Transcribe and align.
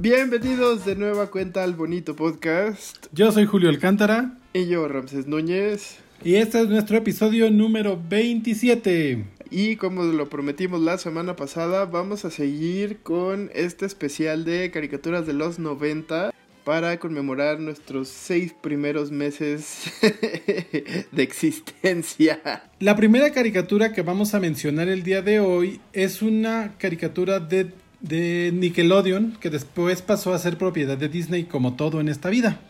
Bienvenidos 0.00 0.84
de 0.84 0.96
nueva 0.96 1.30
cuenta 1.30 1.62
al 1.62 1.74
bonito 1.74 2.16
podcast. 2.16 3.06
Yo 3.12 3.30
soy 3.30 3.46
Julio 3.46 3.68
Alcántara. 3.68 4.36
Y 4.52 4.66
yo, 4.66 4.88
Ramses 4.88 5.28
Núñez. 5.28 5.98
Y 6.24 6.34
este 6.34 6.60
es 6.60 6.68
nuestro 6.68 6.96
episodio 6.96 7.48
número 7.50 8.00
27. 8.08 9.24
Y 9.50 9.76
como 9.76 10.02
lo 10.02 10.28
prometimos 10.28 10.80
la 10.80 10.98
semana 10.98 11.36
pasada, 11.36 11.84
vamos 11.84 12.24
a 12.24 12.30
seguir 12.30 12.98
con 13.02 13.50
este 13.54 13.86
especial 13.86 14.44
de 14.44 14.72
caricaturas 14.72 15.28
de 15.28 15.32
los 15.32 15.60
90 15.60 16.32
para 16.64 16.98
conmemorar 16.98 17.60
nuestros 17.60 18.08
seis 18.08 18.52
primeros 18.52 19.12
meses 19.12 19.92
de 21.12 21.22
existencia. 21.22 22.64
La 22.80 22.96
primera 22.96 23.30
caricatura 23.30 23.92
que 23.92 24.02
vamos 24.02 24.34
a 24.34 24.40
mencionar 24.40 24.88
el 24.88 25.04
día 25.04 25.22
de 25.22 25.40
hoy 25.40 25.80
es 25.92 26.22
una 26.22 26.74
caricatura 26.78 27.38
de, 27.38 27.70
de 28.04 28.50
Nickelodeon 28.52 29.32
que 29.40 29.48
después 29.48 30.02
pasó 30.02 30.34
a 30.34 30.38
ser 30.38 30.58
propiedad 30.58 30.98
de 30.98 31.08
Disney 31.08 31.44
como 31.44 31.74
todo 31.74 32.00
en 32.00 32.08
esta 32.08 32.28
vida. 32.28 32.60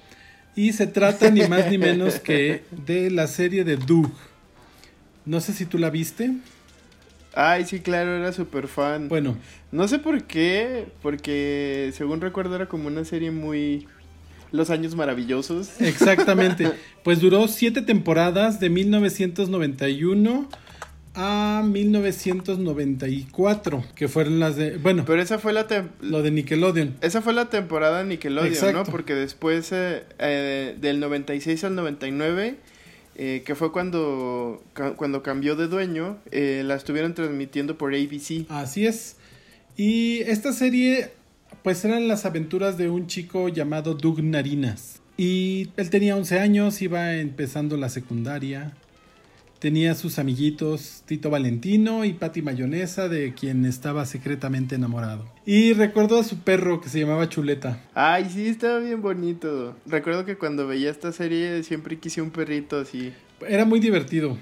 Y 0.55 0.73
se 0.73 0.87
trata 0.87 1.31
ni 1.31 1.47
más 1.49 1.69
ni 1.69 1.79
menos 1.79 2.21
que 2.21 2.63
de 2.71 3.11
la 3.11 3.27
serie 3.27 3.65
de 3.65 3.77
Doug. 3.77 4.13
No 5.27 5.41
sé 5.41 5.53
si 5.53 5.67
tú 5.67 5.79
la 5.79 5.91
viste. 5.91 6.31
Ay, 7.35 7.65
sí, 7.65 7.81
claro, 7.81 8.17
era 8.17 8.33
súper 8.33 8.69
fan. 8.69 9.09
Bueno. 9.09 9.37
No 9.73 9.89
sé 9.89 9.99
por 9.99 10.23
qué, 10.23 10.87
porque 11.03 11.91
según 11.95 12.21
recuerdo 12.21 12.55
era 12.55 12.67
como 12.69 12.87
una 12.87 13.05
serie 13.05 13.33
muy... 13.33 13.89
Los 14.53 14.71
años 14.71 14.95
maravillosos. 14.95 15.81
Exactamente. 15.81 16.71
Pues 17.03 17.21
duró 17.21 17.49
siete 17.49 17.83
temporadas 17.83 18.61
de 18.61 18.71
1991 18.71 20.49
a 21.15 21.63
1994, 21.65 23.85
que 23.95 24.09
fueron 24.09 24.41
las 24.41 24.57
de, 24.57 24.79
bueno, 24.79 25.05
pero 25.07 25.23
esa 25.23 25.39
fue 25.39 25.53
la 25.53 25.67
lo 26.01 26.23
de 26.23 26.31
Nickelodeon. 26.31 26.97
Esa 27.01 27.23
fue 27.23 27.33
la 27.33 27.49
temporada 27.51 28.05
Nickelodeon, 28.05 28.75
¿no? 28.75 28.85
Porque 28.85 29.15
después 29.15 29.73
eh, 29.73 30.05
eh, 30.19 30.77
del 30.81 31.01
96 31.01 31.65
al 31.65 31.75
99 31.77 32.57
eh, 33.17 33.43
que 33.47 33.55
fue 33.55 33.71
cuando, 33.71 34.65
cuando 34.97 35.23
cambió 35.23 35.55
de 35.55 35.69
dueño, 35.69 36.19
eh, 36.33 36.63
la 36.65 36.75
estuvieron 36.75 37.15
transmitiendo 37.15 37.79
por 37.79 37.95
ABC. 37.95 38.47
Así 38.49 38.87
es. 38.87 39.17
Y 39.77 40.21
esta 40.23 40.53
serie, 40.53 41.13
pues 41.63 41.85
eran 41.85 42.09
las 42.09 42.27
aventuras 42.27 42.77
de 42.77 42.89
un 42.89 43.07
chico 43.07 43.49
llamado 43.49 43.95
Doug 43.95 44.23
Narinas. 44.23 45.01
Y 45.17 45.69
él 45.77 45.91
tenía 45.91 46.17
11 46.17 46.41
años, 46.41 46.83
iba 46.83 47.15
empezando 47.15 47.77
la 47.77 47.89
secundaria. 47.89 48.75
Tenía 49.59 49.95
sus 49.95 50.19
amiguitos 50.19 51.03
Tito 51.07 51.31
Valentino 51.31 52.05
y 52.05 52.13
Patty 52.13 52.43
Mayonesa, 52.43 53.09
de 53.09 53.35
quien 53.35 53.65
estaba 53.65 54.05
secretamente 54.05 54.75
enamorado. 54.75 55.25
Y 55.47 55.73
recuerdo 55.73 56.19
a 56.19 56.25
su 56.25 56.39
perro 56.39 56.81
que 56.81 56.89
se 56.89 57.01
llamaba 57.01 57.29
Chuleta. 57.29 57.81
Ay, 57.95 58.29
sí, 58.33 58.47
estaba 58.49 58.79
bien 58.79 59.01
bonito. 59.01 59.77
Recuerdo 59.87 60.25
que 60.25 60.37
cuando 60.37 60.67
veía 60.67 60.91
esta 60.91 61.13
serie 61.13 61.63
siempre 61.63 61.99
quise 61.99 62.21
un 62.21 62.31
perrito 62.31 62.79
así. 62.79 63.13
Era 63.47 63.65
muy 63.65 63.81
divertido 63.81 64.37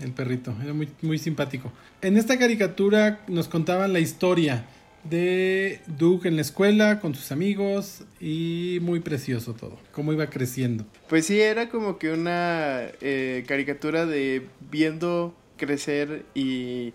el 0.00 0.12
perrito, 0.12 0.54
era 0.62 0.72
muy, 0.72 0.88
muy 1.00 1.18
simpático. 1.18 1.72
En 2.00 2.16
esta 2.16 2.38
caricatura 2.38 3.20
nos 3.28 3.48
contaban 3.48 3.92
la 3.92 4.00
historia 4.00 4.64
de 5.04 5.80
Doug 5.86 6.26
en 6.26 6.36
la 6.36 6.42
escuela 6.42 7.00
con 7.00 7.14
sus 7.14 7.32
amigos 7.32 8.04
y 8.20 8.78
muy 8.82 9.00
precioso 9.00 9.54
todo, 9.54 9.78
cómo 9.92 10.12
iba 10.12 10.28
creciendo. 10.28 10.84
Pues 11.08 11.26
sí, 11.26 11.40
era 11.40 11.68
como 11.68 11.98
que 11.98 12.12
una 12.12 12.82
eh, 13.00 13.44
caricatura 13.46 14.06
de 14.06 14.46
viendo 14.70 15.34
crecer 15.56 16.24
y 16.34 16.92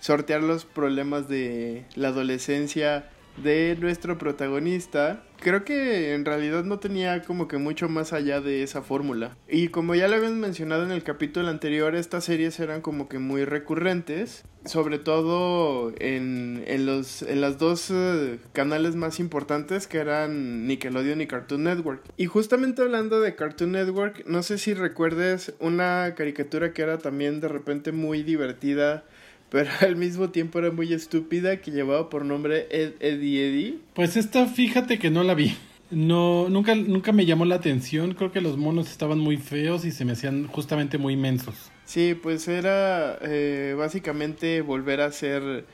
sortear 0.00 0.42
los 0.42 0.64
problemas 0.64 1.28
de 1.28 1.84
la 1.94 2.08
adolescencia 2.08 3.10
de 3.42 3.76
nuestro 3.80 4.18
protagonista, 4.18 5.22
creo 5.40 5.64
que 5.64 6.14
en 6.14 6.24
realidad 6.24 6.64
no 6.64 6.78
tenía 6.78 7.22
como 7.22 7.48
que 7.48 7.58
mucho 7.58 7.88
más 7.88 8.12
allá 8.12 8.40
de 8.40 8.62
esa 8.62 8.82
fórmula. 8.82 9.36
Y 9.48 9.68
como 9.68 9.94
ya 9.94 10.08
lo 10.08 10.16
habían 10.16 10.40
mencionado 10.40 10.84
en 10.84 10.90
el 10.90 11.02
capítulo 11.02 11.48
anterior, 11.48 11.94
estas 11.94 12.24
series 12.24 12.58
eran 12.60 12.80
como 12.80 13.08
que 13.08 13.18
muy 13.18 13.44
recurrentes, 13.44 14.44
sobre 14.64 14.98
todo 14.98 15.92
en, 15.98 16.64
en 16.66 16.86
los 16.86 17.22
en 17.22 17.40
las 17.40 17.58
dos 17.58 17.90
eh, 17.90 18.38
canales 18.52 18.96
más 18.96 19.20
importantes 19.20 19.86
que 19.86 19.98
eran 19.98 20.66
Nickelodeon 20.66 21.20
y 21.20 21.26
Cartoon 21.26 21.64
Network. 21.64 22.02
Y 22.16 22.26
justamente 22.26 22.82
hablando 22.82 23.20
de 23.20 23.34
Cartoon 23.34 23.72
Network, 23.72 24.24
no 24.26 24.42
sé 24.42 24.58
si 24.58 24.74
recuerdes 24.74 25.54
una 25.60 26.14
caricatura 26.16 26.72
que 26.72 26.82
era 26.82 26.98
también 26.98 27.40
de 27.40 27.48
repente 27.48 27.92
muy 27.92 28.22
divertida 28.22 29.04
pero 29.50 29.70
al 29.80 29.96
mismo 29.96 30.30
tiempo 30.30 30.58
era 30.58 30.70
muy 30.70 30.92
estúpida 30.92 31.60
que 31.60 31.70
llevaba 31.70 32.10
por 32.10 32.24
nombre 32.24 32.66
Ed, 32.70 32.92
Eddie 33.00 33.48
Eddie. 33.48 33.78
Pues 33.94 34.16
esta, 34.16 34.46
fíjate 34.46 34.98
que 34.98 35.10
no 35.10 35.22
la 35.22 35.34
vi. 35.34 35.54
No, 35.90 36.48
nunca, 36.50 36.74
nunca 36.74 37.12
me 37.12 37.24
llamó 37.24 37.44
la 37.44 37.54
atención. 37.54 38.14
Creo 38.14 38.30
que 38.30 38.40
los 38.40 38.58
monos 38.58 38.90
estaban 38.90 39.18
muy 39.18 39.38
feos 39.38 39.84
y 39.84 39.90
se 39.90 40.04
me 40.04 40.12
hacían 40.12 40.46
justamente 40.46 40.98
muy 40.98 41.14
inmensos. 41.14 41.54
Sí, 41.86 42.14
pues 42.14 42.46
era 42.48 43.18
eh, 43.22 43.74
básicamente 43.78 44.60
volver 44.60 45.00
a 45.00 45.10
ser 45.10 45.64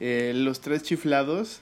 eh, 0.00 0.32
los 0.34 0.60
tres 0.60 0.82
chiflados 0.82 1.60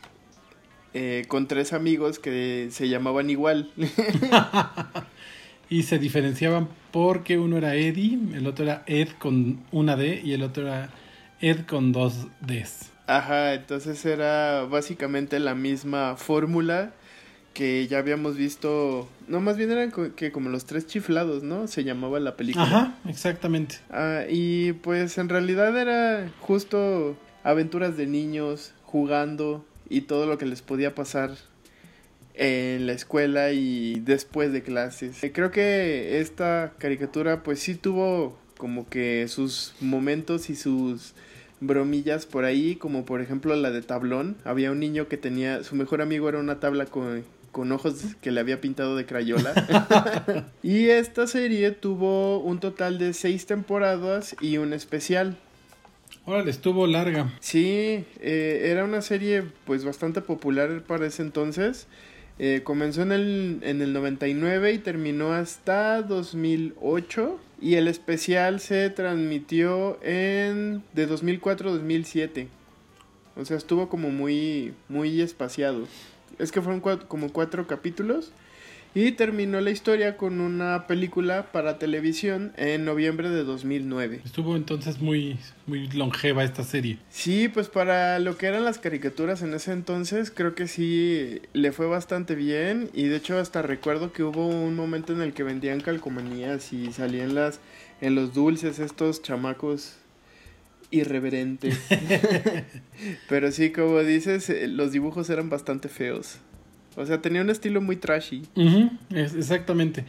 eh, 0.94 1.26
con 1.28 1.46
tres 1.46 1.74
amigos 1.74 2.18
que 2.18 2.68
se 2.70 2.88
llamaban 2.88 3.28
igual. 3.28 3.70
y 5.68 5.82
se 5.82 5.98
diferenciaban 5.98 6.68
porque 6.90 7.36
uno 7.36 7.58
era 7.58 7.74
Eddie, 7.74 8.18
el 8.34 8.46
otro 8.46 8.64
era 8.64 8.84
Ed 8.86 9.08
con 9.18 9.60
una 9.70 9.96
D 9.96 10.22
y 10.24 10.32
el 10.32 10.42
otro 10.42 10.66
era 10.66 10.88
Ed 11.40 11.66
con 11.66 11.92
dos 11.92 12.26
Ds. 12.40 12.90
Ajá, 13.06 13.54
entonces 13.54 14.04
era 14.04 14.64
básicamente 14.64 15.38
la 15.38 15.54
misma 15.54 16.16
fórmula 16.16 16.92
que 17.54 17.86
ya 17.86 17.98
habíamos 17.98 18.36
visto. 18.36 19.08
No, 19.26 19.40
más 19.40 19.56
bien 19.56 19.70
eran 19.70 19.92
que 20.14 20.30
como 20.32 20.50
los 20.50 20.64
tres 20.66 20.86
chiflados, 20.86 21.42
¿no? 21.42 21.66
Se 21.66 21.84
llamaba 21.84 22.20
la 22.20 22.36
película. 22.36 22.64
Ajá, 22.64 22.98
exactamente. 23.08 23.76
Ah, 23.90 24.22
y 24.28 24.72
pues 24.74 25.16
en 25.18 25.28
realidad 25.28 25.76
era 25.76 26.30
justo 26.40 27.16
aventuras 27.44 27.96
de 27.96 28.06
niños 28.06 28.74
jugando 28.84 29.64
y 29.88 30.02
todo 30.02 30.26
lo 30.26 30.38
que 30.38 30.46
les 30.46 30.62
podía 30.62 30.94
pasar 30.94 31.30
en 32.34 32.86
la 32.86 32.92
escuela 32.92 33.52
y 33.52 34.00
después 34.00 34.52
de 34.52 34.62
clases. 34.62 35.22
Eh, 35.24 35.32
creo 35.32 35.50
que 35.50 36.20
esta 36.20 36.74
caricatura 36.78 37.42
pues 37.42 37.60
sí 37.60 37.74
tuvo 37.74 38.38
como 38.56 38.88
que 38.88 39.26
sus 39.28 39.74
momentos 39.80 40.50
y 40.50 40.56
sus 40.56 41.14
bromillas 41.60 42.26
por 42.26 42.44
ahí, 42.44 42.76
como 42.76 43.04
por 43.04 43.20
ejemplo 43.20 43.54
la 43.56 43.70
de 43.70 43.82
tablón. 43.82 44.36
Había 44.44 44.70
un 44.70 44.80
niño 44.80 45.08
que 45.08 45.16
tenía, 45.16 45.62
su 45.64 45.76
mejor 45.76 46.02
amigo 46.02 46.28
era 46.28 46.38
una 46.38 46.60
tabla 46.60 46.86
con, 46.86 47.24
con 47.52 47.72
ojos 47.72 48.04
que 48.20 48.30
le 48.30 48.40
había 48.40 48.60
pintado 48.60 48.96
de 48.96 49.06
crayola. 49.06 50.46
y 50.62 50.88
esta 50.88 51.26
serie 51.26 51.70
tuvo 51.72 52.38
un 52.40 52.60
total 52.60 52.98
de 52.98 53.12
seis 53.12 53.46
temporadas 53.46 54.36
y 54.40 54.58
un 54.58 54.72
especial. 54.72 55.36
Órale, 56.24 56.50
estuvo 56.50 56.86
larga. 56.86 57.32
Sí, 57.40 58.04
eh, 58.20 58.68
era 58.70 58.84
una 58.84 59.00
serie 59.00 59.44
pues 59.64 59.84
bastante 59.84 60.20
popular 60.20 60.82
para 60.82 61.06
ese 61.06 61.22
entonces. 61.22 61.86
Eh, 62.38 62.60
comenzó 62.62 63.02
en 63.02 63.12
el, 63.12 63.58
en 63.62 63.82
el 63.82 63.92
99 63.92 64.72
y 64.72 64.78
terminó 64.78 65.32
hasta 65.32 66.02
2008. 66.02 67.40
Y 67.60 67.74
el 67.74 67.88
especial 67.88 68.60
se 68.60 68.88
transmitió 68.90 69.98
en 70.02 70.84
de 70.94 71.06
2004 71.06 71.70
a 71.70 71.72
2007. 71.72 72.48
O 73.36 73.44
sea, 73.44 73.56
estuvo 73.56 73.88
como 73.88 74.10
muy 74.10 74.74
muy 74.88 75.20
espaciado. 75.20 75.86
Es 76.38 76.52
que 76.52 76.62
fueron 76.62 76.80
como 76.80 77.32
cuatro 77.32 77.66
capítulos 77.66 78.32
y 78.94 79.12
terminó 79.12 79.60
la 79.60 79.70
historia 79.70 80.16
con 80.16 80.40
una 80.40 80.86
película 80.86 81.52
para 81.52 81.78
televisión 81.78 82.52
en 82.56 82.84
noviembre 82.84 83.28
de 83.28 83.44
2009. 83.44 84.22
Estuvo 84.24 84.56
entonces 84.56 85.00
muy, 85.00 85.38
muy 85.66 85.88
longeva 85.88 86.42
esta 86.42 86.64
serie. 86.64 86.98
Sí, 87.10 87.48
pues 87.48 87.68
para 87.68 88.18
lo 88.18 88.36
que 88.36 88.46
eran 88.46 88.64
las 88.64 88.78
caricaturas 88.78 89.42
en 89.42 89.54
ese 89.54 89.72
entonces, 89.72 90.30
creo 90.30 90.54
que 90.54 90.66
sí 90.68 91.40
le 91.52 91.72
fue 91.72 91.86
bastante 91.86 92.34
bien. 92.34 92.90
Y 92.94 93.04
de 93.04 93.16
hecho 93.16 93.38
hasta 93.38 93.62
recuerdo 93.62 94.12
que 94.12 94.22
hubo 94.22 94.46
un 94.46 94.74
momento 94.74 95.12
en 95.12 95.20
el 95.20 95.32
que 95.32 95.42
vendían 95.42 95.80
calcomanías 95.80 96.72
y 96.72 96.92
salían 96.92 97.34
las 97.34 97.60
en 98.00 98.14
los 98.14 98.32
dulces 98.34 98.78
estos 98.78 99.22
chamacos 99.22 99.96
irreverentes. 100.90 101.78
Pero 103.28 103.52
sí, 103.52 103.70
como 103.70 104.00
dices, 104.00 104.48
eh, 104.50 104.66
los 104.68 104.92
dibujos 104.92 105.28
eran 105.30 105.50
bastante 105.50 105.88
feos. 105.88 106.38
O 106.98 107.06
sea, 107.06 107.22
tenía 107.22 107.42
un 107.42 107.50
estilo 107.50 107.80
muy 107.80 107.94
trashy. 107.96 108.42
exactamente. 109.10 110.04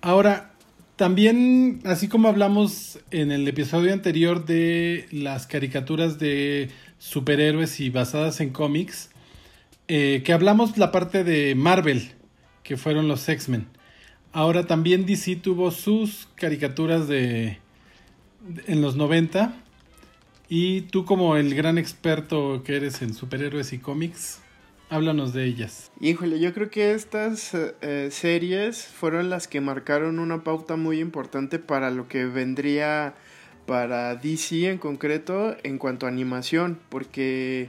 Ahora, 0.00 0.50
también, 0.96 1.80
así 1.84 2.08
como 2.08 2.28
hablamos 2.28 2.98
en 3.12 3.30
el 3.30 3.46
episodio 3.46 3.92
anterior 3.92 4.44
de 4.44 5.06
las 5.12 5.46
caricaturas 5.46 6.18
de 6.18 6.68
superhéroes 6.98 7.78
y 7.78 7.90
basadas 7.90 8.40
en 8.40 8.50
cómics, 8.50 9.10
eh, 9.86 10.22
que 10.24 10.32
hablamos 10.32 10.76
la 10.76 10.90
parte 10.90 11.22
de 11.22 11.54
Marvel, 11.54 12.10
que 12.64 12.76
fueron 12.76 13.06
los 13.06 13.28
X-Men. 13.28 13.68
Ahora 14.32 14.66
también 14.66 15.06
DC 15.06 15.36
tuvo 15.36 15.70
sus 15.70 16.28
caricaturas 16.34 17.06
de, 17.06 17.58
en 18.66 18.82
los 18.82 18.96
90. 18.96 19.54
Y 20.48 20.80
tú 20.82 21.04
como 21.04 21.36
el 21.36 21.54
gran 21.54 21.78
experto 21.78 22.64
que 22.64 22.74
eres 22.74 23.00
en 23.00 23.14
superhéroes 23.14 23.72
y 23.72 23.78
cómics, 23.78 24.40
Háblanos 24.90 25.32
de 25.32 25.44
ellas. 25.44 25.92
Híjole, 26.00 26.40
yo 26.40 26.52
creo 26.52 26.68
que 26.68 26.94
estas 26.94 27.54
eh, 27.54 28.08
series 28.10 28.86
fueron 28.86 29.30
las 29.30 29.46
que 29.46 29.60
marcaron 29.60 30.18
una 30.18 30.42
pauta 30.42 30.74
muy 30.74 30.98
importante 30.98 31.60
para 31.60 31.92
lo 31.92 32.08
que 32.08 32.24
vendría 32.24 33.14
para 33.66 34.16
DC 34.16 34.68
en 34.68 34.78
concreto 34.78 35.56
en 35.62 35.78
cuanto 35.78 36.06
a 36.06 36.08
animación, 36.08 36.80
porque 36.88 37.68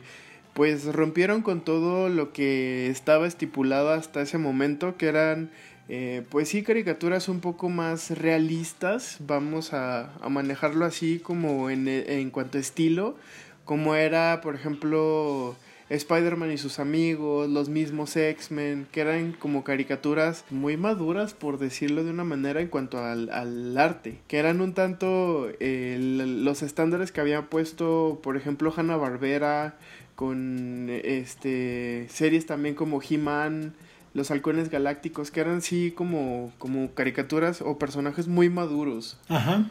pues 0.55 0.85
rompieron 0.85 1.43
con 1.43 1.61
todo 1.61 2.09
lo 2.09 2.33
que 2.33 2.87
estaba 2.87 3.27
estipulado 3.27 3.91
hasta 3.91 4.21
ese 4.21 4.39
momento, 4.39 4.97
que 4.97 5.05
eran 5.05 5.51
eh, 5.89 6.23
pues 6.31 6.49
sí 6.49 6.63
caricaturas 6.63 7.29
un 7.29 7.39
poco 7.39 7.69
más 7.69 8.17
realistas, 8.17 9.17
vamos 9.19 9.73
a, 9.73 10.11
a 10.23 10.29
manejarlo 10.29 10.85
así 10.85 11.19
como 11.19 11.69
en, 11.69 11.87
en 11.87 12.31
cuanto 12.31 12.57
a 12.57 12.61
estilo, 12.61 13.15
como 13.63 13.93
era 13.93 14.41
por 14.41 14.55
ejemplo 14.55 15.55
Spider-Man 15.95 16.51
y 16.51 16.57
sus 16.57 16.79
amigos, 16.79 17.49
los 17.49 17.69
mismos 17.69 18.15
X-Men, 18.15 18.87
que 18.91 19.01
eran 19.01 19.33
como 19.33 19.63
caricaturas 19.63 20.45
muy 20.49 20.77
maduras, 20.77 21.33
por 21.33 21.57
decirlo 21.57 22.03
de 22.03 22.11
una 22.11 22.23
manera, 22.23 22.61
en 22.61 22.67
cuanto 22.67 23.03
al, 23.03 23.29
al 23.29 23.77
arte, 23.77 24.19
que 24.27 24.37
eran 24.37 24.61
un 24.61 24.73
tanto 24.73 25.47
los 25.59 26.61
estándares 26.61 27.11
que 27.11 27.21
había 27.21 27.49
puesto, 27.49 28.19
por 28.23 28.37
ejemplo, 28.37 28.73
Hanna-Barbera, 28.75 29.75
con 30.15 30.87
este 30.89 32.07
series 32.09 32.45
también 32.45 32.75
como 32.75 33.01
He-Man, 33.01 33.73
los 34.13 34.29
halcones 34.29 34.69
galácticos, 34.69 35.31
que 35.31 35.39
eran 35.39 35.61
sí 35.61 35.91
como, 35.91 36.51
como 36.57 36.93
caricaturas 36.93 37.61
o 37.61 37.77
personajes 37.77 38.27
muy 38.27 38.49
maduros. 38.49 39.17
Ajá. 39.29 39.69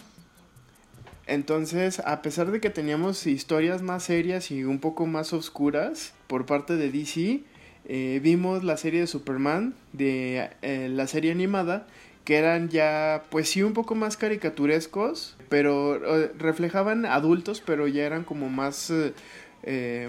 Entonces, 1.30 2.00
a 2.00 2.22
pesar 2.22 2.50
de 2.50 2.60
que 2.60 2.70
teníamos 2.70 3.24
historias 3.28 3.82
más 3.82 4.02
serias 4.02 4.50
y 4.50 4.64
un 4.64 4.80
poco 4.80 5.06
más 5.06 5.32
oscuras 5.32 6.12
por 6.26 6.44
parte 6.44 6.76
de 6.76 6.90
DC, 6.90 7.44
eh, 7.84 8.18
vimos 8.20 8.64
la 8.64 8.76
serie 8.76 8.98
de 8.98 9.06
Superman, 9.06 9.74
de 9.92 10.50
eh, 10.62 10.88
la 10.90 11.06
serie 11.06 11.30
animada, 11.30 11.86
que 12.24 12.34
eran 12.34 12.68
ya, 12.68 13.22
pues 13.30 13.48
sí, 13.48 13.62
un 13.62 13.74
poco 13.74 13.94
más 13.94 14.16
caricaturescos, 14.16 15.36
pero 15.48 16.18
eh, 16.18 16.32
reflejaban 16.36 17.06
adultos, 17.06 17.62
pero 17.64 17.86
ya 17.86 18.02
eran 18.02 18.24
como 18.24 18.48
más, 18.48 18.92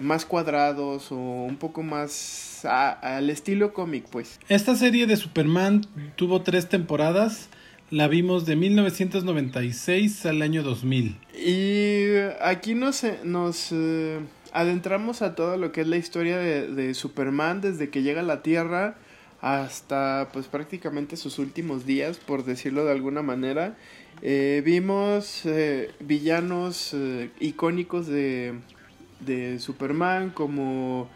más 0.02 0.26
cuadrados 0.26 1.12
o 1.12 1.18
un 1.18 1.58
poco 1.58 1.84
más 1.84 2.66
al 2.66 3.30
estilo 3.30 3.74
cómic, 3.74 4.06
pues. 4.10 4.40
Esta 4.50 4.76
serie 4.76 5.06
de 5.06 5.18
Superman 5.18 5.86
tuvo 6.16 6.42
tres 6.42 6.68
temporadas 6.68 7.48
la 7.92 8.08
vimos 8.08 8.46
de 8.46 8.56
1996 8.56 10.26
al 10.26 10.42
año 10.42 10.64
2000. 10.64 11.18
Y 11.36 12.16
aquí 12.42 12.74
nos, 12.74 13.04
nos 13.26 13.68
eh, 13.72 14.20
adentramos 14.54 15.22
a 15.22 15.36
todo 15.36 15.58
lo 15.58 15.74
que 15.74 15.82
es 15.82 15.88
la 15.88 15.98
historia 15.98 16.38
de, 16.38 16.94
Superman 16.94 17.60
desde 17.60 17.90
que 17.90 18.02
llega 18.02 18.22
a 18.22 18.24
la 18.24 18.42
Tierra 18.42 18.96
hasta 19.42 20.30
pues 20.32 20.48
prácticamente 20.48 21.18
sus 21.18 21.38
últimos 21.38 21.86
días, 21.86 22.18
por 22.18 22.46
decirlo 22.46 22.86
de 22.86 22.92
alguna 22.94 23.22
manera. 23.24 23.76
Eh, 24.22 24.62
vimos 24.64 25.46
eh, 25.46 25.92
villanos 26.00 26.96
icónicos 27.42 28.08
de, 28.08 28.54
de 29.20 29.60
Superman 29.60 30.30
como 30.30 31.10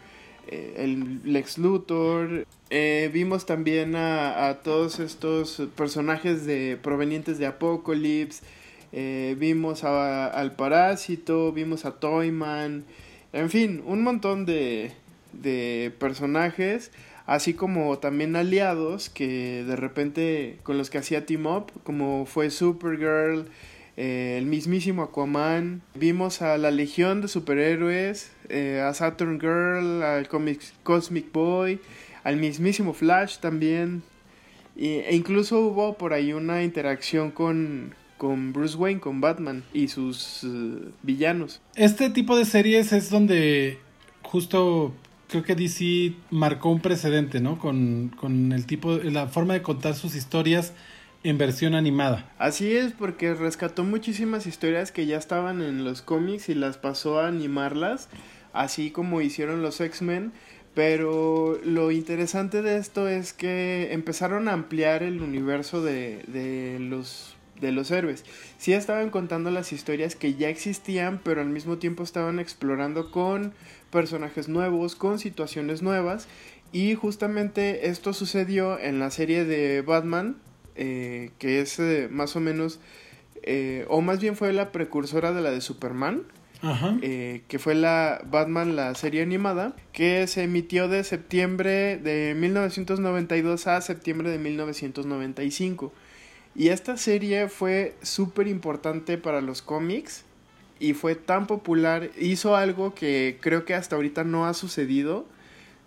el 0.48 1.20
Lex 1.24 1.58
Luthor, 1.58 2.46
eh, 2.68 3.10
vimos 3.12 3.46
también 3.46 3.94
a, 3.96 4.58
todos 4.64 4.98
estos 4.98 5.62
personajes 5.76 6.46
de 6.46 6.78
provenientes 6.82 7.38
de 7.38 7.46
Apocalypse. 7.46 8.42
Eh, 8.92 9.36
vimos 9.38 9.84
al 9.84 10.56
Parásito, 10.56 11.52
vimos 11.52 11.84
a 11.84 11.92
Toyman. 11.92 12.84
En 13.32 13.50
fin, 13.50 13.82
un 13.86 14.02
montón 14.02 14.46
de, 14.46 14.92
de 15.32 15.92
personajes. 15.98 16.90
Así 17.26 17.54
como 17.54 17.98
también 17.98 18.36
aliados 18.36 19.10
que 19.10 19.64
de 19.64 19.74
repente 19.74 20.58
con 20.62 20.78
los 20.78 20.90
que 20.90 20.98
hacía 20.98 21.26
Team 21.26 21.46
Up, 21.46 21.72
como 21.82 22.24
fue 22.24 22.50
Supergirl, 22.50 23.46
eh, 23.96 24.36
el 24.38 24.46
mismísimo 24.46 25.02
Aquaman. 25.02 25.82
Vimos 25.94 26.40
a 26.42 26.56
la 26.56 26.70
Legión 26.70 27.22
de 27.22 27.28
Superhéroes, 27.28 28.30
a 28.50 28.92
Saturn 28.94 29.40
Girl, 29.40 30.02
al 30.02 30.28
Cosmic 30.28 31.32
Boy 31.32 31.80
al 32.26 32.38
mismísimo 32.38 32.92
Flash 32.92 33.38
también. 33.38 34.02
e 34.76 35.14
incluso 35.14 35.60
hubo 35.60 35.96
por 35.96 36.12
ahí 36.12 36.32
una 36.32 36.64
interacción 36.64 37.30
con, 37.30 37.94
con 38.18 38.52
Bruce 38.52 38.76
Wayne, 38.76 38.98
con 38.98 39.20
Batman 39.20 39.62
y 39.72 39.86
sus 39.86 40.42
eh, 40.42 40.88
villanos. 41.04 41.60
Este 41.76 42.10
tipo 42.10 42.36
de 42.36 42.44
series 42.44 42.92
es 42.92 43.10
donde 43.10 43.78
justo 44.22 44.92
creo 45.28 45.44
que 45.44 45.54
DC 45.54 46.14
marcó 46.30 46.70
un 46.70 46.80
precedente, 46.80 47.38
¿no? 47.38 47.60
Con, 47.60 48.12
con 48.16 48.50
el 48.50 48.66
tipo, 48.66 48.96
la 48.96 49.28
forma 49.28 49.54
de 49.54 49.62
contar 49.62 49.94
sus 49.94 50.16
historias 50.16 50.72
en 51.22 51.38
versión 51.38 51.76
animada. 51.76 52.28
Así 52.38 52.76
es, 52.76 52.92
porque 52.92 53.34
rescató 53.34 53.84
muchísimas 53.84 54.46
historias 54.46 54.90
que 54.90 55.06
ya 55.06 55.16
estaban 55.16 55.62
en 55.62 55.84
los 55.84 56.02
cómics 56.02 56.48
y 56.48 56.54
las 56.54 56.76
pasó 56.76 57.20
a 57.20 57.28
animarlas, 57.28 58.08
así 58.60 58.90
como 58.90 59.20
hicieron 59.20 59.62
los 59.62 59.80
X-Men 59.80 60.32
pero 60.76 61.58
lo 61.64 61.90
interesante 61.90 62.60
de 62.60 62.76
esto 62.76 63.08
es 63.08 63.32
que 63.32 63.94
empezaron 63.94 64.46
a 64.46 64.52
ampliar 64.52 65.02
el 65.02 65.22
universo 65.22 65.82
de, 65.82 66.22
de, 66.26 66.76
los, 66.78 67.34
de 67.58 67.72
los 67.72 67.90
héroes. 67.90 68.26
Sí 68.58 68.74
estaban 68.74 69.08
contando 69.08 69.50
las 69.50 69.72
historias 69.72 70.16
que 70.16 70.34
ya 70.34 70.50
existían, 70.50 71.22
pero 71.24 71.40
al 71.40 71.48
mismo 71.48 71.78
tiempo 71.78 72.02
estaban 72.02 72.38
explorando 72.38 73.10
con 73.10 73.54
personajes 73.90 74.48
nuevos, 74.50 74.96
con 74.96 75.18
situaciones 75.18 75.80
nuevas. 75.80 76.28
Y 76.72 76.94
justamente 76.94 77.88
esto 77.88 78.12
sucedió 78.12 78.78
en 78.78 78.98
la 78.98 79.10
serie 79.10 79.46
de 79.46 79.80
Batman, 79.80 80.36
eh, 80.74 81.30
que 81.38 81.62
es 81.62 81.78
eh, 81.78 82.08
más 82.10 82.36
o 82.36 82.40
menos, 82.40 82.80
eh, 83.44 83.86
o 83.88 84.02
más 84.02 84.20
bien 84.20 84.36
fue 84.36 84.52
la 84.52 84.72
precursora 84.72 85.32
de 85.32 85.40
la 85.40 85.52
de 85.52 85.62
Superman 85.62 86.24
eh, 87.02 87.42
que 87.48 87.58
fue 87.58 87.74
la 87.74 88.22
Batman, 88.30 88.76
la 88.76 88.94
serie 88.94 89.22
animada, 89.22 89.74
que 89.92 90.26
se 90.26 90.44
emitió 90.44 90.88
de 90.88 91.04
septiembre 91.04 91.98
de 91.98 92.34
1992 92.36 93.66
a 93.66 93.80
septiembre 93.80 94.30
de 94.30 94.38
1995. 94.38 95.92
Y 96.54 96.68
esta 96.68 96.96
serie 96.96 97.48
fue 97.48 97.94
súper 98.02 98.48
importante 98.48 99.18
para 99.18 99.40
los 99.40 99.62
cómics 99.62 100.24
y 100.78 100.94
fue 100.94 101.14
tan 101.14 101.46
popular, 101.46 102.10
hizo 102.18 102.56
algo 102.56 102.94
que 102.94 103.38
creo 103.40 103.64
que 103.64 103.74
hasta 103.74 103.96
ahorita 103.96 104.24
no 104.24 104.46
ha 104.46 104.54
sucedido 104.54 105.26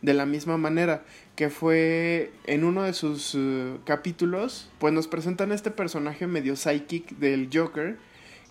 de 0.02 0.14
la 0.14 0.26
misma 0.26 0.58
manera, 0.58 1.04
que 1.36 1.50
fue 1.50 2.32
en 2.46 2.64
uno 2.64 2.84
de 2.84 2.94
sus 2.94 3.36
eh, 3.36 3.78
capítulos, 3.86 4.70
pues 4.80 4.94
nos 4.94 5.08
presentan 5.08 5.52
este 5.52 5.72
personaje 5.72 6.26
medio 6.28 6.56
psychic 6.56 7.18
del 7.18 7.50
Joker, 7.54 7.98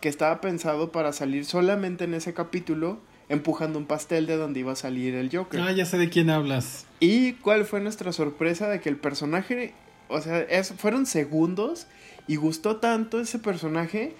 que 0.00 0.08
estaba 0.08 0.40
pensado 0.40 0.92
para 0.92 1.12
salir 1.12 1.44
solamente 1.44 2.04
en 2.04 2.14
ese 2.14 2.34
capítulo 2.34 3.00
empujando 3.28 3.78
un 3.78 3.86
pastel 3.86 4.26
de 4.26 4.36
donde 4.36 4.60
iba 4.60 4.72
a 4.72 4.76
salir 4.76 5.14
el 5.14 5.34
Joker. 5.34 5.60
Ah, 5.60 5.72
ya 5.72 5.84
sé 5.84 5.98
de 5.98 6.08
quién 6.08 6.30
hablas. 6.30 6.86
¿Y 7.00 7.32
cuál 7.34 7.64
fue 7.64 7.80
nuestra 7.80 8.12
sorpresa 8.12 8.68
de 8.68 8.80
que 8.80 8.88
el 8.88 8.96
personaje, 8.96 9.74
o 10.08 10.20
sea, 10.20 10.46
fueron 10.76 11.06
segundos 11.06 11.86
y 12.26 12.36
gustó 12.36 12.76
tanto 12.76 13.20
ese 13.20 13.38
personaje 13.38 14.14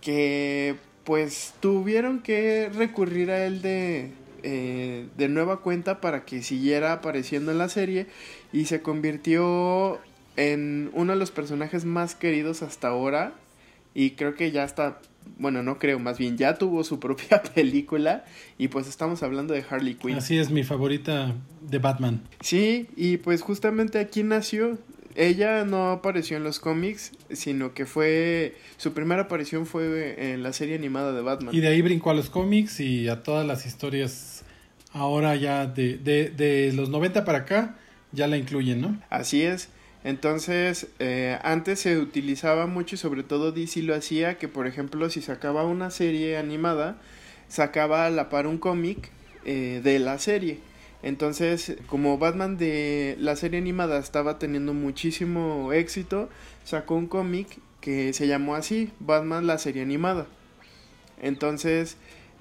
que 0.00 0.76
pues 1.04 1.54
tuvieron 1.60 2.20
que 2.20 2.70
recurrir 2.74 3.30
a 3.30 3.44
él 3.44 3.62
de, 3.62 4.10
eh, 4.42 5.06
de 5.16 5.28
nueva 5.28 5.60
cuenta 5.60 6.00
para 6.00 6.24
que 6.24 6.42
siguiera 6.42 6.92
apareciendo 6.94 7.52
en 7.52 7.58
la 7.58 7.68
serie 7.68 8.06
y 8.52 8.64
se 8.64 8.82
convirtió 8.82 10.00
en 10.36 10.90
uno 10.94 11.12
de 11.12 11.18
los 11.18 11.30
personajes 11.30 11.84
más 11.84 12.14
queridos 12.14 12.62
hasta 12.62 12.88
ahora 12.88 13.34
y 13.96 14.10
creo 14.10 14.34
que 14.34 14.50
ya 14.50 14.62
está 14.62 15.00
bueno, 15.38 15.62
no 15.62 15.78
creo, 15.78 15.98
más 15.98 16.18
bien 16.18 16.36
ya 16.36 16.54
tuvo 16.54 16.84
su 16.84 17.00
propia 17.00 17.42
película 17.42 18.24
y 18.58 18.68
pues 18.68 18.86
estamos 18.88 19.22
hablando 19.22 19.54
de 19.54 19.64
Harley 19.68 19.94
Quinn. 19.94 20.16
Así 20.16 20.38
es, 20.38 20.50
mi 20.50 20.62
favorita 20.64 21.34
de 21.62 21.78
Batman. 21.78 22.22
Sí, 22.40 22.88
y 22.94 23.16
pues 23.16 23.40
justamente 23.40 23.98
aquí 23.98 24.22
nació. 24.22 24.78
Ella 25.14 25.64
no 25.64 25.92
apareció 25.92 26.36
en 26.36 26.44
los 26.44 26.60
cómics, 26.60 27.12
sino 27.30 27.72
que 27.72 27.86
fue 27.86 28.54
su 28.76 28.92
primera 28.92 29.22
aparición 29.22 29.64
fue 29.64 30.32
en 30.32 30.42
la 30.42 30.52
serie 30.52 30.74
animada 30.74 31.12
de 31.12 31.22
Batman. 31.22 31.54
Y 31.54 31.60
de 31.60 31.68
ahí 31.68 31.80
brincó 31.80 32.10
a 32.10 32.14
los 32.14 32.28
cómics 32.28 32.80
y 32.80 33.08
a 33.08 33.22
todas 33.22 33.46
las 33.46 33.64
historias 33.64 34.44
ahora 34.92 35.34
ya 35.36 35.66
de, 35.66 35.96
de, 35.96 36.28
de 36.28 36.70
los 36.74 36.90
90 36.90 37.24
para 37.24 37.38
acá 37.38 37.76
ya 38.12 38.26
la 38.26 38.36
incluyen, 38.36 38.82
¿no? 38.82 39.00
Así 39.08 39.42
es. 39.42 39.70
Entonces, 40.06 40.86
eh, 41.00 41.36
antes 41.42 41.80
se 41.80 41.98
utilizaba 41.98 42.68
mucho 42.68 42.94
y 42.94 42.98
sobre 42.98 43.24
todo 43.24 43.50
DC 43.50 43.82
lo 43.82 43.92
hacía, 43.92 44.38
que 44.38 44.46
por 44.46 44.68
ejemplo 44.68 45.10
si 45.10 45.20
sacaba 45.20 45.64
una 45.64 45.90
serie 45.90 46.36
animada, 46.36 46.96
sacaba 47.48 48.06
a 48.06 48.10
la 48.10 48.28
par 48.28 48.46
un 48.46 48.58
cómic 48.58 49.10
eh, 49.44 49.80
de 49.82 49.98
la 49.98 50.20
serie. 50.20 50.60
Entonces, 51.02 51.78
como 51.88 52.18
Batman 52.18 52.56
de 52.56 53.16
la 53.18 53.34
serie 53.34 53.58
animada 53.58 53.98
estaba 53.98 54.38
teniendo 54.38 54.74
muchísimo 54.74 55.72
éxito, 55.72 56.28
sacó 56.62 56.94
un 56.94 57.08
cómic 57.08 57.58
que 57.80 58.12
se 58.12 58.28
llamó 58.28 58.54
así, 58.54 58.92
Batman 59.00 59.48
la 59.48 59.58
serie 59.58 59.82
animada. 59.82 60.28
Entonces, 61.20 61.96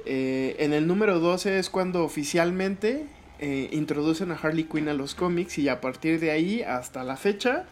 eh, 0.05 0.55
en 0.59 0.71
el 0.71 0.85
número 0.85 1.19
12 1.19 1.57
es 1.57 1.71
cuando 1.71 2.03
oficialmente 2.03 3.07
eh, 3.39 3.69
introducen 3.71 4.31
a 4.31 4.35
Harley 4.35 4.63
Quinn 4.63 4.87
a 4.89 4.93
los 4.93 5.15
cómics 5.15 5.57
y 5.57 5.69
a 5.69 5.81
partir 5.81 6.19
de 6.19 6.31
ahí 6.31 6.61
hasta 6.61 7.03
la 7.03 7.17
fecha 7.17 7.65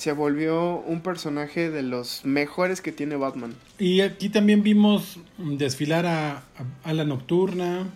se 0.00 0.12
volvió 0.12 0.76
un 0.76 1.02
personaje 1.02 1.70
de 1.70 1.82
los 1.82 2.24
mejores 2.24 2.80
que 2.80 2.90
tiene 2.90 3.16
Batman. 3.16 3.54
Y 3.78 4.00
aquí 4.00 4.30
también 4.30 4.62
vimos 4.62 5.18
desfilar 5.36 6.06
a, 6.06 6.42
a, 6.84 6.94
la 6.94 7.04
Nocturna, 7.04 7.86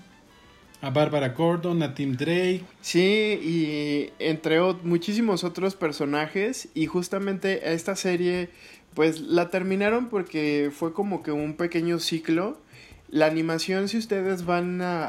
a 0.82 0.90
Barbara 0.90 1.30
Gordon, 1.30 1.82
a 1.82 1.94
Tim 1.94 2.14
Drake. 2.14 2.62
Sí, 2.82 3.00
y 3.00 4.12
entre 4.18 4.60
muchísimos 4.82 5.44
otros 5.44 5.76
personajes. 5.76 6.68
Y 6.74 6.84
justamente 6.84 7.72
esta 7.72 7.96
serie, 7.96 8.50
pues 8.92 9.20
la 9.20 9.48
terminaron 9.48 10.10
porque 10.10 10.70
fue 10.74 10.92
como 10.92 11.22
que 11.22 11.32
un 11.32 11.54
pequeño 11.54 12.00
ciclo 12.00 12.58
la 13.08 13.26
animación, 13.26 13.88
si 13.88 13.98
ustedes 13.98 14.44
van 14.44 14.80
a, 14.80 15.06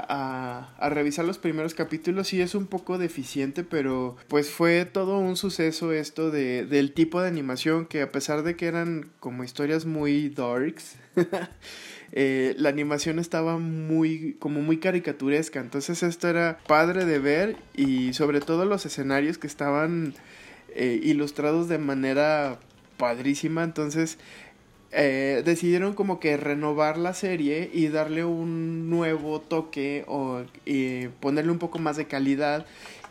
a, 0.77 0.89
revisar 0.89 1.25
los 1.25 1.37
primeros 1.39 1.73
capítulos, 1.73 2.27
sí 2.27 2.41
es 2.41 2.53
un 2.53 2.67
poco 2.67 2.97
deficiente, 2.97 3.63
pero 3.63 4.15
pues 4.27 4.49
fue 4.51 4.85
todo 4.85 5.17
un 5.17 5.37
suceso 5.37 5.91
esto 5.91 6.29
de, 6.29 6.65
del 6.65 6.93
tipo 6.93 7.21
de 7.21 7.29
animación 7.29 7.85
que 7.85 8.01
a 8.01 8.11
pesar 8.11 8.43
de 8.43 8.55
que 8.55 8.67
eran 8.67 9.09
como 9.19 9.43
historias 9.43 9.85
muy 9.85 10.29
darks, 10.29 10.97
eh, 12.11 12.53
la 12.57 12.69
animación 12.69 13.17
estaba 13.17 13.57
muy, 13.57 14.35
como 14.39 14.61
muy 14.61 14.77
caricaturesca. 14.77 15.59
Entonces 15.59 16.03
esto 16.03 16.27
era 16.27 16.59
padre 16.67 17.05
de 17.05 17.19
ver 17.19 17.57
y 17.75 18.13
sobre 18.13 18.41
todo 18.41 18.65
los 18.65 18.85
escenarios 18.85 19.37
que 19.37 19.47
estaban 19.47 20.13
eh, 20.75 20.99
ilustrados 21.01 21.69
de 21.69 21.77
manera 21.77 22.59
padrísima. 22.97 23.63
Entonces 23.63 24.17
eh, 24.97 25.41
decidieron 25.43 25.93
como 25.93 26.21
que 26.21 26.37
renovar 26.37 26.97
la 26.97 27.13
serie 27.13 27.69
y 27.73 27.89
darle 27.89 28.23
un 28.23 28.89
nuevo 28.89 29.41
toque 29.41 30.05
o 30.07 30.43
ponerle 31.19 31.51
un 31.51 31.59
poco 31.59 31.79
más 31.79 31.97
de 31.97 32.07
calidad 32.07 32.65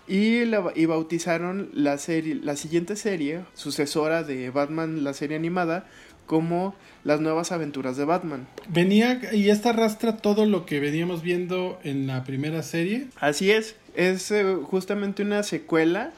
y, 0.09 0.47
la, 0.47 0.73
y 0.75 0.87
bautizaron 0.87 1.71
la 1.75 1.99
serie 1.99 2.37
la 2.37 2.57
siguiente 2.57 2.97
serie 2.97 3.41
sucesora 3.55 4.23
de 4.23 4.51
Batman 4.51 5.05
la 5.05 5.13
serie 5.13 5.37
animada 5.37 5.87
como 6.27 6.75
las 7.05 7.21
nuevas 7.21 7.53
aventuras 7.53 7.99
de 7.99 8.07
Batman. 8.07 8.47
Venía 8.69 9.21
y 9.33 9.51
esta 9.51 9.71
arrastra 9.71 10.17
todo 10.17 10.47
lo 10.47 10.65
que 10.65 10.81
veníamos 10.81 11.23
viendo 11.23 11.79
en 11.85 12.07
la 12.07 12.25
primera 12.25 12.63
serie. 12.63 13.09
Así 13.21 13.51
es, 13.51 13.77
es 13.95 14.31
eh, 14.31 14.57
justamente 14.63 15.23
una 15.23 15.43
secuela 15.43 16.13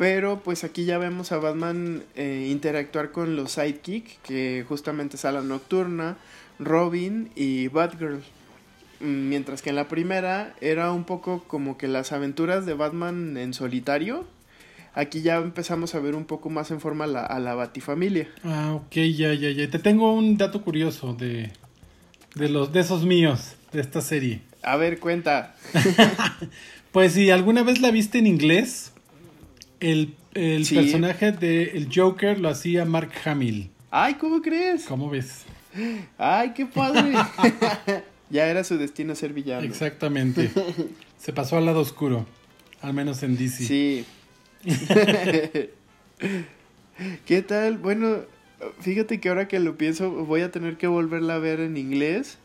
pero 0.00 0.40
pues 0.42 0.64
aquí 0.64 0.86
ya 0.86 0.96
vemos 0.96 1.30
a 1.30 1.36
Batman 1.36 2.04
eh, 2.16 2.48
interactuar 2.50 3.12
con 3.12 3.36
los 3.36 3.52
sidekick, 3.52 4.22
que 4.22 4.64
justamente 4.66 5.16
es 5.16 5.24
la 5.24 5.42
Nocturna, 5.42 6.16
Robin 6.58 7.28
y 7.36 7.68
Batgirl. 7.68 8.22
Mm, 9.00 9.28
mientras 9.28 9.60
que 9.60 9.68
en 9.68 9.76
la 9.76 9.88
primera 9.88 10.54
era 10.62 10.90
un 10.92 11.04
poco 11.04 11.44
como 11.46 11.76
que 11.76 11.86
las 11.86 12.12
aventuras 12.12 12.64
de 12.64 12.72
Batman 12.72 13.36
en 13.36 13.52
solitario. 13.52 14.26
Aquí 14.94 15.20
ya 15.20 15.36
empezamos 15.36 15.94
a 15.94 16.00
ver 16.00 16.14
un 16.14 16.24
poco 16.24 16.48
más 16.48 16.70
en 16.70 16.80
forma 16.80 17.04
a 17.04 17.38
la 17.38 17.54
Batifamilia. 17.54 18.26
Ah, 18.42 18.72
ok, 18.72 18.94
ya, 18.94 19.34
ya, 19.34 19.50
ya. 19.50 19.68
Te 19.68 19.78
tengo 19.78 20.14
un 20.14 20.38
dato 20.38 20.62
curioso 20.62 21.12
de, 21.12 21.52
de, 22.36 22.48
los, 22.48 22.72
de 22.72 22.80
esos 22.80 23.04
míos, 23.04 23.54
de 23.70 23.82
esta 23.82 24.00
serie. 24.00 24.40
A 24.62 24.76
ver, 24.76 24.98
cuenta. 24.98 25.54
pues 26.90 27.12
si 27.12 27.28
alguna 27.28 27.62
vez 27.64 27.82
la 27.82 27.90
viste 27.90 28.16
en 28.16 28.26
inglés, 28.26 28.89
el, 29.80 30.14
personaje 30.32 31.32
de 31.32 31.62
el 31.76 31.88
Joker 31.92 32.38
lo 32.38 32.48
hacía 32.48 32.84
Mark 32.84 33.10
Hamill. 33.24 33.70
Ay, 33.90 34.14
¿cómo 34.14 34.40
crees? 34.40 34.84
¿Cómo 34.84 35.10
ves? 35.10 35.44
Ay, 36.18 36.52
qué 36.54 36.66
padre. 36.66 37.12
ya 38.30 38.46
era 38.46 38.62
su 38.64 38.78
destino 38.78 39.14
ser 39.14 39.32
villano. 39.32 39.64
Exactamente. 39.64 40.50
Se 41.18 41.32
pasó 41.32 41.56
al 41.56 41.66
lado 41.66 41.80
oscuro, 41.80 42.26
al 42.82 42.94
menos 42.94 43.22
en 43.22 43.36
DC. 43.36 43.64
Sí. 43.64 44.04
¿Qué 47.26 47.42
tal? 47.42 47.78
Bueno, 47.78 48.18
fíjate 48.80 49.20
que 49.20 49.28
ahora 49.28 49.48
que 49.48 49.58
lo 49.58 49.76
pienso 49.76 50.10
voy 50.10 50.42
a 50.42 50.50
tener 50.50 50.76
que 50.76 50.86
volverla 50.86 51.36
a 51.36 51.38
ver 51.38 51.60
en 51.60 51.76
inglés 51.76 52.38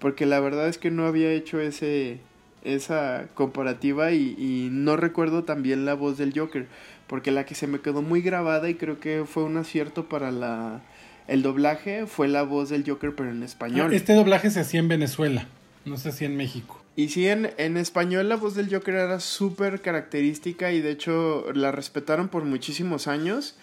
porque 0.00 0.26
la 0.26 0.40
verdad 0.40 0.68
es 0.68 0.78
que 0.78 0.90
no 0.90 1.06
había 1.06 1.30
hecho 1.30 1.60
ese 1.60 2.18
esa 2.62 3.26
comparativa 3.34 4.12
y, 4.12 4.68
no 4.70 4.96
recuerdo 4.96 5.44
también 5.44 5.84
la 5.84 5.94
voz 5.94 6.18
del 6.18 6.38
Joker, 6.38 6.66
porque 7.06 7.30
la 7.30 7.44
que 7.44 7.54
se 7.54 7.66
me 7.66 7.80
quedó 7.80 8.02
muy 8.02 8.22
grabada 8.22 8.68
y 8.68 8.74
creo 8.74 9.00
que 9.00 9.24
fue 9.26 9.44
un 9.44 9.56
acierto 9.56 10.08
para 10.08 10.30
la 10.30 10.82
el 11.28 11.42
doblaje 11.42 12.06
fue 12.06 12.26
la 12.26 12.42
voz 12.42 12.70
del 12.70 12.84
Joker 12.84 13.14
pero 13.14 13.30
en 13.30 13.42
español. 13.42 13.90
Ah, 13.92 13.94
este 13.94 14.14
doblaje 14.14 14.50
se 14.50 14.60
hacía 14.60 14.80
en 14.80 14.88
Venezuela, 14.88 15.46
no 15.84 15.96
se 15.96 16.08
hacía 16.08 16.26
en 16.26 16.36
México. 16.36 16.82
Y 16.96 17.08
sí, 17.08 17.28
en, 17.28 17.50
en 17.56 17.76
español 17.76 18.28
la 18.28 18.36
voz 18.36 18.54
del 18.54 18.72
Joker 18.72 18.94
era 18.94 19.20
súper 19.20 19.80
característica 19.80 20.72
y 20.72 20.80
de 20.80 20.90
hecho 20.90 21.46
la 21.54 21.70
respetaron 21.70 22.28
por 22.28 22.44
muchísimos 22.44 23.06
años. 23.06 23.56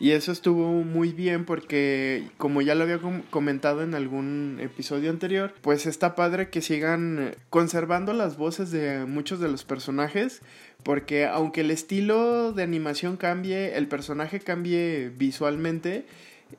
Y 0.00 0.10
eso 0.10 0.32
estuvo 0.32 0.68
muy 0.82 1.12
bien 1.12 1.44
porque, 1.44 2.28
como 2.36 2.60
ya 2.60 2.74
lo 2.74 2.82
había 2.82 2.98
comentado 3.30 3.82
en 3.82 3.94
algún 3.94 4.58
episodio 4.60 5.10
anterior, 5.10 5.54
pues 5.60 5.86
está 5.86 6.16
padre 6.16 6.50
que 6.50 6.60
sigan 6.60 7.36
conservando 7.50 8.12
las 8.12 8.36
voces 8.36 8.72
de 8.72 9.06
muchos 9.06 9.38
de 9.38 9.48
los 9.48 9.64
personajes. 9.64 10.42
Porque 10.82 11.26
aunque 11.26 11.60
el 11.60 11.70
estilo 11.70 12.52
de 12.52 12.64
animación 12.64 13.16
cambie, 13.16 13.76
el 13.76 13.86
personaje 13.86 14.40
cambie 14.40 15.12
visualmente, 15.16 16.04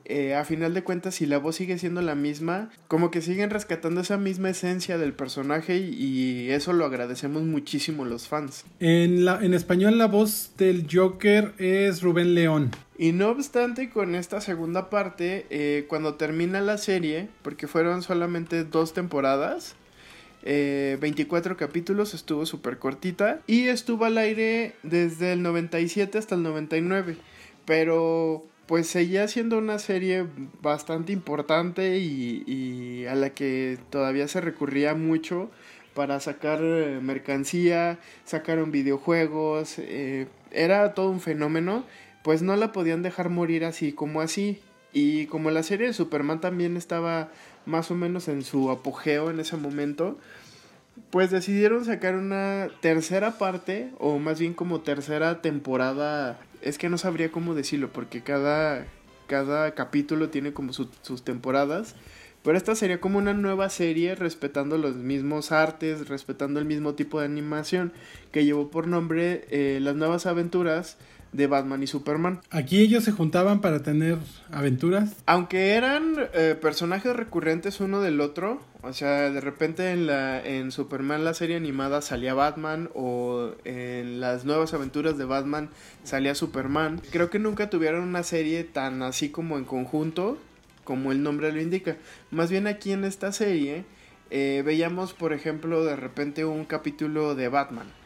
eh, 0.04 0.34
a 0.34 0.44
final 0.44 0.74
de 0.74 0.82
cuentas, 0.82 1.16
si 1.16 1.26
la 1.26 1.38
voz 1.38 1.56
sigue 1.56 1.78
siendo 1.78 2.02
la 2.02 2.14
misma, 2.14 2.70
como 2.88 3.10
que 3.10 3.22
siguen 3.22 3.50
rescatando 3.50 4.00
esa 4.00 4.16
misma 4.16 4.50
esencia 4.50 4.98
del 4.98 5.12
personaje 5.12 5.76
y, 5.76 6.50
eso 6.50 6.72
lo 6.72 6.84
agradecemos 6.84 7.42
muchísimo 7.42 8.04
los 8.04 8.28
fans. 8.28 8.64
En, 8.80 9.24
la, 9.24 9.42
en 9.42 9.54
español 9.54 9.98
la 9.98 10.06
voz 10.06 10.52
del 10.56 10.86
Joker 10.90 11.54
es 11.58 12.02
Rubén 12.02 12.34
León. 12.34 12.70
Y 12.96 13.12
no 13.12 13.30
obstante, 13.30 13.90
con 13.90 14.14
esta 14.14 14.40
segunda 14.40 14.88
parte, 14.90 15.46
eh, 15.50 15.86
cuando 15.88 16.14
termina 16.14 16.60
la 16.60 16.78
serie, 16.78 17.28
porque 17.42 17.66
fueron 17.66 18.02
solamente 18.02 18.64
dos 18.64 18.92
temporadas, 18.92 19.74
24 20.44 21.54
eh, 21.54 21.56
capítulos, 21.56 22.12
estuvo 22.14 22.44
súper 22.44 22.78
cortita 22.78 23.40
y 23.46 23.68
estuvo 23.68 24.04
al 24.04 24.18
aire 24.18 24.74
desde 24.82 25.32
el 25.32 25.42
97 25.42 26.18
hasta 26.18 26.34
el 26.34 26.42
99. 26.42 27.16
Pero 27.64 28.46
pues 28.66 28.86
seguía 28.88 29.28
siendo 29.28 29.58
una 29.58 29.78
serie 29.78 30.26
bastante 30.62 31.12
importante 31.12 31.98
y, 31.98 33.04
a 33.06 33.14
la 33.14 33.30
que 33.30 33.78
todavía 33.90 34.28
se 34.28 34.40
recurría 34.40 34.94
mucho 34.94 35.50
para 35.94 36.18
sacar 36.20 36.60
eh, 36.62 36.98
mercancía, 37.02 37.98
sacaron 38.24 38.72
videojuegos, 38.72 39.78
eh, 39.78 40.26
era 40.50 40.94
todo 40.94 41.10
un 41.10 41.20
fenómeno, 41.20 41.84
pues 42.22 42.42
no 42.42 42.56
la 42.56 42.72
podían 42.72 43.02
dejar 43.02 43.28
morir 43.28 43.64
así 43.64 43.92
como 43.92 44.20
así. 44.20 44.60
Y 44.92 45.26
como 45.26 45.50
la 45.50 45.62
serie 45.62 45.88
de 45.88 45.92
Superman 45.92 46.40
también 46.40 46.76
estaba 46.76 47.28
más 47.66 47.90
o 47.90 47.94
menos 47.94 48.28
en 48.28 48.42
su 48.42 48.70
apogeo 48.70 49.30
en 49.30 49.40
ese 49.40 49.56
momento, 49.56 50.18
pues 51.10 51.30
decidieron 51.30 51.84
sacar 51.84 52.14
una 52.14 52.68
tercera 52.80 53.38
parte, 53.38 53.90
o 53.98 54.18
más 54.18 54.38
bien 54.38 54.54
como 54.54 54.80
tercera 54.80 55.42
temporada 55.42 56.40
es 56.64 56.78
que 56.78 56.88
no 56.88 56.98
sabría 56.98 57.30
cómo 57.30 57.54
decirlo, 57.54 57.92
porque 57.92 58.22
cada, 58.22 58.86
cada 59.26 59.74
capítulo 59.74 60.30
tiene 60.30 60.52
como 60.52 60.72
sus 60.72 61.22
temporadas. 61.22 61.94
Pero 62.42 62.58
esta 62.58 62.74
sería 62.74 63.00
como 63.00 63.18
una 63.18 63.32
nueva 63.32 63.70
serie 63.70 64.14
respetando 64.14 64.76
los 64.76 64.96
mismos 64.96 65.50
artes, 65.50 66.08
respetando 66.08 66.60
el 66.60 66.66
mismo 66.66 66.94
tipo 66.94 67.18
de 67.18 67.26
animación 67.26 67.92
que 68.32 68.44
llevó 68.44 68.70
por 68.70 68.86
nombre 68.86 69.46
eh, 69.50 69.78
Las 69.80 69.94
Nuevas 69.94 70.26
Aventuras 70.26 70.98
de 71.34 71.48
Batman 71.48 71.82
y 71.82 71.86
Superman. 71.86 72.40
Aquí 72.50 72.80
ellos 72.80 73.04
se 73.04 73.12
juntaban 73.12 73.60
para 73.60 73.82
tener 73.82 74.18
aventuras. 74.52 75.16
Aunque 75.26 75.72
eran 75.72 76.14
eh, 76.32 76.56
personajes 76.60 77.14
recurrentes 77.14 77.80
uno 77.80 78.00
del 78.00 78.20
otro, 78.20 78.60
o 78.82 78.92
sea, 78.92 79.30
de 79.30 79.40
repente 79.40 79.90
en 79.90 80.06
la 80.06 80.40
en 80.40 80.70
Superman 80.70 81.24
la 81.24 81.34
serie 81.34 81.56
animada 81.56 82.02
salía 82.02 82.34
Batman 82.34 82.88
o 82.94 83.50
en 83.64 84.20
las 84.20 84.44
nuevas 84.44 84.74
aventuras 84.74 85.18
de 85.18 85.24
Batman 85.24 85.70
salía 86.04 86.36
Superman. 86.36 87.00
Creo 87.10 87.30
que 87.30 87.40
nunca 87.40 87.68
tuvieron 87.68 88.04
una 88.04 88.22
serie 88.22 88.62
tan 88.62 89.02
así 89.02 89.30
como 89.30 89.58
en 89.58 89.64
conjunto 89.64 90.38
como 90.84 91.12
el 91.12 91.22
nombre 91.22 91.50
lo 91.50 91.60
indica. 91.60 91.96
Más 92.30 92.50
bien 92.50 92.66
aquí 92.66 92.92
en 92.92 93.04
esta 93.04 93.32
serie 93.32 93.84
eh, 94.30 94.62
veíamos, 94.64 95.14
por 95.14 95.32
ejemplo, 95.32 95.84
de 95.84 95.96
repente 95.96 96.44
un 96.44 96.64
capítulo 96.64 97.34
de 97.34 97.48
Batman 97.48 98.03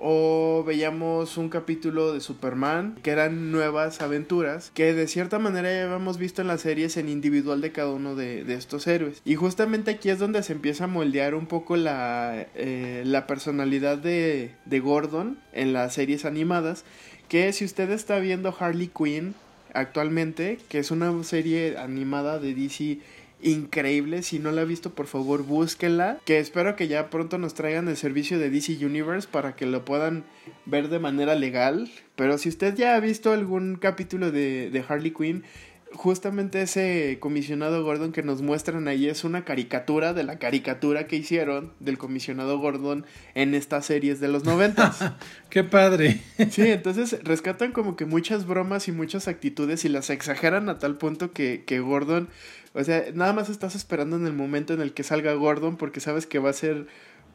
o 0.00 0.64
veíamos 0.66 1.36
un 1.36 1.50
capítulo 1.50 2.12
de 2.12 2.20
Superman 2.20 2.98
que 3.02 3.10
eran 3.10 3.52
nuevas 3.52 4.00
aventuras 4.00 4.70
que 4.74 4.94
de 4.94 5.06
cierta 5.06 5.38
manera 5.38 5.70
ya 5.70 5.84
habíamos 5.84 6.16
visto 6.16 6.40
en 6.40 6.48
las 6.48 6.62
series 6.62 6.96
en 6.96 7.10
individual 7.10 7.60
de 7.60 7.70
cada 7.70 7.90
uno 7.90 8.14
de, 8.16 8.40
estos 8.54 8.86
héroes. 8.86 9.20
Y 9.24 9.36
justamente 9.36 9.92
aquí 9.92 10.08
es 10.08 10.18
donde 10.18 10.42
se 10.42 10.54
empieza 10.54 10.84
a 10.84 10.86
moldear 10.86 11.34
un 11.34 11.46
poco 11.46 11.76
la, 11.76 12.46
eh, 12.54 13.02
la 13.04 13.26
personalidad 13.26 13.98
de, 13.98 14.54
de 14.64 14.80
Gordon 14.80 15.38
en 15.52 15.72
las 15.72 15.94
series 15.94 16.24
animadas 16.24 16.84
que 17.28 17.52
si 17.52 17.64
usted 17.64 17.90
está 17.90 18.18
viendo 18.18 18.54
Harley 18.58 18.88
Quinn 18.88 19.34
actualmente 19.74 20.58
que 20.68 20.78
es 20.78 20.90
una 20.90 21.22
serie 21.22 21.76
animada 21.78 22.38
de 22.38 22.54
DC 22.54 22.98
increíble. 23.42 24.22
Si 24.22 24.38
no 24.38 24.50
la 24.52 24.62
ha 24.62 24.64
visto, 24.64 24.90
por 24.94 25.06
favor, 25.06 25.44
búsquenla. 25.44 26.18
Que 26.24 26.38
espero 26.38 26.76
que 26.76 26.88
ya 26.88 27.10
pronto 27.10 27.38
nos 27.38 27.54
traigan 27.54 27.88
el 27.88 27.96
servicio 27.96 28.38
de 28.38 28.50
DC 28.50 28.84
Universe 28.84 29.28
para 29.30 29.56
que 29.56 29.66
lo 29.66 29.84
puedan 29.84 30.24
ver 30.66 30.88
de 30.88 30.98
manera 30.98 31.34
legal. 31.34 31.90
Pero 32.16 32.38
si 32.38 32.48
usted 32.48 32.74
ya 32.74 32.94
ha 32.94 33.00
visto 33.00 33.32
algún 33.32 33.76
capítulo 33.76 34.30
de, 34.30 34.70
de 34.70 34.84
Harley 34.86 35.12
Quinn, 35.12 35.44
justamente 35.92 36.62
ese 36.62 37.18
comisionado 37.20 37.82
Gordon 37.82 38.12
que 38.12 38.22
nos 38.22 38.42
muestran 38.42 38.86
ahí 38.88 39.08
es 39.08 39.24
una 39.24 39.44
caricatura 39.44 40.12
de 40.12 40.22
la 40.22 40.38
caricatura 40.38 41.06
que 41.06 41.16
hicieron 41.16 41.72
del 41.80 41.98
comisionado 41.98 42.58
Gordon 42.58 43.04
en 43.34 43.54
estas 43.54 43.86
series 43.86 44.20
de 44.20 44.28
los 44.28 44.44
noventas. 44.44 44.98
¡Qué 45.50 45.64
padre! 45.64 46.20
sí, 46.50 46.62
entonces 46.62 47.18
rescatan 47.24 47.72
como 47.72 47.96
que 47.96 48.06
muchas 48.06 48.46
bromas 48.46 48.88
y 48.88 48.92
muchas 48.92 49.28
actitudes 49.28 49.84
y 49.84 49.88
las 49.88 50.10
exageran 50.10 50.68
a 50.68 50.78
tal 50.78 50.96
punto 50.96 51.32
que, 51.32 51.64
que 51.66 51.80
Gordon, 51.80 52.28
o 52.72 52.84
sea, 52.84 53.04
nada 53.14 53.32
más 53.32 53.48
estás 53.48 53.74
esperando 53.74 54.16
en 54.16 54.26
el 54.26 54.32
momento 54.32 54.74
en 54.74 54.80
el 54.80 54.92
que 54.92 55.02
salga 55.02 55.32
Gordon 55.34 55.76
porque 55.76 56.00
sabes 56.00 56.26
que 56.26 56.38
va 56.38 56.50
a 56.50 56.54
ser 56.54 56.86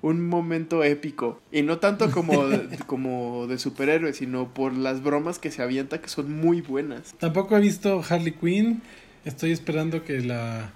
un 0.02 0.26
momento 0.26 0.84
épico. 0.84 1.42
Y 1.52 1.64
no 1.64 1.80
tanto 1.80 2.12
como, 2.12 2.48
de, 2.48 2.78
como 2.88 3.48
de 3.48 3.58
superhéroe, 3.58 4.14
sino 4.14 4.54
por 4.54 4.74
las 4.74 5.04
bromas 5.04 5.40
que 5.40 5.52
se 5.52 5.62
avienta 5.62 6.00
que 6.00 6.10
son 6.10 6.32
muy 6.32 6.62
buenas. 6.62 7.16
Tampoco 7.20 7.58
he 7.58 7.62
visto 7.62 8.04
Harley 8.08 8.34
Quinn. 8.34 8.82
Estoy 9.26 9.52
esperando 9.52 10.04
que 10.04 10.22
la, 10.22 10.72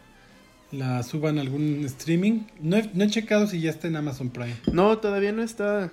la 0.71 1.03
suban 1.03 1.37
a 1.37 1.41
algún 1.41 1.85
streaming. 1.85 2.41
No 2.59 2.77
he, 2.77 2.89
no 2.93 3.03
he 3.03 3.07
checado 3.07 3.47
si 3.47 3.61
ya 3.61 3.69
está 3.69 3.87
en 3.87 3.95
Amazon 3.95 4.29
Prime. 4.29 4.55
No, 4.73 4.97
todavía 4.97 5.31
no 5.31 5.43
está. 5.43 5.91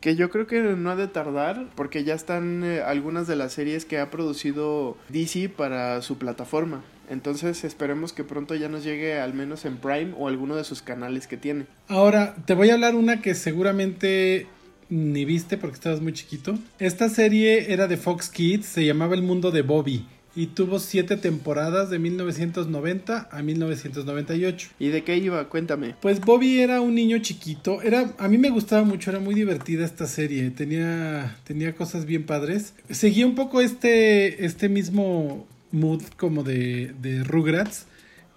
Que 0.00 0.14
yo 0.14 0.28
creo 0.30 0.46
que 0.46 0.60
no 0.60 0.90
ha 0.90 0.96
de 0.96 1.08
tardar 1.08 1.68
porque 1.74 2.04
ya 2.04 2.14
están 2.14 2.62
eh, 2.64 2.82
algunas 2.82 3.26
de 3.26 3.36
las 3.36 3.52
series 3.52 3.84
que 3.84 3.98
ha 3.98 4.10
producido 4.10 4.96
DC 5.08 5.48
para 5.48 6.02
su 6.02 6.18
plataforma. 6.18 6.82
Entonces 7.08 7.64
esperemos 7.64 8.12
que 8.12 8.24
pronto 8.24 8.54
ya 8.54 8.68
nos 8.68 8.84
llegue 8.84 9.18
al 9.18 9.34
menos 9.34 9.64
en 9.64 9.76
Prime 9.76 10.12
o 10.16 10.28
alguno 10.28 10.56
de 10.56 10.64
sus 10.64 10.82
canales 10.82 11.26
que 11.26 11.36
tiene. 11.36 11.66
Ahora, 11.88 12.34
te 12.46 12.54
voy 12.54 12.70
a 12.70 12.74
hablar 12.74 12.94
una 12.94 13.20
que 13.20 13.34
seguramente 13.34 14.46
ni 14.88 15.24
viste 15.24 15.56
porque 15.56 15.74
estabas 15.74 16.00
muy 16.00 16.12
chiquito. 16.12 16.58
Esta 16.78 17.08
serie 17.08 17.72
era 17.72 17.86
de 17.88 17.96
Fox 17.96 18.28
Kids, 18.28 18.66
se 18.66 18.84
llamaba 18.84 19.14
El 19.14 19.22
Mundo 19.22 19.50
de 19.50 19.62
Bobby 19.62 20.06
y 20.36 20.48
tuvo 20.48 20.78
siete 20.78 21.16
temporadas 21.16 21.88
de 21.88 21.98
1990 21.98 23.28
a 23.32 23.42
1998. 23.42 24.68
¿Y 24.78 24.88
de 24.88 25.02
qué 25.02 25.16
iba? 25.16 25.48
Cuéntame. 25.48 25.94
Pues 26.00 26.20
Bobby 26.20 26.60
era 26.60 26.82
un 26.82 26.94
niño 26.94 27.18
chiquito, 27.18 27.80
era 27.80 28.14
a 28.18 28.28
mí 28.28 28.36
me 28.36 28.50
gustaba 28.50 28.84
mucho, 28.84 29.10
era 29.10 29.18
muy 29.18 29.34
divertida 29.34 29.84
esta 29.84 30.06
serie, 30.06 30.50
tenía 30.50 31.38
tenía 31.44 31.74
cosas 31.74 32.04
bien 32.04 32.26
padres. 32.26 32.74
Seguía 32.90 33.26
un 33.26 33.34
poco 33.34 33.62
este 33.62 34.44
este 34.44 34.68
mismo 34.68 35.46
mood 35.72 36.02
como 36.16 36.42
de, 36.42 36.94
de 37.00 37.24
Rugrats, 37.24 37.86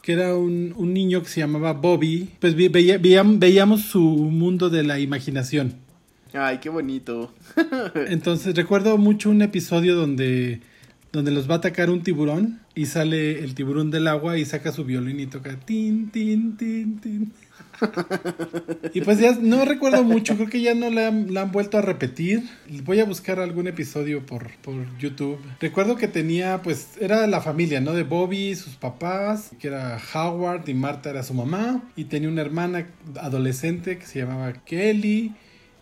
que 0.01 0.13
era 0.13 0.36
un, 0.36 0.74
un, 0.75 0.93
niño 0.93 1.21
que 1.21 1.29
se 1.29 1.41
llamaba 1.41 1.74
Bobby. 1.74 2.29
Pues 2.39 2.55
veía, 2.55 2.98
veíamos, 2.98 3.39
veíamos 3.39 3.81
su 3.81 4.01
mundo 4.01 4.69
de 4.69 4.83
la 4.83 5.00
imaginación. 5.00 5.75
Ay, 6.33 6.59
qué 6.59 6.69
bonito. 6.69 7.33
Entonces 8.07 8.55
recuerdo 8.55 8.98
mucho 8.98 9.29
un 9.29 9.41
episodio 9.41 9.95
donde, 9.95 10.62
donde 11.12 11.31
los 11.31 11.50
va 11.50 11.55
a 11.55 11.57
atacar 11.57 11.89
un 11.89 12.03
tiburón 12.03 12.59
y 12.75 12.86
sale 12.86 13.43
el 13.43 13.55
tiburón 13.55 13.91
del 13.91 14.07
agua 14.07 14.38
y 14.38 14.45
saca 14.45 14.71
su 14.71 14.86
violín 14.86 15.19
y 15.19 15.25
toca 15.25 15.59
tin, 15.59 16.12
tin, 16.12 16.55
tin, 16.55 17.00
tin. 17.00 17.33
y 18.93 19.01
pues 19.01 19.19
ya 19.19 19.38
no 19.39 19.65
recuerdo 19.65 20.03
mucho, 20.03 20.36
creo 20.36 20.50
que 20.50 20.62
ya 20.62 20.74
no 20.74 20.89
la 20.89 21.07
han, 21.07 21.51
vuelto 21.51 21.77
a 21.77 21.81
repetir. 21.81 22.43
Voy 22.83 23.00
a 23.00 23.05
buscar 23.05 23.39
algún 23.39 23.67
episodio 23.67 24.25
por, 24.25 24.51
por 24.62 24.75
YouTube. 24.98 25.39
Recuerdo 25.59 25.95
que 25.95 26.07
tenía, 26.07 26.62
pues, 26.62 26.89
era 27.00 27.25
la 27.27 27.41
familia, 27.41 27.81
¿no? 27.81 27.93
De 27.93 28.03
Bobby, 28.03 28.55
sus 28.55 28.75
papás, 28.75 29.51
que 29.59 29.67
era 29.67 30.00
Howard 30.13 30.67
y 30.67 30.74
Marta 30.74 31.09
era 31.09 31.24
su 31.24 31.33
mamá. 31.33 31.83
Y 31.95 32.05
tenía 32.05 32.29
una 32.29 32.41
hermana 32.41 32.88
adolescente 33.19 33.98
que 33.98 34.05
se 34.05 34.19
llamaba 34.19 34.53
Kelly. 34.65 35.33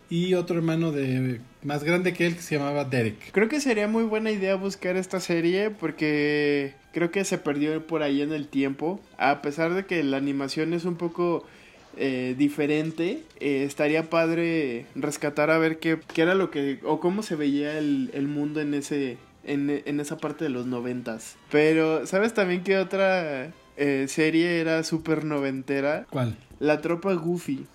Y 0.09 0.35
otro 0.35 0.55
hermano 0.55 0.93
de 0.93 1.41
más 1.63 1.83
grande 1.83 2.13
que 2.13 2.25
él 2.25 2.35
que 2.35 2.41
se 2.41 2.57
llamaba 2.57 2.85
Derek. 2.85 3.31
Creo 3.33 3.49
que 3.49 3.59
sería 3.59 3.89
muy 3.89 4.03
buena 4.05 4.31
idea 4.31 4.55
buscar 4.55 4.95
esta 4.95 5.19
serie 5.19 5.69
porque 5.69 6.75
creo 6.93 7.11
que 7.11 7.25
se 7.25 7.37
perdió 7.37 7.85
por 7.85 8.03
ahí 8.03 8.21
en 8.21 8.31
el 8.31 8.47
tiempo. 8.47 9.01
A 9.17 9.41
pesar 9.41 9.73
de 9.73 9.85
que 9.85 10.01
la 10.03 10.15
animación 10.15 10.73
es 10.73 10.85
un 10.85 10.95
poco 10.95 11.45
eh, 11.99 12.35
diferente, 12.37 13.23
eh, 13.39 13.63
estaría 13.63 14.09
padre 14.09 14.85
rescatar 14.95 15.49
a 15.49 15.57
ver 15.57 15.79
qué, 15.79 15.99
qué, 16.13 16.21
era 16.21 16.35
lo 16.35 16.51
que, 16.51 16.79
o 16.83 16.99
cómo 16.99 17.23
se 17.23 17.35
veía 17.35 17.77
el, 17.77 18.11
el 18.13 18.27
mundo 18.27 18.61
en 18.61 18.73
ese, 18.73 19.17
en, 19.43 19.81
en, 19.83 19.99
esa 19.99 20.17
parte 20.17 20.43
de 20.45 20.49
los 20.49 20.67
noventas. 20.67 21.35
Pero, 21.49 22.05
¿sabes 22.05 22.33
también 22.33 22.63
qué 22.63 22.77
otra 22.77 23.51
eh, 23.77 24.05
serie 24.07 24.59
era 24.59 24.83
súper 24.83 25.25
noventera? 25.25 26.05
¿Cuál? 26.09 26.37
La 26.59 26.81
Tropa 26.81 27.13
Goofy. 27.13 27.65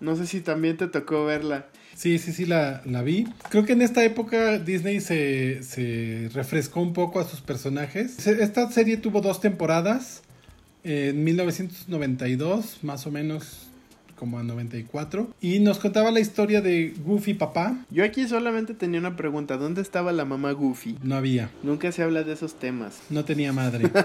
No 0.00 0.16
sé 0.16 0.26
si 0.26 0.40
también 0.40 0.76
te 0.76 0.88
tocó 0.88 1.24
verla. 1.24 1.66
Sí, 1.94 2.18
sí, 2.18 2.32
sí, 2.32 2.46
la, 2.46 2.82
la 2.84 3.02
vi. 3.02 3.26
Creo 3.50 3.64
que 3.64 3.72
en 3.72 3.82
esta 3.82 4.04
época 4.04 4.58
Disney 4.58 5.00
se, 5.00 5.62
se 5.62 6.30
refrescó 6.32 6.80
un 6.80 6.92
poco 6.92 7.18
a 7.18 7.24
sus 7.24 7.40
personajes. 7.40 8.26
Esta 8.26 8.70
serie 8.70 8.96
tuvo 8.96 9.20
dos 9.20 9.40
temporadas. 9.40 10.22
En 10.84 11.24
1992, 11.24 12.78
más 12.82 13.06
o 13.06 13.10
menos 13.10 13.67
como 14.18 14.38
a 14.38 14.42
94 14.42 15.28
y 15.40 15.60
nos 15.60 15.78
contaba 15.78 16.10
la 16.10 16.20
historia 16.20 16.60
de 16.60 16.94
Goofy 17.04 17.34
papá. 17.34 17.84
Yo 17.90 18.04
aquí 18.04 18.26
solamente 18.28 18.74
tenía 18.74 19.00
una 19.00 19.16
pregunta, 19.16 19.56
¿dónde 19.56 19.80
estaba 19.80 20.12
la 20.12 20.24
mamá 20.24 20.52
Goofy? 20.52 20.96
No 21.02 21.16
había. 21.16 21.50
Nunca 21.62 21.92
se 21.92 22.02
habla 22.02 22.22
de 22.24 22.32
esos 22.32 22.58
temas. 22.58 23.00
No 23.10 23.24
tenía 23.24 23.52
madre. 23.52 23.90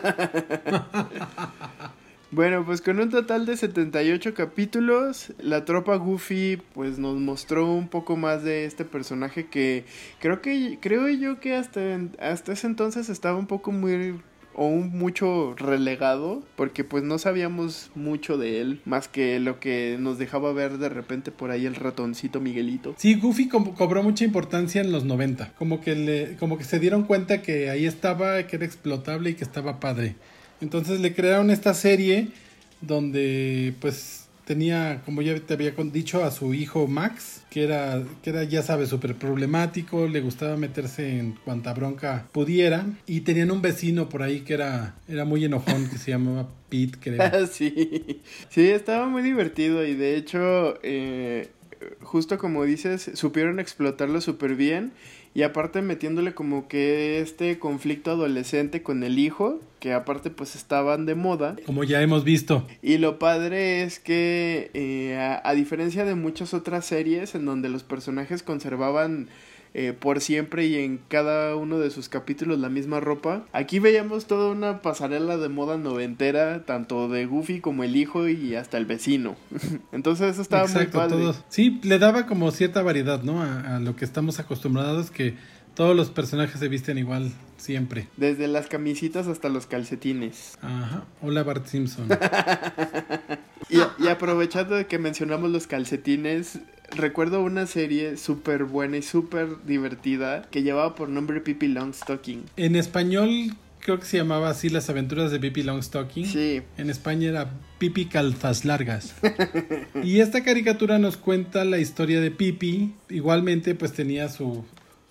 Bueno, 2.33 2.65
pues 2.65 2.81
con 2.81 2.99
un 2.99 3.11
total 3.11 3.45
de 3.45 3.55
78 3.55 4.33
capítulos, 4.33 5.31
la 5.37 5.65
tropa 5.65 5.97
Goofy 5.97 6.59
pues 6.73 6.97
nos 6.97 7.19
mostró 7.19 7.71
un 7.71 7.87
poco 7.87 8.17
más 8.17 8.41
de 8.43 8.65
este 8.65 8.85
personaje 8.85 9.45
que 9.45 9.85
creo 10.19 10.41
que 10.41 10.79
creo 10.81 11.07
yo 11.09 11.39
que 11.39 11.55
hasta 11.55 11.99
hasta 12.19 12.53
ese 12.53 12.65
entonces 12.65 13.09
estaba 13.09 13.37
un 13.37 13.45
poco 13.45 13.71
muy 13.71 14.19
o 14.55 14.67
un 14.67 14.97
mucho 14.97 15.55
relegado 15.57 16.43
porque 16.55 16.83
pues 16.83 17.03
no 17.03 17.17
sabíamos 17.17 17.91
mucho 17.95 18.37
de 18.37 18.61
él 18.61 18.81
más 18.85 19.07
que 19.07 19.39
lo 19.39 19.59
que 19.59 19.97
nos 19.99 20.17
dejaba 20.17 20.53
ver 20.53 20.77
de 20.77 20.89
repente 20.89 21.31
por 21.31 21.51
ahí 21.51 21.65
el 21.65 21.75
ratoncito 21.75 22.39
Miguelito. 22.39 22.95
Sí, 22.97 23.15
Goofy 23.15 23.47
co 23.47 23.73
cobró 23.75 24.03
mucha 24.03 24.25
importancia 24.25 24.81
en 24.81 24.91
los 24.91 25.05
90, 25.05 25.53
como 25.57 25.81
que 25.81 25.95
le 25.95 26.35
como 26.37 26.57
que 26.57 26.63
se 26.63 26.79
dieron 26.79 27.03
cuenta 27.03 27.41
que 27.41 27.69
ahí 27.69 27.85
estaba, 27.85 28.45
que 28.47 28.55
era 28.55 28.65
explotable 28.65 29.31
y 29.31 29.33
que 29.35 29.43
estaba 29.43 29.79
padre. 29.79 30.15
Entonces 30.61 30.99
le 30.99 31.13
crearon 31.13 31.51
esta 31.51 31.73
serie 31.73 32.29
donde 32.81 33.73
pues 33.79 34.22
tenía, 34.45 35.01
como 35.05 35.21
ya 35.21 35.39
te 35.39 35.53
había 35.53 35.71
dicho, 35.71 36.23
a 36.23 36.31
su 36.31 36.53
hijo 36.53 36.87
Max, 36.87 37.43
que 37.49 37.63
era, 37.63 38.03
que 38.21 38.29
era 38.29 38.43
ya 38.43 38.61
sabes, 38.61 38.89
súper 38.89 39.15
problemático, 39.15 40.07
le 40.07 40.21
gustaba 40.21 40.57
meterse 40.57 41.19
en 41.19 41.33
cuanta 41.33 41.73
bronca 41.73 42.27
pudiera, 42.31 42.85
y 43.05 43.21
tenían 43.21 43.51
un 43.51 43.61
vecino 43.61 44.09
por 44.09 44.23
ahí 44.23 44.41
que 44.41 44.53
era, 44.53 44.95
era 45.07 45.25
muy 45.25 45.45
enojón, 45.45 45.89
que 45.89 45.97
se 45.97 46.11
llamaba 46.11 46.49
Pete, 46.69 46.97
creo. 46.99 47.47
sí, 47.51 48.21
sí, 48.49 48.69
estaba 48.69 49.07
muy 49.07 49.21
divertido 49.21 49.85
y 49.85 49.95
de 49.95 50.15
hecho, 50.17 50.79
eh, 50.83 51.49
justo 52.01 52.37
como 52.37 52.63
dices, 52.63 53.11
supieron 53.13 53.59
explotarlo 53.59 54.21
súper 54.21 54.55
bien 54.55 54.93
y 55.35 55.41
aparte 55.41 55.81
metiéndole 55.81 56.33
como 56.33 56.67
que 56.67 57.19
este 57.19 57.57
conflicto 57.57 58.11
adolescente 58.11 58.83
con 58.83 59.03
el 59.03 59.17
hijo, 59.17 59.59
que 59.79 59.93
aparte 59.93 60.29
pues 60.29 60.55
estaban 60.55 61.05
de 61.05 61.15
moda. 61.15 61.55
Como 61.65 61.83
ya 61.83 62.01
hemos 62.01 62.23
visto. 62.23 62.67
Y 62.81 62.99
lo 62.99 63.17
padre 63.17 63.83
es 63.83 63.99
que 63.99 64.69
eh, 64.73 65.17
a, 65.17 65.41
a, 65.47 65.53
diferencia 65.53 66.05
de 66.05 66.15
muchas 66.15 66.53
otras 66.53 66.85
series 66.85 67.33
en 67.33 67.45
donde 67.45 67.69
los 67.69 67.83
personajes 67.83 68.43
conservaban 68.43 69.27
eh, 69.73 69.93
por 69.93 70.21
siempre 70.21 70.65
y 70.67 70.75
en 70.75 70.99
cada 71.07 71.55
uno 71.55 71.79
de 71.79 71.89
sus 71.89 72.09
capítulos 72.09 72.59
la 72.59 72.69
misma 72.69 72.99
ropa. 72.99 73.45
Aquí 73.53 73.79
veíamos 73.79 74.25
toda 74.25 74.51
una 74.51 74.81
pasarela 74.81 75.37
de 75.37 75.49
moda 75.49 75.77
noventera, 75.77 76.63
tanto 76.65 77.09
de 77.09 77.25
Goofy 77.25 77.59
como 77.59 77.83
el 77.83 77.95
hijo 77.95 78.27
y 78.27 78.55
hasta 78.55 78.77
el 78.77 78.85
vecino. 78.85 79.35
Entonces 79.91 80.33
eso 80.33 80.41
estaba 80.41 80.63
Exacto, 80.63 80.97
muy 80.99 81.09
padre. 81.09 81.23
Todos. 81.23 81.43
Sí, 81.49 81.79
le 81.83 81.97
daba 81.99 82.25
como 82.27 82.51
cierta 82.51 82.81
variedad, 82.83 83.23
¿no? 83.23 83.41
A, 83.41 83.77
a 83.77 83.79
lo 83.79 83.95
que 83.95 84.05
estamos 84.05 84.39
acostumbrados 84.39 85.09
que 85.09 85.35
todos 85.73 85.95
los 85.95 86.09
personajes 86.09 86.59
se 86.59 86.67
visten 86.67 86.97
igual 86.97 87.31
siempre. 87.57 88.07
Desde 88.17 88.47
las 88.47 88.67
camisitas 88.67 89.27
hasta 89.27 89.49
los 89.49 89.65
calcetines. 89.65 90.57
Ajá. 90.61 91.05
Hola 91.21 91.43
Bart 91.43 91.65
Simpson. 91.65 92.07
y, 93.69 93.77
y, 94.03 94.07
aprovechando 94.07 94.75
de 94.75 94.85
que 94.85 94.99
mencionamos 94.99 95.49
los 95.49 95.65
calcetines, 95.65 96.59
recuerdo 96.95 97.41
una 97.41 97.65
serie 97.67 98.17
súper 98.17 98.63
buena 98.63 98.97
y 98.97 99.01
súper 99.01 99.63
divertida 99.65 100.43
que 100.49 100.63
llevaba 100.63 100.95
por 100.95 101.09
nombre 101.09 101.41
Pippi 101.41 101.67
Longstocking. 101.67 102.43
En 102.57 102.75
español 102.75 103.55
creo 103.79 103.99
que 103.99 104.05
se 104.05 104.17
llamaba 104.17 104.49
así 104.49 104.69
Las 104.69 104.89
aventuras 104.89 105.31
de 105.31 105.39
Pippi 105.39 105.63
Longstocking. 105.63 106.25
Sí. 106.25 106.61
En 106.77 106.89
España 106.89 107.29
era 107.29 107.51
Pippi 107.79 108.05
Calzas 108.05 108.65
Largas. 108.65 109.15
y 110.03 110.19
esta 110.19 110.43
caricatura 110.43 110.99
nos 110.99 111.17
cuenta 111.17 111.65
la 111.65 111.79
historia 111.79 112.21
de 112.21 112.31
Pippi. 112.31 112.93
Igualmente 113.09 113.75
pues 113.75 113.93
tenía 113.93 114.29
su 114.29 114.63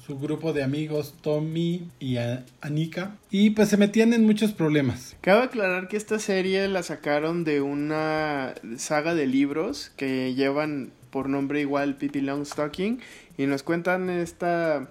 su 0.06 0.18
grupo 0.18 0.52
de 0.52 0.64
amigos 0.64 1.14
Tommy 1.20 1.88
y 2.00 2.16
Anika 2.60 3.16
y 3.30 3.50
pues 3.50 3.68
se 3.68 3.76
metían 3.76 4.12
en 4.12 4.24
muchos 4.24 4.52
problemas. 4.52 5.16
Cabe 5.20 5.44
aclarar 5.44 5.86
que 5.86 5.96
esta 5.96 6.18
serie 6.18 6.66
la 6.66 6.82
sacaron 6.82 7.44
de 7.44 7.60
una 7.60 8.54
saga 8.76 9.14
de 9.14 9.26
libros 9.26 9.92
que 9.96 10.34
llevan 10.34 10.90
por 11.12 11.29
nombre 11.29 11.61
igual 11.61 11.94
Pippi 11.94 12.22
Longstocking 12.22 12.98
y 13.38 13.46
nos 13.46 13.62
cuentan 13.62 14.11
esta 14.11 14.88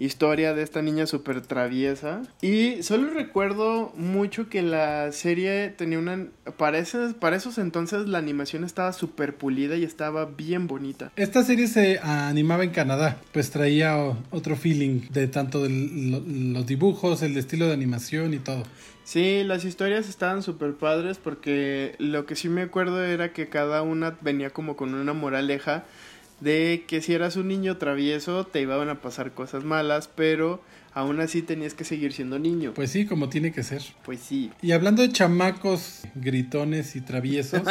historia 0.00 0.54
de 0.54 0.62
esta 0.62 0.80
niña 0.80 1.06
súper 1.06 1.40
traviesa. 1.42 2.22
Y 2.40 2.82
solo 2.82 3.10
recuerdo 3.10 3.92
mucho 3.96 4.48
que 4.48 4.62
la 4.62 5.12
serie 5.12 5.68
tenía 5.70 5.98
una... 5.98 6.26
Para, 6.56 6.82
para 7.20 7.36
esos 7.36 7.58
entonces 7.58 8.08
la 8.08 8.18
animación 8.18 8.64
estaba 8.64 8.92
súper 8.92 9.36
pulida 9.36 9.76
y 9.76 9.84
estaba 9.84 10.24
bien 10.24 10.66
bonita. 10.66 11.12
Esta 11.16 11.44
serie 11.44 11.66
se 11.66 11.98
animaba 11.98 12.64
en 12.64 12.70
Canadá, 12.70 13.20
pues 13.32 13.50
traía 13.50 13.96
otro 14.30 14.56
feeling 14.56 15.02
de 15.10 15.28
tanto 15.28 15.64
de 15.64 15.70
los 15.70 16.66
dibujos, 16.66 17.22
el 17.22 17.36
estilo 17.36 17.66
de 17.66 17.74
animación 17.74 18.34
y 18.34 18.38
todo. 18.38 18.62
Sí, 19.08 19.42
las 19.42 19.64
historias 19.64 20.06
estaban 20.06 20.42
súper 20.42 20.74
padres 20.74 21.16
porque 21.16 21.94
lo 21.96 22.26
que 22.26 22.36
sí 22.36 22.50
me 22.50 22.60
acuerdo 22.60 23.02
era 23.02 23.32
que 23.32 23.48
cada 23.48 23.80
una 23.80 24.18
venía 24.20 24.50
como 24.50 24.76
con 24.76 24.92
una 24.92 25.14
moraleja 25.14 25.84
de 26.40 26.84
que 26.86 27.00
si 27.00 27.14
eras 27.14 27.36
un 27.36 27.48
niño 27.48 27.78
travieso 27.78 28.44
te 28.44 28.60
iban 28.60 28.86
a 28.90 29.00
pasar 29.00 29.32
cosas 29.32 29.64
malas, 29.64 30.10
pero 30.14 30.60
aún 30.92 31.20
así 31.20 31.40
tenías 31.40 31.72
que 31.72 31.84
seguir 31.84 32.12
siendo 32.12 32.38
niño. 32.38 32.74
Pues 32.74 32.90
sí, 32.90 33.06
como 33.06 33.30
tiene 33.30 33.50
que 33.50 33.62
ser. 33.62 33.80
Pues 34.04 34.20
sí. 34.20 34.50
Y 34.60 34.72
hablando 34.72 35.00
de 35.00 35.10
chamacos 35.10 36.02
gritones 36.14 36.94
y 36.94 37.00
traviesos, 37.00 37.62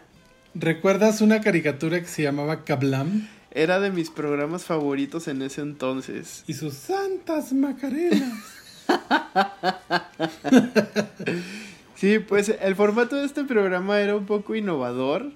¿recuerdas 0.54 1.20
una 1.20 1.40
caricatura 1.40 1.98
que 1.98 2.06
se 2.06 2.22
llamaba 2.22 2.62
Kablam? 2.62 3.26
Era 3.50 3.80
de 3.80 3.90
mis 3.90 4.10
programas 4.10 4.62
favoritos 4.66 5.26
en 5.26 5.42
ese 5.42 5.62
entonces. 5.62 6.44
Y 6.46 6.54
sus 6.54 6.74
santas 6.74 7.52
macarenas. 7.52 8.52
sí, 11.94 12.18
pues 12.18 12.54
el 12.60 12.76
formato 12.76 13.16
de 13.16 13.26
este 13.26 13.44
programa 13.44 14.00
era 14.00 14.16
un 14.16 14.26
poco 14.26 14.54
innovador 14.54 15.32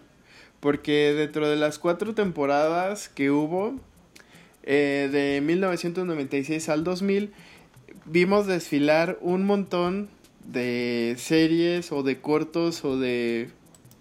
porque 0.61 1.15
dentro 1.15 1.49
de 1.49 1.57
las 1.57 1.79
cuatro 1.79 2.15
temporadas 2.15 3.09
que 3.09 3.31
hubo, 3.31 3.75
eh, 4.63 5.09
de 5.11 5.41
1996 5.41 6.69
al 6.69 6.85
2000, 6.85 7.33
vimos 8.05 8.47
desfilar 8.47 9.19
un 9.23 9.45
montón 9.45 10.11
de 10.45 11.15
series 11.19 11.93
o 11.93 12.03
de 12.03 12.21
cortos 12.21 12.85
o 12.85 12.99
de... 12.99 13.51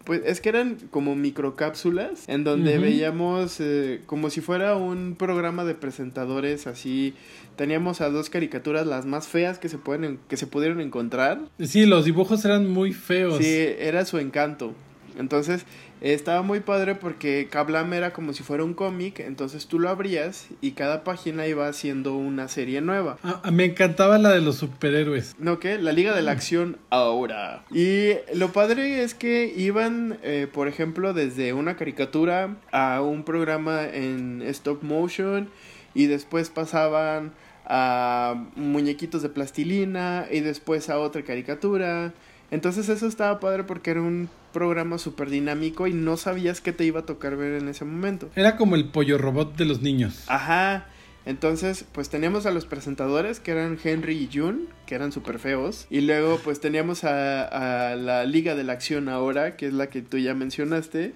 Pues 0.09 0.23
es 0.25 0.41
que 0.41 0.49
eran 0.49 0.77
como 0.89 1.15
microcápsulas 1.15 2.27
en 2.27 2.43
donde 2.43 2.79
veíamos 2.79 3.59
eh, 3.59 4.01
como 4.07 4.31
si 4.31 4.41
fuera 4.41 4.75
un 4.75 5.13
programa 5.15 5.65
de 5.65 5.75
presentadores 5.75 6.65
así. 6.65 7.13
Teníamos 7.55 8.01
a 8.01 8.09
dos 8.09 8.31
caricaturas 8.31 8.87
las 8.87 9.05
más 9.05 9.27
feas 9.27 9.59
que 9.59 9.69
se 9.69 9.77
pueden 9.77 10.19
que 10.27 10.35
se 10.35 10.47
pudieron 10.47 10.81
encontrar. 10.81 11.41
Sí, 11.59 11.85
los 11.85 12.05
dibujos 12.05 12.43
eran 12.43 12.67
muy 12.67 12.91
feos. 12.91 13.37
Sí, 13.37 13.45
era 13.77 14.03
su 14.03 14.17
encanto. 14.17 14.73
Entonces, 15.19 15.67
estaba 16.01 16.41
muy 16.41 16.59
padre 16.61 16.95
porque 16.95 17.47
Kablam 17.49 17.93
era 17.93 18.13
como 18.13 18.33
si 18.33 18.43
fuera 18.43 18.63
un 18.63 18.73
cómic, 18.73 19.19
entonces 19.19 19.67
tú 19.67 19.79
lo 19.79 19.89
abrías 19.89 20.47
y 20.61 20.71
cada 20.71 21.03
página 21.03 21.47
iba 21.47 21.67
haciendo 21.67 22.15
una 22.15 22.47
serie 22.47 22.81
nueva. 22.81 23.17
Ah, 23.23 23.41
me 23.51 23.65
encantaba 23.65 24.17
la 24.17 24.31
de 24.31 24.41
los 24.41 24.55
superhéroes. 24.55 25.35
¿No 25.39 25.59
qué? 25.59 25.77
La 25.77 25.91
Liga 25.91 26.15
de 26.15 26.21
la 26.21 26.31
Acción 26.31 26.77
ahora. 26.89 27.63
Y 27.71 28.11
lo 28.33 28.51
padre 28.53 29.03
es 29.03 29.13
que 29.13 29.53
iban, 29.55 30.17
eh, 30.23 30.47
por 30.51 30.67
ejemplo, 30.67 31.13
desde 31.13 31.53
una 31.53 31.75
caricatura 31.75 32.55
a 32.71 33.01
un 33.01 33.23
programa 33.23 33.85
en 33.85 34.41
stop 34.43 34.83
motion 34.83 35.49
y 35.93 36.05
después 36.05 36.49
pasaban 36.49 37.33
a 37.65 38.47
muñequitos 38.55 39.21
de 39.21 39.29
plastilina 39.29 40.27
y 40.31 40.39
después 40.39 40.89
a 40.89 40.99
otra 40.99 41.23
caricatura. 41.23 42.13
Entonces 42.51 42.89
eso 42.89 43.07
estaba 43.07 43.39
padre 43.39 43.63
porque 43.63 43.91
era 43.91 44.01
un 44.01 44.29
programa 44.53 44.97
súper 44.97 45.29
dinámico 45.29 45.87
y 45.87 45.93
no 45.93 46.17
sabías 46.17 46.61
qué 46.61 46.73
te 46.73 46.85
iba 46.85 47.01
a 47.01 47.05
tocar 47.05 47.35
ver 47.35 47.53
en 47.61 47.67
ese 47.67 47.85
momento. 47.85 48.29
Era 48.35 48.55
como 48.57 48.75
el 48.75 48.89
pollo 48.89 49.17
robot 49.17 49.55
de 49.55 49.65
los 49.65 49.81
niños. 49.81 50.23
Ajá. 50.27 50.87
Entonces, 51.25 51.85
pues 51.91 52.09
teníamos 52.09 52.45
a 52.45 52.51
los 52.51 52.65
presentadores 52.65 53.39
que 53.39 53.51
eran 53.51 53.77
Henry 53.83 54.17
y 54.17 54.29
June, 54.33 54.61
que 54.87 54.95
eran 54.95 55.11
súper 55.11 55.37
feos. 55.37 55.85
Y 55.89 56.01
luego, 56.01 56.39
pues 56.43 56.59
teníamos 56.59 57.03
a, 57.03 57.95
la 57.95 58.25
Liga 58.25 58.55
de 58.55 58.63
la 58.63 58.73
Acción 58.73 59.09
ahora, 59.09 59.55
que 59.55 59.67
es 59.67 59.73
la 59.73 59.89
que 59.91 60.01
tú 60.01 60.17
ya 60.17 60.33
mencionaste. 60.33 61.13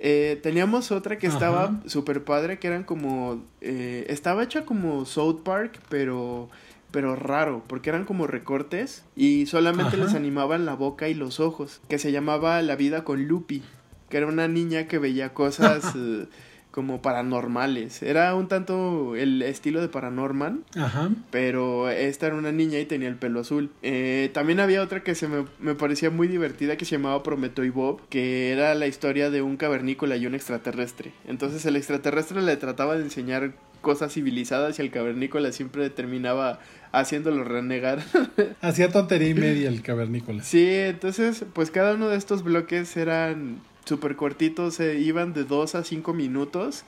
Eh, 0.00 0.40
teníamos 0.42 0.90
otra 0.90 1.18
que 1.18 1.28
estaba 1.28 1.80
súper 1.86 2.24
padre, 2.24 2.58
que 2.58 2.66
eran 2.66 2.82
como... 2.82 3.44
Eh, 3.60 4.06
estaba 4.08 4.42
hecha 4.42 4.64
como 4.64 5.04
South 5.04 5.42
Park, 5.44 5.78
pero 5.88 6.50
pero 6.94 7.16
raro, 7.16 7.64
porque 7.66 7.90
eran 7.90 8.04
como 8.04 8.28
recortes 8.28 9.02
y 9.16 9.46
solamente 9.46 9.96
les 9.96 10.14
animaban 10.14 10.64
la 10.64 10.74
boca 10.74 11.08
y 11.08 11.14
los 11.14 11.40
ojos, 11.40 11.80
que 11.88 11.98
se 11.98 12.12
llamaba 12.12 12.62
La 12.62 12.76
vida 12.76 13.02
con 13.02 13.26
Lupi, 13.26 13.64
que 14.08 14.18
era 14.18 14.28
una 14.28 14.46
niña 14.46 14.86
que 14.86 15.00
veía 15.00 15.34
cosas 15.34 15.92
como 16.74 17.00
paranormales. 17.00 18.02
Era 18.02 18.34
un 18.34 18.48
tanto 18.48 19.14
el 19.14 19.42
estilo 19.42 19.80
de 19.80 19.88
Paranorman, 19.88 20.64
Ajá. 20.74 21.08
pero 21.30 21.88
esta 21.88 22.26
era 22.26 22.34
una 22.34 22.50
niña 22.50 22.80
y 22.80 22.84
tenía 22.84 23.06
el 23.06 23.14
pelo 23.14 23.38
azul. 23.38 23.70
Eh, 23.82 24.32
también 24.34 24.58
había 24.58 24.82
otra 24.82 25.04
que 25.04 25.14
se 25.14 25.28
me, 25.28 25.44
me, 25.60 25.76
parecía 25.76 26.10
muy 26.10 26.26
divertida 26.26 26.76
que 26.76 26.84
se 26.84 26.96
llamaba 26.96 27.22
Prometo 27.22 27.62
y 27.62 27.70
Bob, 27.70 28.00
que 28.08 28.50
era 28.50 28.74
la 28.74 28.88
historia 28.88 29.30
de 29.30 29.40
un 29.40 29.56
cavernícola 29.56 30.16
y 30.16 30.26
un 30.26 30.34
extraterrestre. 30.34 31.12
Entonces 31.28 31.64
el 31.64 31.76
extraterrestre 31.76 32.42
le 32.42 32.56
trataba 32.56 32.96
de 32.96 33.04
enseñar 33.04 33.52
cosas 33.80 34.12
civilizadas 34.12 34.76
y 34.80 34.82
el 34.82 34.90
cavernícola 34.90 35.52
siempre 35.52 35.88
terminaba 35.90 36.58
haciéndolo 36.90 37.44
renegar. 37.44 38.02
Hacía 38.62 38.88
tontería 38.88 39.28
y 39.28 39.34
media 39.34 39.68
el 39.68 39.80
cavernícola. 39.80 40.42
Sí, 40.42 40.66
entonces 40.68 41.44
pues 41.52 41.70
cada 41.70 41.94
uno 41.94 42.08
de 42.08 42.16
estos 42.16 42.42
bloques 42.42 42.96
eran 42.96 43.60
súper 43.84 44.16
cortitos, 44.16 44.74
se 44.74 44.98
iban 44.98 45.32
de 45.32 45.44
2 45.44 45.74
a 45.74 45.84
5 45.84 46.12
minutos 46.12 46.84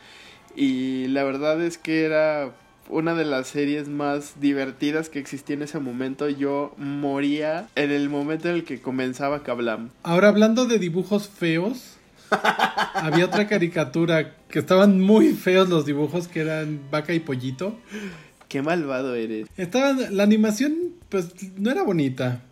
y 0.54 1.06
la 1.08 1.24
verdad 1.24 1.62
es 1.62 1.78
que 1.78 2.04
era 2.04 2.52
una 2.88 3.14
de 3.14 3.24
las 3.24 3.48
series 3.48 3.88
más 3.88 4.40
divertidas 4.40 5.08
que 5.08 5.18
existía 5.18 5.56
en 5.56 5.62
ese 5.62 5.78
momento. 5.78 6.28
Yo 6.28 6.74
moría 6.78 7.68
en 7.74 7.90
el 7.90 8.08
momento 8.08 8.48
en 8.48 8.56
el 8.56 8.64
que 8.64 8.80
comenzaba 8.80 9.42
Kablam. 9.42 9.90
Ahora 10.02 10.28
hablando 10.28 10.66
de 10.66 10.78
dibujos 10.78 11.28
feos, 11.28 11.96
había 12.94 13.26
otra 13.26 13.46
caricatura 13.46 14.34
que 14.48 14.58
estaban 14.58 15.00
muy 15.00 15.32
feos 15.32 15.68
los 15.68 15.86
dibujos, 15.86 16.28
que 16.28 16.40
eran 16.40 16.80
vaca 16.90 17.12
y 17.12 17.20
pollito. 17.20 17.76
Qué 18.48 18.62
malvado 18.62 19.14
eres. 19.14 19.48
Estaba, 19.56 19.92
la 19.92 20.22
animación, 20.22 20.74
pues, 21.08 21.30
no 21.58 21.70
era 21.70 21.82
bonita. 21.82 22.42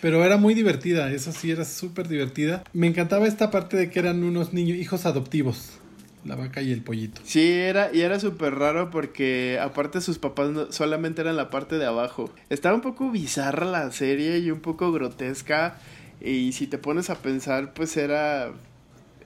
Pero 0.00 0.24
era 0.24 0.36
muy 0.36 0.54
divertida, 0.54 1.10
eso 1.10 1.32
sí, 1.32 1.50
era 1.50 1.64
súper 1.64 2.08
divertida. 2.08 2.64
Me 2.72 2.86
encantaba 2.86 3.26
esta 3.26 3.50
parte 3.50 3.76
de 3.76 3.90
que 3.90 3.98
eran 3.98 4.22
unos 4.22 4.52
niños, 4.52 4.76
hijos 4.78 5.06
adoptivos. 5.06 5.78
La 6.24 6.36
vaca 6.36 6.62
y 6.62 6.72
el 6.72 6.82
pollito. 6.82 7.20
Sí, 7.24 7.52
era, 7.52 7.90
y 7.92 8.00
era 8.00 8.18
súper 8.18 8.54
raro 8.54 8.90
porque 8.90 9.58
aparte 9.60 10.00
sus 10.00 10.18
papás 10.18 10.50
solamente 10.70 11.20
eran 11.20 11.36
la 11.36 11.50
parte 11.50 11.76
de 11.76 11.84
abajo. 11.84 12.30
Estaba 12.48 12.74
un 12.74 12.80
poco 12.80 13.10
bizarra 13.10 13.66
la 13.66 13.90
serie 13.92 14.38
y 14.38 14.50
un 14.50 14.60
poco 14.60 14.90
grotesca. 14.90 15.78
Y 16.22 16.52
si 16.52 16.66
te 16.66 16.78
pones 16.78 17.10
a 17.10 17.16
pensar, 17.16 17.74
pues 17.74 17.98
era 17.98 18.52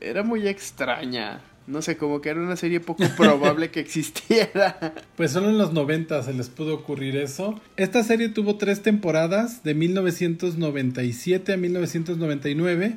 era 0.01 0.23
muy 0.23 0.47
extraña. 0.49 1.40
No 1.69 1.83
sé, 1.83 1.99
como 1.99 2.23
que 2.23 2.31
era 2.31 2.41
una 2.41 2.57
serie 2.57 2.81
poco 2.81 3.05
probable 3.17 3.71
que 3.71 3.81
existiera. 3.81 4.95
Pues 5.17 5.33
solo 5.33 5.51
en 5.51 5.59
los 5.59 5.75
90 5.75 6.23
se 6.23 6.33
les 6.33 6.49
pudo 6.49 6.75
ocurrir 6.75 7.17
eso. 7.17 7.61
Esta 7.77 8.03
serie 8.03 8.31
tuvo 8.31 8.57
tres 8.57 8.83
temporadas, 8.83 9.63
de 9.63 9.75
1997 9.75 11.53
a 11.53 11.57
1999, 11.59 12.97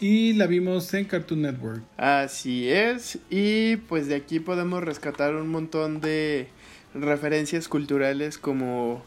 y 0.00 0.32
la 0.32 0.46
vimos 0.46 0.92
en 0.94 1.04
Cartoon 1.04 1.42
Network. 1.42 1.82
Así 1.96 2.68
es, 2.68 3.18
y 3.30 3.76
pues 3.76 4.08
de 4.08 4.16
aquí 4.16 4.40
podemos 4.40 4.82
rescatar 4.82 5.36
un 5.36 5.48
montón 5.48 6.00
de 6.00 6.48
referencias 6.94 7.68
culturales 7.68 8.36
como 8.36 9.02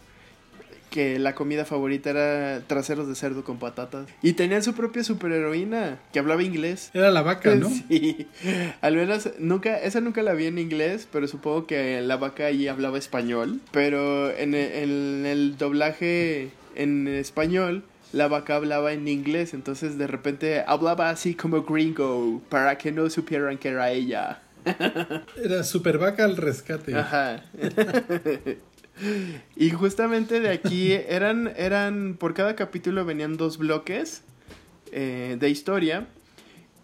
que 0.92 1.18
la 1.18 1.34
comida 1.34 1.66
favorita 1.66 2.12
era 2.12 2.62
traseros 2.68 3.08
de 3.08 3.16
cerdo 3.16 3.44
con 3.44 3.58
patatas. 3.58 4.08
Y 4.22 4.34
tenía 4.34 4.62
su 4.62 4.74
propia 4.74 5.04
superheroína 5.04 5.98
que 6.12 6.20
hablaba 6.20 6.44
inglés. 6.44 6.92
Era 6.94 7.10
la 7.10 7.24
vaca, 7.24 7.56
¿no? 7.56 7.70
Sí. 7.90 8.28
Al 8.82 8.96
menos 8.96 9.30
nunca, 9.40 9.78
esa 9.78 10.02
nunca 10.02 10.22
la 10.22 10.34
vi 10.34 10.46
en 10.46 10.60
inglés, 10.60 11.08
pero 11.12 11.28
supongo 11.28 11.66
que 11.66 12.02
la 12.02 12.18
vaca 12.18 12.46
ahí 12.46 12.68
hablaba 12.68 12.98
español. 12.98 13.62
Pero 13.72 14.30
en 14.30 14.54
el, 14.54 15.26
el 15.26 15.58
doblaje 15.58 16.50
en 16.76 17.08
español, 17.08 17.84
la 18.12 18.28
vaca 18.28 18.58
hablaba 18.58 18.92
en 18.92 19.08
inglés, 19.08 19.54
entonces 19.54 19.98
de 19.98 20.08
repente 20.08 20.64
hablaba 20.68 21.10
así 21.10 21.36
como 21.36 21.64
gringo 21.64 22.42
para 22.50 22.78
que 22.78 22.92
no 22.92 23.10
supieran 23.10 23.58
que 23.58 23.70
era 23.70 23.92
ella. 23.92 24.42
Era 25.44 25.64
super 25.64 25.98
vaca 25.98 26.24
al 26.24 26.38
rescate. 26.38 26.94
Ajá. 26.96 27.44
Y 29.56 29.70
justamente 29.72 30.40
de 30.40 30.50
aquí 30.50 30.92
eran, 31.08 31.52
eran, 31.56 32.16
por 32.20 32.34
cada 32.34 32.56
capítulo 32.56 33.06
venían 33.06 33.38
dos 33.38 33.58
bloques 33.58 34.24
eh, 34.92 35.38
de 35.40 35.50
historia. 35.50 36.08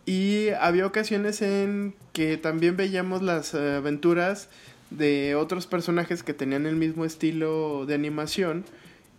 Y 0.06 0.50
había 0.62 0.86
ocasiones 0.86 1.42
en 1.42 1.94
que 2.14 2.38
también 2.38 2.78
veíamos 2.78 3.22
las 3.22 3.54
aventuras 3.54 4.50
de 4.90 5.36
otros 5.36 5.68
personajes 5.68 6.24
que 6.24 6.34
tenían 6.34 6.66
el 6.66 6.78
mismo 6.78 7.04
estilo 7.04 7.86
de 7.86 7.96
animación 7.96 8.64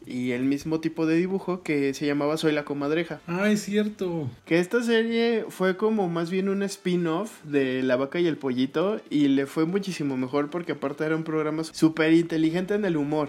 y 0.09 0.33
el 0.33 0.45
mismo 0.45 0.81
tipo 0.81 1.07
de 1.07 1.17
dibujo 1.17 1.63
que 1.63 1.93
se 1.95 2.07
llamaba 2.07 2.37
Soy 2.37 2.53
la 2.53 2.65
comadreja. 2.65 3.21
Ah, 3.27 3.51
es 3.51 3.63
cierto. 3.63 4.31
Que 4.47 4.59
esta 4.59 4.83
serie 4.83 5.45
fue 5.49 5.77
como 5.77 6.09
más 6.09 6.31
bien 6.31 6.49
un 6.49 6.63
spin-off 6.63 7.45
de 7.45 7.83
La 7.83 7.97
vaca 7.97 8.19
y 8.19 8.27
el 8.27 8.37
pollito 8.37 9.01
y 9.11 9.29
le 9.29 9.47
fue 9.47 9.67
muchísimo 9.67 10.17
mejor 10.17 10.51
porque 10.51 10.73
aparte 10.73 11.05
era 11.05 11.17
un 11.17 11.25
programa 11.25 11.63
súper 11.65 12.13
inteligente 12.13 12.75
en 12.75 12.85
el 12.85 12.97
humor. 12.97 13.29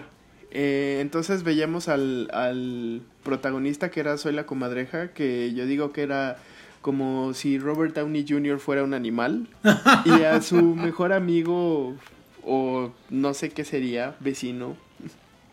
Eh, 0.52 0.98
entonces 1.00 1.44
veíamos 1.44 1.88
al, 1.88 2.28
al 2.32 3.02
protagonista 3.22 3.90
que 3.90 4.00
era 4.00 4.16
Soy 4.16 4.32
la 4.32 4.46
comadreja, 4.46 5.12
que 5.12 5.52
yo 5.54 5.66
digo 5.66 5.92
que 5.92 6.02
era 6.02 6.38
como 6.80 7.34
si 7.34 7.58
Robert 7.58 7.94
Downey 7.94 8.24
Jr. 8.26 8.58
fuera 8.58 8.82
un 8.82 8.94
animal 8.94 9.48
y 10.06 10.22
a 10.22 10.40
su 10.40 10.74
mejor 10.74 11.12
amigo 11.12 11.94
o 12.44 12.90
no 13.10 13.34
sé 13.34 13.50
qué 13.50 13.64
sería, 13.64 14.16
vecino, 14.20 14.76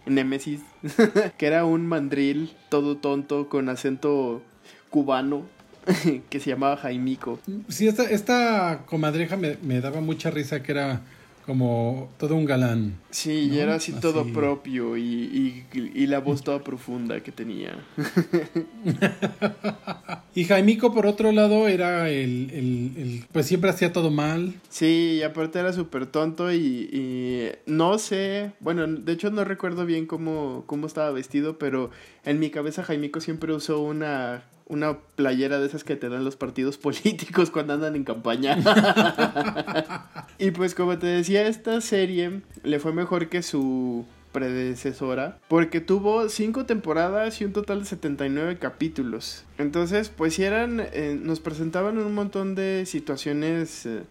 Nemesis, 0.07 0.61
que 1.37 1.45
era 1.45 1.65
un 1.65 1.87
mandril 1.87 2.53
todo 2.69 2.97
tonto 2.97 3.49
con 3.49 3.69
acento 3.69 4.41
cubano 4.89 5.43
que 6.29 6.39
se 6.39 6.49
llamaba 6.49 6.77
Jaimico. 6.77 7.39
Sí, 7.69 7.87
esta, 7.87 8.85
comadreja 8.85 9.37
me 9.37 9.81
daba 9.81 10.01
mucha 10.01 10.31
risa 10.31 10.63
que 10.63 10.71
era 10.71 11.01
como 11.47 12.09
todo 12.19 12.35
un 12.35 12.43
galán. 12.43 12.99
Sí, 13.09 13.49
y 13.49 13.59
era 13.59 13.75
así, 13.75 13.93
todo 13.93 14.25
propio 14.33 14.97
y, 14.97 15.01
y, 15.01 15.65
y, 15.95 16.05
la 16.05 16.19
voz 16.19 16.43
toda 16.43 16.61
profunda 16.61 17.21
que 17.21 17.31
tenía. 17.31 17.79
y 20.35 20.43
Jaimico, 20.43 20.93
por 20.93 21.07
otro 21.07 21.31
lado, 21.31 21.69
era 21.69 22.09
el, 22.09 22.51
el, 22.51 23.01
el 23.01 23.25
pues 23.31 23.45
siempre 23.45 23.69
hacía 23.69 23.93
todo 23.93 24.11
mal. 24.11 24.55
Sí, 24.67 25.19
y 25.19 25.23
aparte 25.23 25.59
era 25.59 25.71
súper 25.71 26.05
tonto 26.05 26.51
y, 26.51 26.89
y, 26.91 27.51
no 27.65 27.97
sé, 27.97 28.51
bueno, 28.59 28.85
de 28.85 29.13
hecho 29.13 29.31
no 29.31 29.45
recuerdo 29.45 29.85
bien 29.85 30.05
cómo, 30.05 30.65
cómo 30.67 30.85
estaba 30.85 31.11
vestido, 31.11 31.57
pero 31.57 31.91
en 32.25 32.39
mi 32.39 32.49
cabeza 32.49 32.83
Jaimico 32.83 33.21
siempre 33.21 33.53
usó 33.53 33.79
una 33.79 34.43
una 34.67 34.97
playera 35.15 35.59
de 35.59 35.67
esas 35.67 35.83
que 35.83 35.95
te 35.95 36.09
dan 36.09 36.23
los 36.23 36.35
partidos 36.35 36.77
políticos 36.77 37.51
cuando 37.51 37.73
andan 37.73 37.95
en 37.95 38.03
campaña. 38.03 38.57
y 40.37 40.51
pues 40.51 40.75
como 40.75 40.97
te 40.97 41.07
decía, 41.07 41.47
esta 41.47 41.81
serie 41.81 42.41
le 42.63 42.79
fue 42.79 42.93
mejor 42.93 43.29
que 43.29 43.41
su 43.41 44.05
predecesora 44.31 45.39
porque 45.47 45.81
tuvo 45.81 46.29
cinco 46.29 46.65
temporadas 46.65 47.41
y 47.41 47.45
un 47.45 47.53
total 47.53 47.79
de 47.79 47.85
79 47.85 48.57
capítulos. 48.59 49.45
Entonces, 49.57 50.09
pues 50.09 50.37
eran, 50.37 50.79
eh, 50.79 51.17
nos 51.19 51.39
presentaban 51.39 51.97
un 51.97 52.13
montón 52.13 52.53
de 52.53 52.85
situaciones 52.85 53.85
eh, 53.85 54.03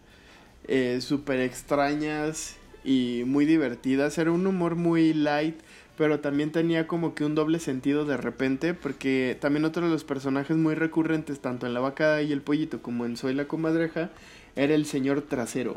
eh, 0.67 1.01
súper 1.01 1.41
extrañas 1.41 2.57
y 2.85 3.23
muy 3.27 3.45
divertidas. 3.45 4.19
Era 4.19 4.33
un 4.33 4.47
humor 4.47 4.75
muy 4.75 5.13
light 5.13 5.61
pero 5.97 6.21
también 6.21 6.53
tenía 6.53 6.87
como 6.87 7.15
que 7.15 7.25
un 7.25 7.35
doble 7.35 7.59
sentido 7.59 8.05
de 8.05 8.17
repente, 8.17 8.75
porque 8.75 9.37
también 9.41 9.65
otro 9.65 9.85
de 9.85 9.91
los 9.91 10.05
personajes 10.05 10.57
muy 10.57 10.75
recurrentes, 10.75 11.41
tanto 11.41 11.67
en 11.67 11.75
La 11.75 11.81
Vaca 11.81 12.23
y 12.23 12.33
el 12.33 12.43
Pollito 12.43 12.83
como 12.83 13.07
en 13.07 13.17
Soy 13.17 13.35
la 13.35 13.47
Comadreja, 13.47 14.11
era 14.57 14.75
el 14.75 14.87
señor 14.87 15.23
trasero, 15.23 15.77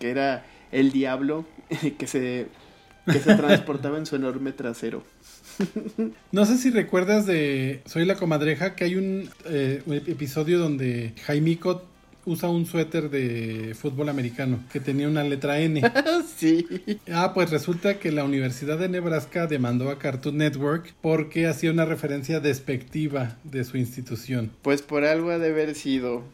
que 0.00 0.10
era 0.10 0.44
el 0.72 0.92
diablo 0.92 1.44
que 1.98 2.06
se, 2.06 2.48
que 3.06 3.20
se 3.20 3.34
transportaba 3.36 3.98
en 3.98 4.06
su 4.06 4.16
enorme 4.16 4.52
trasero. 4.52 5.02
No 6.32 6.46
sé 6.46 6.58
si 6.58 6.70
recuerdas 6.70 7.26
de 7.26 7.82
Soy 7.86 8.04
la 8.04 8.16
Comadreja, 8.16 8.74
que 8.74 8.84
hay 8.84 8.96
un, 8.96 9.30
eh, 9.44 9.82
episodio 10.06 10.58
donde 10.58 11.14
Jaimico 11.24 11.84
usa 12.26 12.48
un 12.48 12.66
suéter 12.66 13.10
de 13.10 13.74
fútbol 13.74 14.08
americano 14.08 14.60
que 14.72 14.80
tenía 14.80 15.08
una 15.08 15.22
letra 15.22 15.60
N. 15.60 15.82
sí. 16.36 16.66
Ah, 17.12 17.32
pues 17.34 17.50
resulta 17.50 17.98
que 17.98 18.12
la 18.12 18.24
Universidad 18.24 18.78
de 18.78 18.88
Nebraska 18.88 19.46
demandó 19.46 19.90
a 19.90 19.98
Cartoon 19.98 20.38
Network 20.38 20.94
porque 21.00 21.46
hacía 21.46 21.70
una 21.70 21.84
referencia 21.84 22.40
despectiva 22.40 23.36
de 23.44 23.64
su 23.64 23.76
institución. 23.76 24.50
Pues 24.62 24.82
por 24.82 25.04
algo 25.04 25.30
ha 25.30 25.38
de 25.38 25.50
haber 25.50 25.74
sido. 25.74 26.24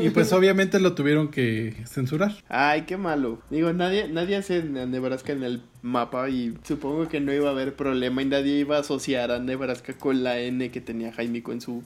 y 0.00 0.10
pues 0.10 0.32
obviamente 0.32 0.80
lo 0.80 0.94
tuvieron 0.94 1.28
que 1.28 1.74
censurar. 1.86 2.36
Ay, 2.48 2.82
qué 2.82 2.96
malo. 2.96 3.40
Digo, 3.50 3.72
nadie, 3.72 4.08
nadie 4.08 4.36
hace 4.36 4.62
Nebraska 4.62 5.32
en 5.32 5.42
el 5.42 5.62
mapa 5.82 6.28
y 6.28 6.54
supongo 6.62 7.08
que 7.08 7.20
no 7.20 7.32
iba 7.32 7.48
a 7.48 7.52
haber 7.52 7.74
problema 7.74 8.22
y 8.22 8.26
nadie 8.26 8.58
iba 8.58 8.76
a 8.76 8.80
asociar 8.80 9.30
a 9.30 9.38
Nebraska 9.38 9.94
con 9.94 10.22
la 10.22 10.38
N 10.38 10.70
que 10.70 10.80
tenía 10.80 11.12
Jaimico 11.12 11.52
en 11.52 11.60
su 11.60 11.82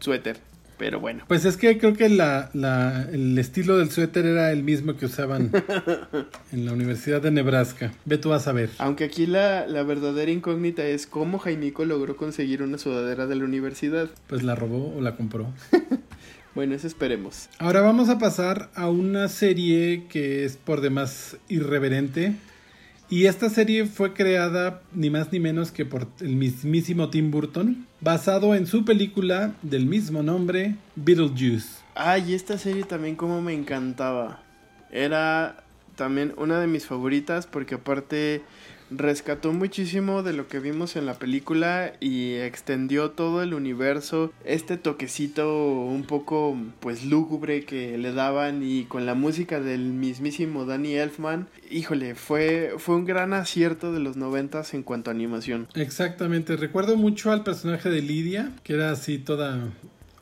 suéter. 0.00 0.38
Pero 0.78 1.00
bueno. 1.00 1.24
Pues 1.26 1.44
es 1.44 1.56
que 1.56 1.78
creo 1.78 1.94
que 1.94 2.08
la, 2.08 2.50
la, 2.52 3.08
el 3.10 3.38
estilo 3.38 3.78
del 3.78 3.90
suéter 3.90 4.26
era 4.26 4.52
el 4.52 4.62
mismo 4.62 4.96
que 4.96 5.06
usaban 5.06 5.50
en 6.52 6.66
la 6.66 6.72
Universidad 6.72 7.22
de 7.22 7.30
Nebraska. 7.30 7.92
Ve 8.04 8.18
tú 8.18 8.32
a 8.32 8.40
saber. 8.40 8.70
Aunque 8.78 9.04
aquí 9.04 9.26
la, 9.26 9.66
la 9.66 9.82
verdadera 9.82 10.30
incógnita 10.30 10.84
es 10.84 11.06
cómo 11.06 11.38
Jaimico 11.38 11.84
logró 11.84 12.16
conseguir 12.16 12.62
una 12.62 12.78
sudadera 12.78 13.26
de 13.26 13.36
la 13.36 13.44
universidad. 13.44 14.08
Pues 14.26 14.42
la 14.42 14.54
robó 14.54 14.94
o 14.96 15.00
la 15.00 15.16
compró. 15.16 15.52
bueno, 16.54 16.74
eso 16.74 16.86
esperemos. 16.86 17.48
Ahora 17.58 17.80
vamos 17.80 18.08
a 18.10 18.18
pasar 18.18 18.70
a 18.74 18.90
una 18.90 19.28
serie 19.28 20.04
que 20.08 20.44
es 20.44 20.56
por 20.56 20.82
demás 20.82 21.38
irreverente. 21.48 22.34
Y 23.08 23.26
esta 23.26 23.48
serie 23.48 23.86
fue 23.86 24.14
creada 24.14 24.82
ni 24.92 25.10
más 25.10 25.30
ni 25.30 25.38
menos 25.38 25.70
que 25.70 25.84
por 25.84 26.08
el 26.20 26.34
mismísimo 26.34 27.08
Tim 27.08 27.30
Burton, 27.30 27.86
basado 28.00 28.54
en 28.56 28.66
su 28.66 28.84
película 28.84 29.54
del 29.62 29.86
mismo 29.86 30.24
nombre, 30.24 30.74
Beetlejuice. 30.96 31.82
Ay, 31.94 32.34
esta 32.34 32.58
serie 32.58 32.82
también 32.82 33.14
como 33.14 33.40
me 33.40 33.54
encantaba. 33.54 34.42
Era 34.90 35.62
también 35.94 36.34
una 36.36 36.60
de 36.60 36.66
mis 36.66 36.86
favoritas 36.86 37.46
porque 37.46 37.76
aparte 37.76 38.42
rescató 38.90 39.52
muchísimo 39.52 40.22
de 40.22 40.32
lo 40.32 40.48
que 40.48 40.60
vimos 40.60 40.96
en 40.96 41.06
la 41.06 41.14
película 41.14 41.92
y 42.00 42.34
extendió 42.34 43.10
todo 43.10 43.42
el 43.42 43.54
universo, 43.54 44.32
este 44.44 44.76
toquecito 44.76 45.72
un 45.84 46.04
poco 46.04 46.56
pues 46.80 47.04
lúgubre 47.04 47.64
que 47.64 47.98
le 47.98 48.12
daban 48.12 48.62
y 48.62 48.84
con 48.84 49.06
la 49.06 49.14
música 49.14 49.60
del 49.60 49.80
mismísimo 49.80 50.64
Danny 50.64 50.94
Elfman, 50.94 51.48
híjole, 51.70 52.14
fue, 52.14 52.74
fue 52.78 52.96
un 52.96 53.04
gran 53.04 53.32
acierto 53.32 53.92
de 53.92 54.00
los 54.00 54.16
noventas 54.16 54.74
en 54.74 54.82
cuanto 54.82 55.10
a 55.10 55.14
animación. 55.14 55.68
Exactamente, 55.74 56.56
recuerdo 56.56 56.96
mucho 56.96 57.32
al 57.32 57.44
personaje 57.44 57.90
de 57.90 58.02
Lidia, 58.02 58.52
que 58.62 58.74
era 58.74 58.90
así 58.90 59.18
toda 59.18 59.72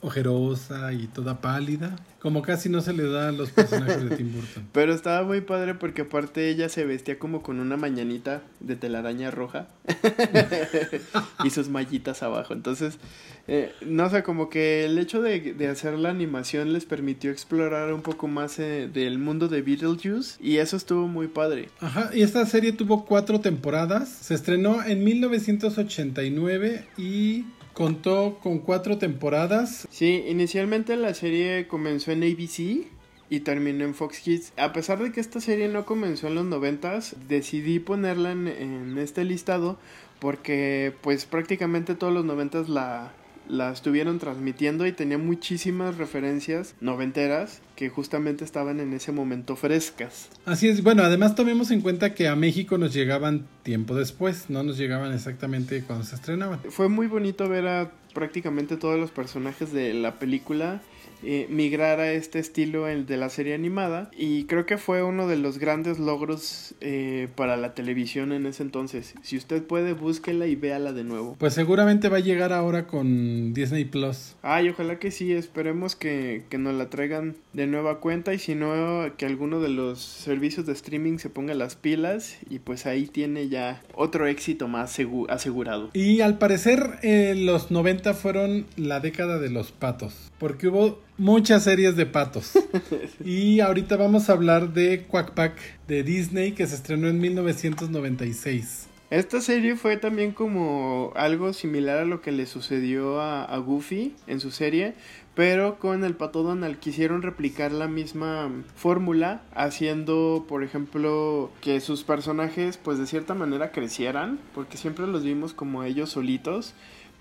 ojerosa 0.05 0.93
y 0.93 1.07
toda 1.07 1.41
pálida. 1.41 1.97
Como 2.21 2.41
casi 2.43 2.69
no 2.69 2.81
se 2.81 2.93
le 2.93 3.07
da 3.07 3.29
a 3.29 3.33
los 3.33 3.51
personajes 3.51 4.09
de 4.09 4.17
Tim 4.17 4.33
Burton. 4.33 4.67
Pero 4.73 4.95
estaba 4.95 5.27
muy 5.27 5.41
padre 5.43 5.75
porque 5.75 6.03
aparte 6.03 6.49
ella 6.49 6.69
se 6.69 6.85
vestía 6.85 7.19
como 7.19 7.43
con 7.43 7.61
una 7.61 7.77
mañanita 7.77 8.43
de 8.61 8.77
telaraña 8.77 9.31
roja 9.31 9.69
y 11.45 11.51
sus 11.51 11.69
mallitas 11.69 12.23
abajo. 12.23 12.55
Entonces, 12.55 12.99
eh, 13.47 13.73
no 13.85 14.09
sé, 14.09 14.23
como 14.23 14.49
que 14.49 14.87
el 14.87 14.99
hecho 14.99 15.21
de, 15.21 15.53
de, 15.53 15.69
hacer 15.69 15.99
la 15.99 16.09
animación 16.11 16.73
les 16.73 16.87
permitió 16.87 17.31
explorar 17.31 17.93
un 17.93 18.01
poco 18.01 18.27
más 18.27 18.59
eh, 18.59 18.89
del 18.93 19.19
mundo 19.19 19.49
de 19.49 19.61
Beetlejuice 19.61 20.39
y 20.43 20.57
eso 20.59 20.77
estuvo 20.79 21.09
muy 21.09 21.29
padre. 21.29 21.69
Ajá, 21.81 22.11
y 22.15 22.23
esta 22.23 22.47
serie 22.47 22.73
tuvo 22.73 23.05
cuatro 23.05 23.41
temporadas. 23.41 24.09
Se 24.09 24.35
estrenó 24.35 24.83
en 24.83 25.05
1989 25.05 26.87
y 26.97 27.45
Contó 27.75 28.39
con 28.41 28.61
cuatro 28.61 28.99
temporadas. 28.99 29.89
Sí, 29.91 30.25
inicialmente 30.29 30.97
la 30.97 31.13
serie 31.13 31.67
comenzó 31.67 32.13
en 32.13 32.23
ABC 32.23 32.87
y 33.29 33.41
terminó 33.41 33.85
en 33.85 33.95
Fox 33.95 34.21
Kids. 34.21 34.53
A 34.57 34.73
pesar 34.73 35.03
de 35.03 35.11
que 35.11 35.21
esta 35.21 35.41
serie 35.41 35.67
no 35.67 35.85
comenzó 35.85 36.29
en 36.29 36.37
los 36.37 36.45
noventas, 36.45 37.17
decidí 37.29 37.81
ponerla 37.81 38.31
en, 38.31 38.97
este 38.99 39.25
listado 39.25 39.77
porque 40.21 40.95
pues 41.01 41.27
prácticamente 41.27 41.97
todos 41.97 42.13
los 42.13 42.25
noventas 42.25 42.69
la, 42.69 43.13
la 43.49 43.71
estuvieron 43.73 44.19
transmitiendo 44.19 44.87
y 44.87 44.93
tenía 44.93 45.19
muchísimas 45.19 45.97
referencias 45.97 46.75
noventeras 46.81 47.61
que 47.77 47.89
justamente 47.89 48.45
estaban 48.45 48.81
en 48.81 48.93
ese 48.93 49.13
momento 49.13 49.57
frescas. 49.57 50.29
Así 50.45 50.69
es, 50.69 50.83
bueno, 50.83 51.03
además 51.03 51.35
tomemos 51.35 51.71
en 51.71 51.81
cuenta 51.81 52.15
que 52.15 52.29
a 52.29 52.37
México 52.37 52.79
nos 52.79 52.95
llegaban 52.95 53.47
tiempo 53.63 53.95
después, 53.95 54.49
no 54.49 54.63
nos 54.63 54.79
llegaban 54.79 55.13
exactamente 55.13 55.83
cuando 55.83 56.05
se 56.05 56.15
estrenaban. 56.15 56.61
Fue 56.71 56.89
muy 56.89 57.07
bonito 57.07 57.49
ver 57.49 57.67
a 57.67 57.91
prácticamente 58.15 58.77
todos 58.77 58.99
los 58.99 59.11
personajes 59.11 59.73
de 59.73 59.93
la 59.93 60.19
película 60.19 60.81
eh, 61.27 61.47
migrar 61.49 62.01
a 62.01 62.13
este 62.13 62.39
estilo 62.39 62.87
el 62.87 63.07
de 63.07 63.17
la 63.17 63.31
serie 63.31 63.55
animada 63.55 64.11
y 64.17 64.45
creo 64.45 64.67
que 64.67 64.77
fue 64.77 65.03
uno 65.03 65.27
de 65.27 65.37
los 65.37 65.59
grandes 65.59 65.99
logros 65.99 66.75
eh, 66.83 67.29
para 67.35 67.57
la 67.57 67.73
televisión 67.73 68.33
en 68.33 68.45
ese 68.45 68.63
entonces. 68.63 69.15
Si 69.23 69.39
usted 69.39 69.63
puede, 69.63 69.95
búsquela 69.95 70.47
y 70.47 70.55
véala 70.55 70.93
de 70.93 71.03
nuevo. 71.03 71.37
Pues 71.39 71.55
seguramente 71.55 72.11
va 72.11 72.19
a 72.19 72.21
llegar 72.21 72.53
ahora 72.53 72.87
con 72.87 73.55
Disney 73.55 73.87
Plus. 73.87 74.37
Ay, 74.43 74.69
ojalá 74.69 74.99
que 74.99 75.11
sí, 75.11 75.33
esperemos 75.33 75.97
que, 75.97 76.45
que 76.51 76.59
nos 76.59 76.75
la 76.75 76.91
traigan 76.91 77.37
de 77.55 77.67
nueva 77.67 78.01
cuenta 78.01 78.35
y 78.35 78.39
si 78.39 78.55
no, 78.55 79.05
que 79.17 79.25
alguno 79.25 79.61
de 79.61 79.71
los 79.71 80.01
servicios 80.01 80.67
de 80.67 80.75
streaming 80.75 81.17
se 81.17 81.31
ponga 81.31 81.55
las 81.55 81.75
pilas 81.75 82.37
y 82.51 82.59
pues 82.59 82.85
ahí 82.85 83.07
tiene 83.07 83.49
ya 83.49 83.83
otro 83.95 84.27
éxito 84.27 84.69
más 84.69 84.99
asegurado. 85.29 85.91
Y 85.95 86.21
al 86.21 86.37
parecer, 86.37 86.99
eh, 87.03 87.35
los 87.35 87.71
90 87.71 88.04
90 88.05 88.15
fueron 88.15 88.67
la 88.77 89.01
década 89.01 89.39
de 89.39 89.49
los 89.49 89.73
patos, 89.73 90.31
porque 90.39 90.69
hubo 90.69 91.01
muchas 91.17 91.65
series 91.65 91.97
de 91.97 92.05
patos. 92.05 92.53
y 93.25 93.61
ahorita 93.61 93.97
vamos 93.97 94.29
a 94.29 94.35
hablar 94.35 94.75
de 94.75 95.07
Quack 95.09 95.33
Pack 95.33 95.57
de 95.89 96.03
Disney 96.03 96.53
que 96.53 96.67
se 96.67 96.75
estrenó 96.75 97.09
en 97.09 97.19
1996. 97.19 98.89
Esta 99.11 99.41
serie 99.41 99.77
fue 99.77 99.97
también 99.97 100.33
como 100.33 101.13
algo 101.15 101.53
similar 101.53 101.99
a 101.99 102.05
lo 102.05 102.21
que 102.21 102.33
le 102.33 102.47
sucedió 102.47 103.21
a, 103.21 103.45
a 103.45 103.59
Goofy 103.59 104.15
en 104.27 104.41
su 104.41 104.51
serie, 104.51 104.95
pero 105.35 105.79
con 105.79 106.05
el 106.05 106.15
pato 106.15 106.43
Donald 106.43 106.79
quisieron 106.79 107.23
replicar 107.23 107.73
la 107.73 107.89
misma 107.89 108.51
fórmula 108.77 109.43
haciendo 109.55 110.45
por 110.49 110.63
ejemplo 110.63 111.51
que 111.61 111.81
sus 111.81 112.05
personajes 112.05 112.77
pues 112.77 112.99
de 112.99 113.07
cierta 113.07 113.35
manera 113.35 113.73
crecieran 113.73 114.39
porque 114.55 114.77
siempre 114.77 115.07
los 115.07 115.25
vimos 115.25 115.55
como 115.55 115.85
ellos 115.85 116.11
solitos 116.11 116.75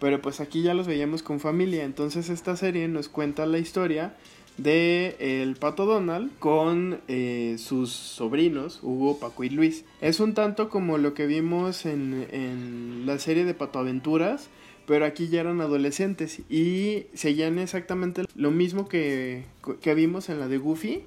pero 0.04 0.22
pues 0.22 0.42
aquí 0.42 0.62
ya 0.64 0.74
los 0.74 0.86
veíamos 0.86 1.24
con 1.24 1.40
familia 1.40 1.86
entonces 1.86 2.28
esta 2.28 2.58
serie 2.58 2.90
nos 2.90 3.08
cuenta 3.08 3.46
la 3.46 3.58
historia 3.58 4.18
de 4.58 5.16
el 5.18 5.56
pato 5.56 5.86
Donald 5.86 6.30
con 6.40 7.00
eh, 7.08 7.56
sus 7.58 7.92
sobrinos 7.92 8.82
Hugo, 8.84 9.18
Paco 9.18 9.46
y 9.46 9.50
Luis 9.50 9.86
es 10.02 10.20
un 10.20 10.34
tanto 10.34 10.68
como 10.68 10.98
lo 10.98 11.14
que 11.14 11.26
vimos 11.26 11.86
en, 11.86 12.28
en 12.32 13.06
la 13.06 13.18
serie 13.18 13.46
de 13.46 13.54
Pato 13.54 13.80
Aventuras 13.80 14.50
pero 14.86 15.06
aquí 15.06 15.30
ya 15.30 15.40
eran 15.40 15.62
adolescentes 15.62 16.42
y 16.50 17.06
seguían 17.14 17.58
exactamente 17.58 18.24
lo 18.36 18.52
mismo 18.52 18.90
que, 18.90 19.46
que 19.80 19.94
vimos 19.94 20.28
en 20.28 20.42
la 20.42 20.50
de 20.50 20.58
Goofy. 20.58 21.04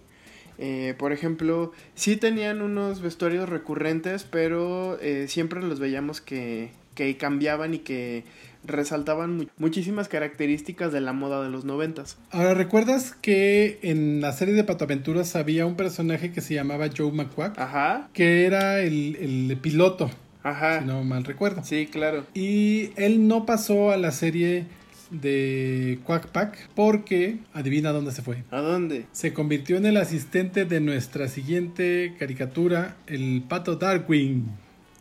Eh, 0.57 0.95
por 0.97 1.13
ejemplo, 1.13 1.73
sí 1.95 2.17
tenían 2.17 2.63
unos 2.63 3.03
vestuarios 3.03 3.47
recurrentes, 3.47 4.25
pero 4.25 4.99
eh, 5.03 5.27
siempre 5.29 5.63
los 5.63 5.79
veíamos 5.79 6.23
que, 6.23 6.71
que 6.95 7.17
cambiaban 7.19 7.75
y 7.75 7.79
que 7.79 8.25
resaltaban 8.67 9.51
muchísimas 9.59 10.09
características 10.09 10.93
de 10.93 11.01
la 11.01 11.13
moda 11.13 11.43
de 11.43 11.51
los 11.51 11.65
noventas. 11.65 12.19
Ahora, 12.31 12.55
¿recuerdas 12.55 13.15
que 13.21 13.79
en 13.83 14.21
la 14.21 14.33
serie 14.33 14.55
de 14.55 14.65
Patoaventuras 14.65 15.37
había 15.37 15.67
un 15.67 15.77
personaje 15.77 16.33
que 16.33 16.41
se 16.41 16.55
llamaba 16.55 16.89
Joe 16.95 17.13
McQuack? 17.13 17.59
Ajá. 17.59 18.09
Que 18.13 18.47
era 18.47 18.81
el, 18.81 19.17
el 19.17 19.57
piloto 19.59 20.11
Ajá. 20.47 20.81
Si 20.81 20.87
no 20.87 21.03
mal 21.03 21.25
recuerdo. 21.25 21.65
Sí, 21.65 21.89
claro. 21.91 22.25
Y 22.33 22.91
él 22.95 23.27
no 23.27 23.47
pasó 23.47 23.91
a 23.91 23.97
la 23.97 24.13
serie 24.13 24.67
de 25.11 25.99
Quack 26.05 26.29
Pack 26.29 26.69
porque 26.77 27.39
adivina 27.53 27.91
dónde 27.91 28.13
se 28.13 28.23
fue. 28.23 28.45
¿A 28.53 28.61
dónde? 28.61 29.07
Se 29.11 29.33
convirtió 29.33 29.77
en 29.77 29.87
el 29.87 29.97
asistente 29.97 30.65
de 30.65 30.81
nuestra 30.81 31.27
siguiente 31.27 32.15
caricatura, 32.19 32.97
el 33.09 33.43
pato 33.49 33.75
Darkwing. 33.75 34.47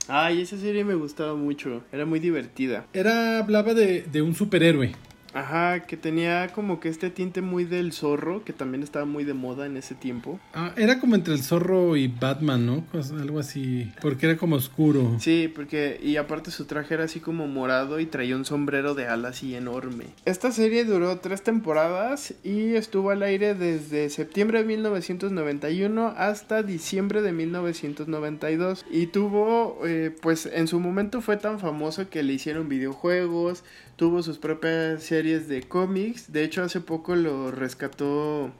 Ay, 0.08 0.41
esa 0.41 0.58
serie 0.58 0.84
me 0.84 0.94
gustaba 0.96 1.36
mucho, 1.36 1.84
era 1.91 2.06
muy 2.06 2.20
divertida. 2.20 2.86
Era, 2.94 3.39
hablaba 3.39 3.74
de, 3.74 4.04
de 4.04 4.22
un 4.22 4.36
superhéroe 4.36 4.94
Ajá, 5.36 5.82
que 5.82 5.98
tenía 5.98 6.48
como 6.54 6.80
que 6.80 6.88
este 6.88 7.10
tinte 7.10 7.41
muy 7.41 7.65
del 7.65 7.91
zorro, 7.91 8.45
que 8.45 8.54
también 8.54 8.84
estaba 8.84 9.04
muy 9.04 9.26
de 9.26 9.34
moda 9.34 9.65
en 9.65 9.76
ese 9.76 9.93
tiempo. 9.93 10.39
Ah, 10.54 10.71
era 10.78 10.98
como 11.02 11.15
entre 11.15 11.34
el 11.34 11.43
zorro 11.43 11.98
y 11.98 12.08
Batman, 12.08 12.65
¿no? 12.65 12.86
algo 13.19 13.39
así, 13.39 13.91
porque 14.02 14.28
era 14.28 14.38
como 14.38 14.56
oscuro. 14.56 15.17
Sí, 15.19 15.52
porque 15.54 16.00
y 16.02 16.15
aparte 16.15 16.52
su 16.52 16.63
traje 16.63 16.93
era 16.93 17.04
así 17.04 17.19
como 17.19 17.48
morado 17.48 18.00
y 18.00 18.06
traía 18.06 18.38
un 18.38 18.45
sombrero 18.45 18.95
de 18.95 19.08
ala 19.08 19.30
así 19.30 19.56
enorme. 19.56 20.06
Esta 20.24 20.52
serie 20.54 20.86
duró 20.86 21.19
tres 21.19 21.43
temporadas 21.43 22.34
y 22.43 22.76
estuvo 22.76 23.10
al 23.10 23.21
aire 23.21 23.56
desde 23.56 24.10
septiembre 24.10 24.60
de 24.60 24.65
1991 24.65 26.13
hasta 26.15 26.63
diciembre 26.63 27.21
de 27.21 27.34
1992 27.34 28.86
y 28.89 29.08
tuvo, 29.08 29.80
eh, 29.86 30.15
pues 30.21 30.45
en 30.45 30.69
su 30.69 30.80
momento 30.80 31.19
fue 31.19 31.36
tan 31.36 31.60
famoso 31.60 32.10
que 32.10 32.24
le 32.24 32.32
hicieron 32.32 32.69
videojuegos, 32.69 33.63
tuvo 33.95 34.23
sus 34.23 34.38
propias 34.38 35.03
series 35.03 35.47
de 35.47 35.63
cómics. 35.63 36.31
De 36.31 36.43
hecho, 36.43 36.63
hace 36.63 36.81
poco 36.81 37.15
lo 37.15 37.51
rescató 37.51 38.51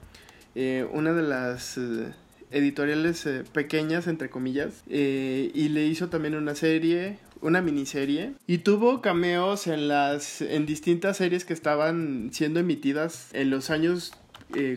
eh, 0.54 0.86
una 0.92 1.12
de 1.12 1.22
las 1.22 1.76
eh, 1.76 2.12
editoriales 2.50 3.26
eh, 3.26 3.44
pequeñas, 3.52 4.06
entre 4.06 4.30
comillas, 4.30 4.82
y 4.88 5.68
le 5.68 5.86
hizo 5.86 6.08
también 6.08 6.34
una 6.34 6.54
serie, 6.54 7.18
una 7.42 7.60
miniserie, 7.60 8.32
y 8.46 8.58
tuvo 8.58 9.02
cameos 9.02 9.66
en 9.66 9.88
las 9.88 10.40
en 10.40 10.64
distintas 10.64 11.18
series 11.18 11.44
que 11.44 11.52
estaban 11.52 12.30
siendo 12.32 12.60
emitidas 12.60 13.28
en 13.32 13.50
los 13.50 13.70
años 13.70 14.12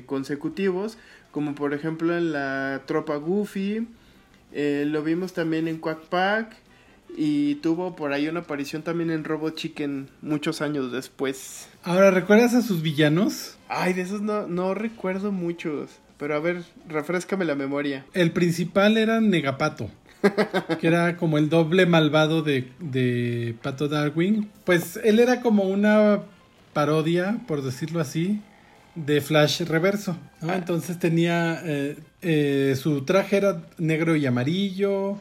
consecutivos, 0.08 0.98
como 1.32 1.54
por 1.54 1.76
ejemplo 1.76 2.18
en 2.18 2.34
la 2.34 2.82
Tropa 2.88 3.16
Goofy. 3.18 3.88
lo 4.52 5.04
vimos 5.04 5.34
también 5.34 5.68
en 5.68 5.78
Quack 5.78 6.06
Pack 6.08 6.58
y 7.16 7.56
tuvo 7.56 7.96
por 7.96 8.14
ahí 8.14 8.28
una 8.28 8.42
aparición 8.42 8.82
también 8.82 9.12
en 9.12 9.24
Robot 9.24 9.56
Chicken 9.56 10.10
muchos 10.22 10.62
años 10.62 10.92
después. 10.92 11.68
Ahora, 11.84 12.12
¿recuerdas 12.12 12.54
a 12.54 12.62
sus 12.62 12.82
villanos? 12.82 13.58
Ay, 13.68 13.94
de 13.94 14.02
esos 14.02 14.22
no, 14.22 14.48
no 14.48 14.74
recuerdo 14.74 15.32
muchos. 15.32 15.92
Pero 16.18 16.36
a 16.36 16.40
ver, 16.40 16.64
refrescame 16.88 17.46
la 17.46 17.56
memoria. 17.56 18.06
El 18.14 18.32
principal 18.32 18.98
era 18.98 19.22
Negapato. 19.22 19.90
que 20.82 20.88
era 20.88 21.16
como 21.16 21.38
el 21.38 21.48
doble 21.48 21.86
malvado 21.86 22.42
de, 22.42 22.68
de 22.80 23.56
Pato 23.62 23.88
Darwin. 23.88 24.50
Pues 24.66 25.00
él 25.04 25.20
era 25.20 25.42
como 25.42 25.64
una 25.64 26.24
parodia, 26.74 27.40
por 27.48 27.64
decirlo 27.64 28.02
así, 28.02 28.42
de 28.96 29.22
Flash 29.22 29.62
Reverso. 29.62 30.18
Ah. 30.42 30.56
Entonces 30.56 31.00
tenía. 31.00 31.62
Eh, 31.64 31.98
eh, 32.22 32.76
su 32.78 33.06
traje 33.06 33.38
era 33.38 33.64
negro 33.78 34.16
y 34.16 34.26
amarillo, 34.26 35.18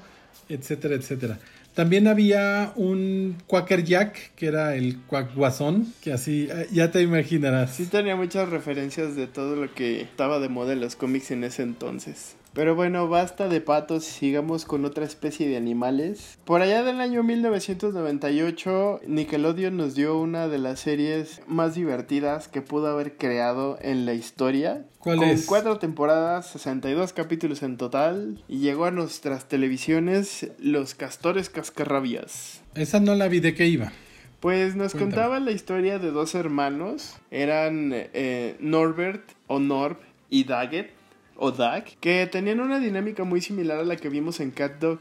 etcétera, 0.48 0.96
etcétera. 0.96 1.38
También 1.78 2.08
había 2.08 2.72
un 2.74 3.36
Quacker 3.46 3.84
Jack, 3.84 4.34
que 4.34 4.48
era 4.48 4.74
el 4.74 4.98
Guasón, 5.36 5.94
que 6.00 6.12
así, 6.12 6.48
eh, 6.50 6.66
ya 6.72 6.90
te 6.90 7.02
imaginarás. 7.02 7.76
Sí 7.76 7.86
tenía 7.86 8.16
muchas 8.16 8.48
referencias 8.48 9.14
de 9.14 9.28
todo 9.28 9.54
lo 9.54 9.72
que 9.72 10.00
estaba 10.00 10.40
de 10.40 10.48
moda 10.48 10.72
en 10.72 10.80
los 10.80 10.96
cómics 10.96 11.30
en 11.30 11.44
ese 11.44 11.62
entonces. 11.62 12.34
Pero 12.58 12.74
bueno, 12.74 13.06
basta 13.06 13.46
de 13.46 13.60
patos 13.60 14.04
y 14.08 14.10
sigamos 14.10 14.64
con 14.64 14.84
otra 14.84 15.04
especie 15.04 15.48
de 15.48 15.56
animales. 15.56 16.40
Por 16.44 16.60
allá 16.60 16.82
del 16.82 17.00
año 17.00 17.22
1998, 17.22 19.02
Nickelodeon 19.06 19.76
nos 19.76 19.94
dio 19.94 20.18
una 20.18 20.48
de 20.48 20.58
las 20.58 20.80
series 20.80 21.40
más 21.46 21.76
divertidas 21.76 22.48
que 22.48 22.60
pudo 22.60 22.88
haber 22.88 23.16
creado 23.16 23.78
en 23.80 24.06
la 24.06 24.14
historia. 24.14 24.84
¿Cuál 24.98 25.18
con 25.18 25.28
es? 25.28 25.46
cuatro 25.46 25.78
temporadas, 25.78 26.48
62 26.50 27.12
capítulos 27.12 27.62
en 27.62 27.76
total. 27.76 28.42
Y 28.48 28.58
llegó 28.58 28.86
a 28.86 28.90
nuestras 28.90 29.46
televisiones 29.46 30.50
Los 30.58 30.96
Castores 30.96 31.50
Cascarrabias. 31.50 32.62
Esa 32.74 32.98
no 32.98 33.14
la 33.14 33.28
vi, 33.28 33.38
¿de 33.38 33.54
qué 33.54 33.68
iba? 33.68 33.92
Pues 34.40 34.74
nos 34.74 34.94
Cuéntame. 34.94 35.12
contaba 35.12 35.38
la 35.38 35.52
historia 35.52 36.00
de 36.00 36.10
dos 36.10 36.34
hermanos. 36.34 37.18
Eran 37.30 37.92
eh, 37.92 38.56
Norbert 38.58 39.22
o 39.46 39.60
Norb 39.60 39.98
y 40.28 40.42
Daggett 40.42 40.97
o 41.38 41.52
Dag, 41.52 41.84
que 42.00 42.26
tenían 42.26 42.60
una 42.60 42.78
dinámica 42.80 43.24
muy 43.24 43.40
similar 43.40 43.78
a 43.78 43.84
la 43.84 43.96
que 43.96 44.08
vimos 44.08 44.40
en 44.40 44.50
Cat 44.50 44.78
Dog, 44.80 44.98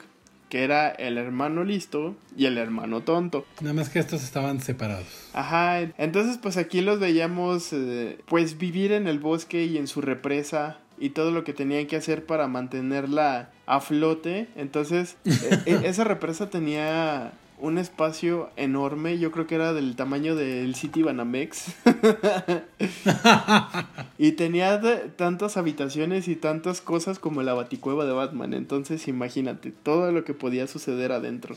que 0.49 0.63
era 0.63 0.89
el 0.89 1.17
hermano 1.17 1.63
listo 1.65 2.15
y 2.37 2.45
el 2.45 2.57
hermano 2.57 3.01
tonto. 3.01 3.45
Nada 3.59 3.73
más 3.73 3.89
que 3.89 3.99
estos 3.99 4.23
estaban 4.23 4.61
separados. 4.61 5.07
Ajá, 5.33 5.81
entonces 5.97 6.37
pues 6.41 6.55
aquí 6.55 6.79
los 6.81 6.99
veíamos 6.99 7.73
eh, 7.73 8.19
pues 8.27 8.57
vivir 8.57 8.93
en 8.93 9.07
el 9.07 9.19
bosque 9.19 9.65
y 9.65 9.77
en 9.77 9.87
su 9.87 9.99
represa 9.99 10.79
y 10.99 11.09
todo 11.09 11.31
lo 11.31 11.43
que 11.43 11.53
tenían 11.53 11.85
que 11.87 11.97
hacer 11.97 12.25
para 12.25 12.47
mantenerla 12.47 13.49
a 13.65 13.81
flote. 13.81 14.47
Entonces 14.55 15.17
e- 15.25 15.59
e- 15.65 15.87
esa 15.87 16.05
represa 16.05 16.49
tenía 16.49 17.33
un 17.59 17.77
espacio 17.77 18.51
enorme, 18.55 19.17
yo 19.17 19.31
creo 19.31 19.47
que 19.47 19.55
era 19.55 19.73
del 19.73 19.95
tamaño 19.95 20.35
del 20.35 20.75
City 20.75 21.01
Banamex. 21.01 21.75
y 24.17 24.33
tenía 24.33 24.79
tantas 25.15 25.57
habitaciones 25.57 26.27
y 26.27 26.35
tantas 26.35 26.81
cosas 26.81 27.19
como 27.19 27.41
la 27.41 27.53
baticueva 27.53 28.05
de 28.05 28.13
Batman. 28.13 28.53
Entonces 28.53 29.07
imagínate 29.07 29.71
todo 29.71 30.11
lo 30.11 30.23
que 30.23 30.33
podía 30.33 30.67
suceder 30.67 31.11
adentro. 31.11 31.55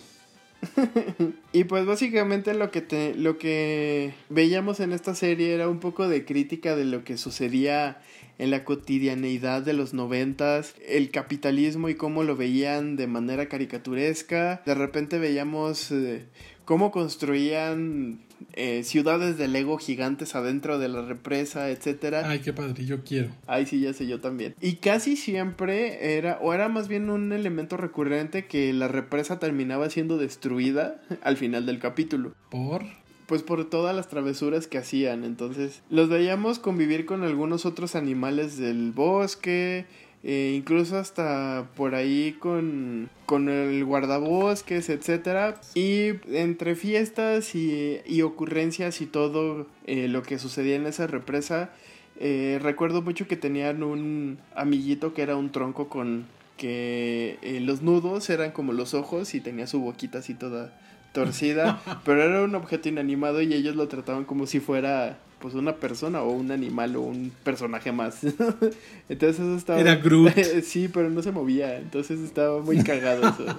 y 1.52 1.64
pues 1.64 1.86
básicamente 1.86 2.54
lo 2.54 2.70
que 2.70 2.80
te, 2.80 3.14
lo 3.14 3.38
que 3.38 4.14
veíamos 4.28 4.80
en 4.80 4.92
esta 4.92 5.14
serie 5.14 5.54
era 5.54 5.68
un 5.68 5.80
poco 5.80 6.08
de 6.08 6.24
crítica 6.24 6.76
de 6.76 6.84
lo 6.84 7.04
que 7.04 7.16
sucedía 7.16 8.00
en 8.38 8.50
la 8.50 8.64
cotidianeidad 8.64 9.62
de 9.62 9.74
los 9.74 9.92
noventas, 9.92 10.74
el 10.88 11.10
capitalismo 11.10 11.90
y 11.90 11.94
cómo 11.94 12.24
lo 12.24 12.36
veían 12.36 12.96
de 12.96 13.06
manera 13.06 13.48
caricaturesca. 13.48 14.62
De 14.64 14.74
repente 14.74 15.18
veíamos 15.18 15.90
eh, 15.92 16.24
cómo 16.64 16.90
construían 16.90 18.20
eh, 18.52 18.82
ciudades 18.84 19.38
de 19.38 19.48
Lego 19.48 19.78
gigantes 19.78 20.34
adentro 20.34 20.78
de 20.78 20.88
la 20.88 21.02
represa, 21.02 21.70
etcétera. 21.70 22.28
Ay, 22.28 22.40
qué 22.40 22.52
padre, 22.52 22.84
yo 22.84 23.02
quiero. 23.04 23.30
Ay, 23.46 23.66
sí, 23.66 23.80
ya 23.80 23.92
sé, 23.92 24.06
yo 24.06 24.20
también. 24.20 24.54
Y 24.60 24.74
casi 24.76 25.16
siempre 25.16 26.16
era, 26.16 26.38
o 26.40 26.52
era 26.52 26.68
más 26.68 26.88
bien 26.88 27.10
un 27.10 27.32
elemento 27.32 27.76
recurrente 27.76 28.46
que 28.46 28.72
la 28.72 28.88
represa 28.88 29.38
terminaba 29.38 29.90
siendo 29.90 30.18
destruida 30.18 31.00
al 31.22 31.36
final 31.36 31.66
del 31.66 31.78
capítulo. 31.78 32.34
¿Por? 32.50 32.84
Pues 33.26 33.42
por 33.42 33.68
todas 33.70 33.94
las 33.94 34.08
travesuras 34.08 34.66
que 34.66 34.78
hacían. 34.78 35.24
Entonces, 35.24 35.82
los 35.88 36.08
veíamos 36.08 36.58
convivir 36.58 37.06
con 37.06 37.22
algunos 37.22 37.64
otros 37.64 37.94
animales 37.94 38.56
del 38.56 38.90
bosque. 38.90 39.86
Eh, 40.22 40.54
incluso 40.54 40.98
hasta 40.98 41.66
por 41.76 41.94
ahí 41.94 42.36
con, 42.38 43.08
con 43.24 43.48
el 43.48 43.84
guardabosques, 43.84 44.90
etcétera. 44.90 45.60
Y 45.74 46.10
entre 46.30 46.74
fiestas 46.74 47.54
y, 47.54 48.00
y 48.06 48.22
ocurrencias 48.22 49.00
y 49.00 49.06
todo 49.06 49.66
eh, 49.86 50.08
lo 50.08 50.22
que 50.22 50.38
sucedía 50.38 50.76
en 50.76 50.86
esa 50.86 51.06
represa, 51.06 51.70
eh, 52.18 52.58
recuerdo 52.60 53.00
mucho 53.00 53.26
que 53.26 53.36
tenían 53.36 53.82
un 53.82 54.38
amiguito 54.54 55.14
que 55.14 55.22
era 55.22 55.36
un 55.36 55.52
tronco 55.52 55.88
con 55.88 56.26
que 56.58 57.38
los 57.62 57.80
nudos 57.80 58.28
eran 58.28 58.50
como 58.50 58.74
los 58.74 58.92
ojos 58.92 59.34
y 59.34 59.40
tenía 59.40 59.66
su 59.66 59.80
boquita 59.80 60.18
así 60.18 60.34
toda 60.34 60.78
torcida, 61.14 61.80
pero 62.04 62.22
era 62.22 62.42
un 62.42 62.54
objeto 62.54 62.90
inanimado 62.90 63.40
y 63.40 63.54
ellos 63.54 63.76
lo 63.76 63.88
trataban 63.88 64.26
como 64.26 64.46
si 64.46 64.60
fuera 64.60 65.18
pues 65.40 65.54
una 65.54 65.76
persona 65.76 66.22
o 66.22 66.30
un 66.30 66.52
animal 66.52 66.96
o 66.96 67.00
un 67.00 67.32
personaje 67.42 67.90
más. 67.92 68.22
entonces 69.08 69.40
eso 69.40 69.56
estaba... 69.56 69.80
Era 69.80 69.96
Groot. 69.96 70.34
sí, 70.62 70.88
pero 70.88 71.10
no 71.10 71.22
se 71.22 71.32
movía, 71.32 71.78
entonces 71.78 72.20
estaba 72.20 72.60
muy 72.60 72.82
cagado 72.84 73.28
eso. 73.28 73.58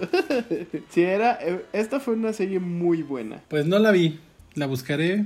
sí, 0.89 1.01
era... 1.01 1.39
Eh, 1.41 1.65
esta 1.73 1.99
fue 1.99 2.13
una 2.13 2.33
serie 2.33 2.59
muy 2.59 3.01
buena. 3.01 3.41
Pues 3.49 3.65
no 3.65 3.79
la 3.79 3.91
vi, 3.91 4.19
la 4.53 4.67
buscaré. 4.67 5.25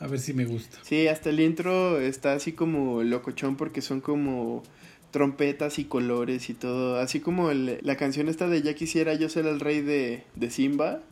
A 0.00 0.06
ver 0.06 0.18
si 0.18 0.32
me 0.32 0.46
gusta. 0.46 0.78
Sí, 0.82 1.08
hasta 1.08 1.28
el 1.28 1.40
intro 1.40 2.00
está 2.00 2.32
así 2.32 2.52
como 2.52 3.02
locochón 3.02 3.56
porque 3.56 3.82
son 3.82 4.00
como 4.00 4.62
trompetas 5.10 5.78
y 5.78 5.84
colores 5.84 6.48
y 6.48 6.54
todo. 6.54 6.98
Así 6.98 7.20
como 7.20 7.52
la 7.52 7.96
canción 7.96 8.30
esta 8.30 8.48
de 8.48 8.62
Ya 8.62 8.74
quisiera 8.74 9.12
yo 9.12 9.28
ser 9.28 9.44
el 9.44 9.60
rey 9.60 9.82
de, 9.82 10.24
de 10.36 10.50
Simba 10.50 11.02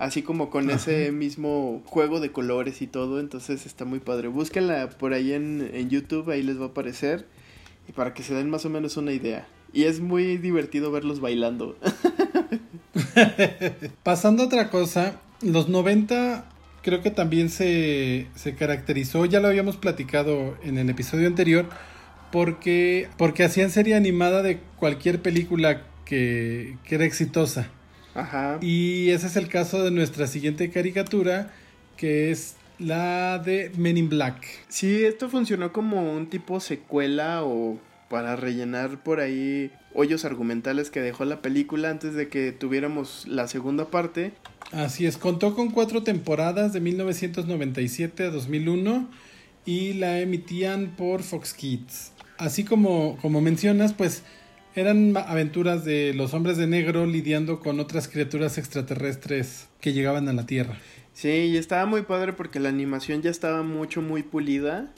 así 0.00 0.22
como 0.22 0.48
con 0.48 0.70
ese 0.70 1.12
mismo 1.12 1.82
juego 1.84 2.20
de 2.20 2.32
colores 2.32 2.80
y 2.80 2.86
todo, 2.86 3.20
entonces 3.20 3.66
está 3.66 3.84
muy 3.84 4.00
padre. 4.00 4.28
Búsquenla 4.28 4.88
por 4.88 5.12
ahí 5.12 5.34
en, 5.34 5.70
en, 5.74 5.90
YouTube, 5.90 6.30
ahí 6.30 6.42
les 6.42 6.58
va 6.58 6.64
a 6.64 6.68
aparecer, 6.68 7.26
y 7.86 7.92
para 7.92 8.14
que 8.14 8.22
se 8.22 8.34
den 8.34 8.48
más 8.48 8.64
o 8.64 8.70
menos 8.70 8.96
una 8.96 9.12
idea. 9.12 9.46
Y 9.74 9.84
es 9.84 10.00
muy 10.00 10.38
divertido 10.38 10.90
verlos 10.90 11.20
bailando. 11.20 11.76
Pasando 14.02 14.42
a 14.42 14.46
otra 14.46 14.70
cosa, 14.70 15.20
los 15.42 15.68
90 15.68 16.46
creo 16.82 17.02
que 17.02 17.10
también 17.10 17.50
se, 17.50 18.26
se 18.34 18.54
caracterizó, 18.54 19.26
ya 19.26 19.40
lo 19.40 19.48
habíamos 19.48 19.76
platicado 19.76 20.56
en 20.62 20.78
el 20.78 20.88
episodio 20.88 21.26
anterior, 21.26 21.68
porque, 22.32 23.08
porque 23.18 23.44
hacían 23.44 23.70
serie 23.70 23.96
animada 23.96 24.42
de 24.42 24.60
cualquier 24.78 25.20
película 25.20 25.82
que, 26.06 26.78
que 26.84 26.94
era 26.94 27.04
exitosa. 27.04 27.68
Ajá. 28.14 28.58
Y 28.60 29.10
ese 29.10 29.26
es 29.26 29.36
el 29.36 29.48
caso 29.48 29.84
de 29.84 29.90
nuestra 29.90 30.26
siguiente 30.26 30.70
caricatura, 30.70 31.52
que 31.96 32.30
es 32.30 32.56
la 32.78 33.38
de 33.38 33.70
Men 33.76 33.98
in 33.98 34.08
Black. 34.08 34.44
Sí, 34.68 35.04
esto 35.04 35.28
funcionó 35.28 35.72
como 35.72 36.12
un 36.12 36.28
tipo 36.28 36.60
secuela 36.60 37.44
o 37.44 37.78
para 38.08 38.34
rellenar 38.34 39.02
por 39.02 39.20
ahí 39.20 39.70
hoyos 39.94 40.24
argumentales 40.24 40.90
que 40.90 41.00
dejó 41.00 41.24
la 41.24 41.42
película 41.42 41.90
antes 41.90 42.14
de 42.14 42.28
que 42.28 42.50
tuviéramos 42.50 43.26
la 43.28 43.46
segunda 43.46 43.90
parte. 43.90 44.32
Así 44.72 45.06
es, 45.06 45.16
contó 45.16 45.54
con 45.54 45.70
cuatro 45.70 46.02
temporadas 46.02 46.72
de 46.72 46.80
1997 46.80 48.24
a 48.24 48.30
2001 48.30 49.08
y 49.64 49.92
la 49.94 50.18
emitían 50.20 50.94
por 50.96 51.22
Fox 51.22 51.54
Kids. 51.54 52.12
Así 52.38 52.64
como, 52.64 53.16
como 53.20 53.40
mencionas, 53.40 53.92
pues 53.92 54.22
eran 54.74 55.16
aventuras 55.16 55.84
de 55.84 56.14
los 56.14 56.34
hombres 56.34 56.56
de 56.56 56.66
negro 56.66 57.06
lidiando 57.06 57.60
con 57.60 57.80
otras 57.80 58.08
criaturas 58.08 58.58
extraterrestres 58.58 59.68
que 59.80 59.92
llegaban 59.92 60.28
a 60.28 60.32
la 60.32 60.46
Tierra. 60.46 60.78
Sí, 61.12 61.28
y 61.28 61.56
estaba 61.56 61.86
muy 61.86 62.02
padre 62.02 62.32
porque 62.32 62.60
la 62.60 62.68
animación 62.68 63.22
ya 63.22 63.30
estaba 63.30 63.62
mucho, 63.62 64.00
muy 64.00 64.22
pulida. 64.22 64.92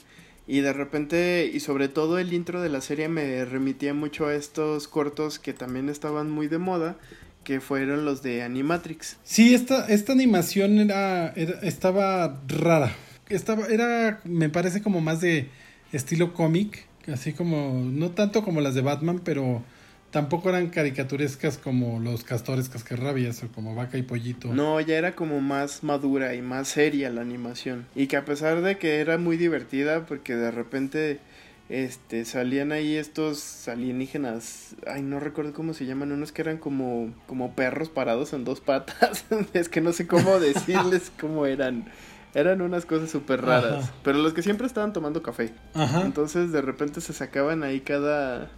Y 0.45 0.59
de 0.59 0.73
repente, 0.73 1.49
y 1.53 1.59
sobre 1.61 1.87
todo 1.87 2.19
el 2.19 2.33
intro 2.33 2.61
de 2.61 2.69
la 2.69 2.81
serie 2.81 3.07
me 3.07 3.45
remitía 3.45 3.93
mucho 3.93 4.27
a 4.27 4.35
estos 4.35 4.87
cortos 4.87 5.39
que 5.39 5.53
también 5.53 5.89
estaban 5.89 6.29
muy 6.29 6.47
de 6.47 6.57
moda, 6.57 6.97
que 7.45 7.61
fueron 7.61 8.05
los 8.05 8.21
de 8.23 8.43
Animatrix. 8.43 9.17
Sí, 9.23 9.53
esta, 9.53 9.85
esta 9.87 10.11
animación 10.11 10.79
era, 10.79 11.29
estaba 11.29 12.41
rara. 12.47 12.95
Estaba, 13.29 13.67
era, 13.67 14.19
me 14.25 14.49
parece 14.49 14.81
como 14.81 14.99
más 14.99 15.21
de 15.21 15.47
estilo 15.93 16.33
cómic 16.33 16.87
así 17.11 17.33
como, 17.33 17.83
no 17.83 18.11
tanto 18.11 18.43
como 18.43 18.61
las 18.61 18.75
de 18.75 18.81
Batman, 18.81 19.21
pero 19.23 19.63
tampoco 20.11 20.49
eran 20.49 20.69
caricaturescas 20.69 21.57
como 21.57 21.99
los 21.99 22.23
castores 22.23 22.69
cascarrabias 22.69 23.43
o 23.43 23.47
como 23.47 23.75
vaca 23.75 23.97
y 23.97 24.03
pollito. 24.03 24.53
No, 24.53 24.79
ya 24.79 24.95
era 24.95 25.15
como 25.15 25.41
más 25.41 25.83
madura 25.83 26.35
y 26.35 26.41
más 26.41 26.67
seria 26.67 27.09
la 27.09 27.21
animación. 27.21 27.87
Y 27.95 28.07
que 28.07 28.15
a 28.15 28.23
pesar 28.23 28.61
de 28.61 28.77
que 28.77 28.99
era 28.99 29.17
muy 29.17 29.37
divertida, 29.37 30.05
porque 30.05 30.35
de 30.35 30.51
repente 30.51 31.19
este 31.69 32.25
salían 32.25 32.71
ahí 32.71 32.95
estos 32.95 33.67
alienígenas, 33.67 34.75
ay 34.85 35.01
no 35.01 35.19
recuerdo 35.19 35.53
cómo 35.53 35.73
se 35.73 35.85
llaman, 35.87 36.11
unos 36.11 36.31
que 36.31 36.43
eran 36.43 36.57
como 36.57 37.11
como 37.25 37.55
perros 37.55 37.89
parados 37.89 38.33
en 38.33 38.43
dos 38.43 38.61
patas, 38.61 39.25
es 39.53 39.69
que 39.69 39.81
no 39.81 39.93
sé 39.93 40.05
cómo 40.05 40.39
decirles 40.39 41.11
cómo 41.19 41.47
eran. 41.47 41.85
Eran 42.33 42.61
unas 42.61 42.85
cosas 42.85 43.11
súper 43.11 43.41
raras. 43.41 43.91
Pero 44.03 44.17
los 44.17 44.33
que 44.33 44.41
siempre 44.41 44.65
estaban 44.65 44.93
tomando 44.93 45.21
café. 45.21 45.53
Ajá. 45.73 46.01
Entonces 46.01 46.51
de 46.51 46.61
repente 46.61 46.99
se 47.01 47.13
sacaban 47.13 47.63
ahí 47.63 47.81
cada, 47.81 48.49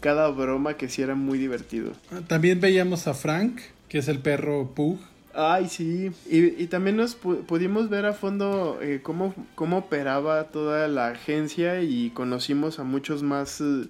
cada 0.00 0.28
broma 0.28 0.74
que 0.74 0.88
sí 0.88 1.02
era 1.02 1.14
muy 1.14 1.38
divertido. 1.38 1.92
Ah, 2.10 2.20
también 2.26 2.60
veíamos 2.60 3.06
a 3.06 3.14
Frank, 3.14 3.60
que 3.88 3.98
es 3.98 4.08
el 4.08 4.18
perro 4.18 4.72
Pug. 4.74 4.98
Ay, 5.34 5.68
sí. 5.68 6.10
Y, 6.30 6.62
y 6.62 6.66
también 6.66 6.96
nos 6.96 7.14
pudimos 7.14 7.90
ver 7.90 8.06
a 8.06 8.14
fondo 8.14 8.78
eh, 8.80 9.00
cómo, 9.02 9.34
cómo 9.54 9.78
operaba 9.78 10.44
toda 10.44 10.88
la 10.88 11.08
agencia 11.08 11.82
y 11.82 12.10
conocimos 12.10 12.78
a 12.78 12.84
muchos 12.84 13.22
más... 13.22 13.60
Eh, 13.60 13.88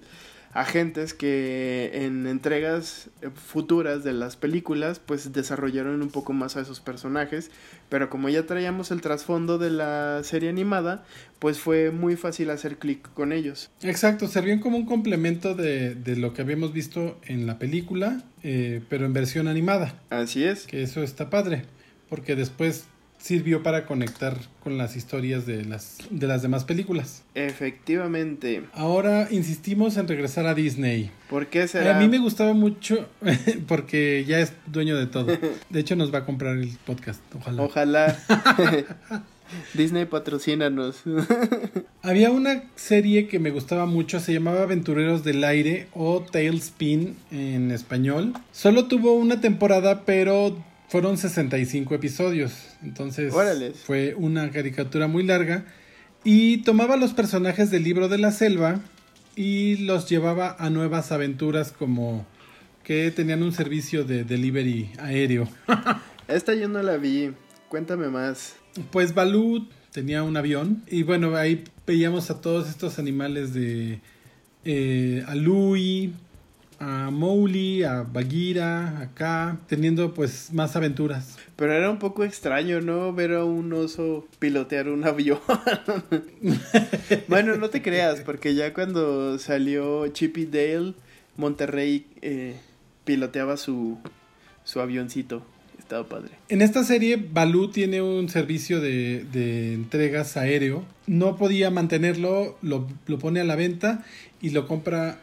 agentes 0.53 1.13
que 1.13 1.91
en 1.93 2.27
entregas 2.27 3.09
futuras 3.35 4.03
de 4.03 4.13
las 4.13 4.35
películas 4.35 4.99
pues 4.99 5.31
desarrollaron 5.33 6.01
un 6.01 6.09
poco 6.09 6.33
más 6.33 6.57
a 6.57 6.61
esos 6.61 6.79
personajes. 6.79 7.51
Pero 7.89 8.09
como 8.09 8.29
ya 8.29 8.45
traíamos 8.45 8.91
el 8.91 9.01
trasfondo 9.01 9.57
de 9.57 9.71
la 9.71 10.21
serie 10.23 10.49
animada 10.49 11.05
pues 11.39 11.59
fue 11.59 11.91
muy 11.91 12.15
fácil 12.15 12.49
hacer 12.49 12.77
clic 12.77 13.07
con 13.13 13.31
ellos. 13.31 13.69
Exacto 13.81 14.27
servían 14.27 14.59
como 14.59 14.77
un 14.77 14.85
complemento 14.85 15.55
de, 15.55 15.95
de 15.95 16.15
lo 16.15 16.33
que 16.33 16.41
habíamos 16.41 16.73
visto 16.73 17.19
en 17.25 17.45
la 17.47 17.59
película 17.59 18.23
eh, 18.43 18.81
pero 18.89 19.05
en 19.05 19.13
versión 19.13 19.47
animada. 19.47 19.99
Así 20.09 20.43
es. 20.43 20.67
Que 20.67 20.83
eso 20.83 21.03
está 21.03 21.29
padre 21.29 21.65
porque 22.09 22.35
después 22.35 22.85
sirvió 23.17 23.63
para 23.63 23.85
conectar 23.85 24.37
con 24.63 24.77
las 24.77 24.95
historias 24.95 25.45
de 25.45 25.65
las, 25.65 25.97
de 26.09 26.27
las 26.27 26.41
demás 26.41 26.63
películas. 26.63 27.23
Efectivamente. 27.35 28.63
Ahora 28.73 29.27
insistimos 29.31 29.97
en 29.97 30.07
regresar 30.07 30.45
a 30.47 30.53
Disney. 30.53 31.11
¿Por 31.29 31.47
qué 31.47 31.67
será? 31.67 31.97
A 31.97 31.99
mí 31.99 32.07
me 32.07 32.19
gustaba 32.19 32.53
mucho 32.53 33.07
porque 33.67 34.25
ya 34.27 34.39
es 34.39 34.53
dueño 34.67 34.97
de 34.97 35.07
todo. 35.07 35.37
De 35.69 35.79
hecho 35.79 35.95
nos 35.95 36.13
va 36.13 36.19
a 36.19 36.25
comprar 36.25 36.57
el 36.57 36.69
podcast, 36.85 37.21
ojalá. 37.35 37.63
Ojalá. 37.63 38.19
Disney 39.73 40.05
patrocínanos. 40.05 41.03
Había 42.01 42.31
una 42.31 42.63
serie 42.75 43.27
que 43.27 43.39
me 43.39 43.51
gustaba 43.51 43.85
mucho, 43.85 44.19
se 44.19 44.33
llamaba 44.33 44.63
Aventureros 44.63 45.23
del 45.23 45.43
Aire 45.43 45.87
o 45.93 46.21
Tailspin 46.21 47.15
en 47.31 47.71
español. 47.71 48.33
Solo 48.51 48.85
tuvo 48.85 49.13
una 49.13 49.41
temporada, 49.41 50.03
pero 50.05 50.57
fueron 50.87 51.17
65 51.17 51.95
episodios, 51.95 52.53
entonces 52.81 53.33
fue 53.85 54.15
una 54.15 54.49
caricatura 54.51 55.07
muy 55.07 55.23
larga 55.23 55.65
y 56.23 56.59
tomaba 56.59 56.97
los 56.97 57.13
personajes 57.13 57.71
del 57.71 57.83
libro 57.83 58.07
de 58.07 58.17
la 58.17 58.31
selva 58.31 58.79
y 59.35 59.77
los 59.77 60.09
llevaba 60.09 60.55
a 60.59 60.69
nuevas 60.69 61.11
aventuras 61.11 61.71
como 61.71 62.25
que 62.83 63.11
tenían 63.11 63.43
un 63.43 63.51
servicio 63.51 64.05
de 64.05 64.23
delivery 64.23 64.91
aéreo. 64.99 65.47
Esta 66.27 66.53
yo 66.53 66.67
no 66.67 66.81
la 66.81 66.97
vi, 66.97 67.33
cuéntame 67.69 68.07
más. 68.07 68.55
Pues 68.91 69.13
Balú 69.13 69.67
tenía 69.91 70.23
un 70.23 70.37
avión 70.37 70.83
y 70.87 71.03
bueno, 71.03 71.35
ahí 71.35 71.63
veíamos 71.85 72.29
a 72.29 72.39
todos 72.41 72.69
estos 72.69 72.97
animales 72.97 73.53
de 73.53 73.99
eh, 74.65 75.23
a 75.27 75.35
a 76.79 77.09
Mowgli, 77.11 77.83
a 77.83 78.03
Bagheera, 78.03 78.99
acá, 78.99 79.57
teniendo 79.67 80.13
pues 80.13 80.51
más 80.53 80.75
aventuras. 80.75 81.37
Pero 81.55 81.73
era 81.73 81.89
un 81.89 81.99
poco 81.99 82.23
extraño, 82.23 82.81
¿no? 82.81 83.13
Ver 83.13 83.33
a 83.33 83.43
un 83.43 83.73
oso 83.73 84.27
pilotear 84.39 84.89
un 84.89 85.03
avión. 85.07 85.39
bueno, 87.27 87.55
no 87.57 87.69
te 87.69 87.81
creas, 87.81 88.21
porque 88.21 88.55
ya 88.55 88.73
cuando 88.73 89.39
salió 89.39 90.07
Chippy 90.07 90.45
Dale, 90.45 90.93
Monterrey 91.35 92.05
eh, 92.21 92.55
piloteaba 93.05 93.57
su, 93.57 93.97
su 94.63 94.79
avioncito. 94.79 95.43
Estaba 95.79 96.07
padre. 96.09 96.31
En 96.49 96.61
esta 96.61 96.83
serie, 96.83 97.15
Balú 97.15 97.69
tiene 97.69 98.01
un 98.01 98.27
servicio 98.27 98.81
de, 98.81 99.25
de 99.31 99.73
entregas 99.73 100.35
aéreo. 100.35 100.83
No 101.05 101.37
podía 101.37 101.71
mantenerlo, 101.71 102.57
lo, 102.61 102.89
lo 103.05 103.19
pone 103.19 103.39
a 103.39 103.45
la 103.45 103.55
venta 103.55 104.03
y 104.41 104.49
lo 104.49 104.67
compra 104.67 105.19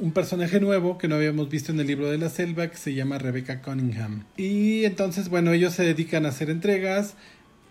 un 0.00 0.12
personaje 0.12 0.60
nuevo 0.60 0.98
que 0.98 1.08
no 1.08 1.16
habíamos 1.16 1.48
visto 1.50 1.72
en 1.72 1.80
el 1.80 1.86
libro 1.86 2.10
de 2.10 2.18
la 2.18 2.30
selva 2.30 2.68
que 2.68 2.76
se 2.76 2.94
llama 2.94 3.18
Rebecca 3.18 3.60
Cunningham. 3.60 4.24
Y 4.36 4.84
entonces, 4.84 5.28
bueno, 5.28 5.52
ellos 5.52 5.74
se 5.74 5.84
dedican 5.84 6.24
a 6.24 6.30
hacer 6.30 6.48
entregas 6.48 7.14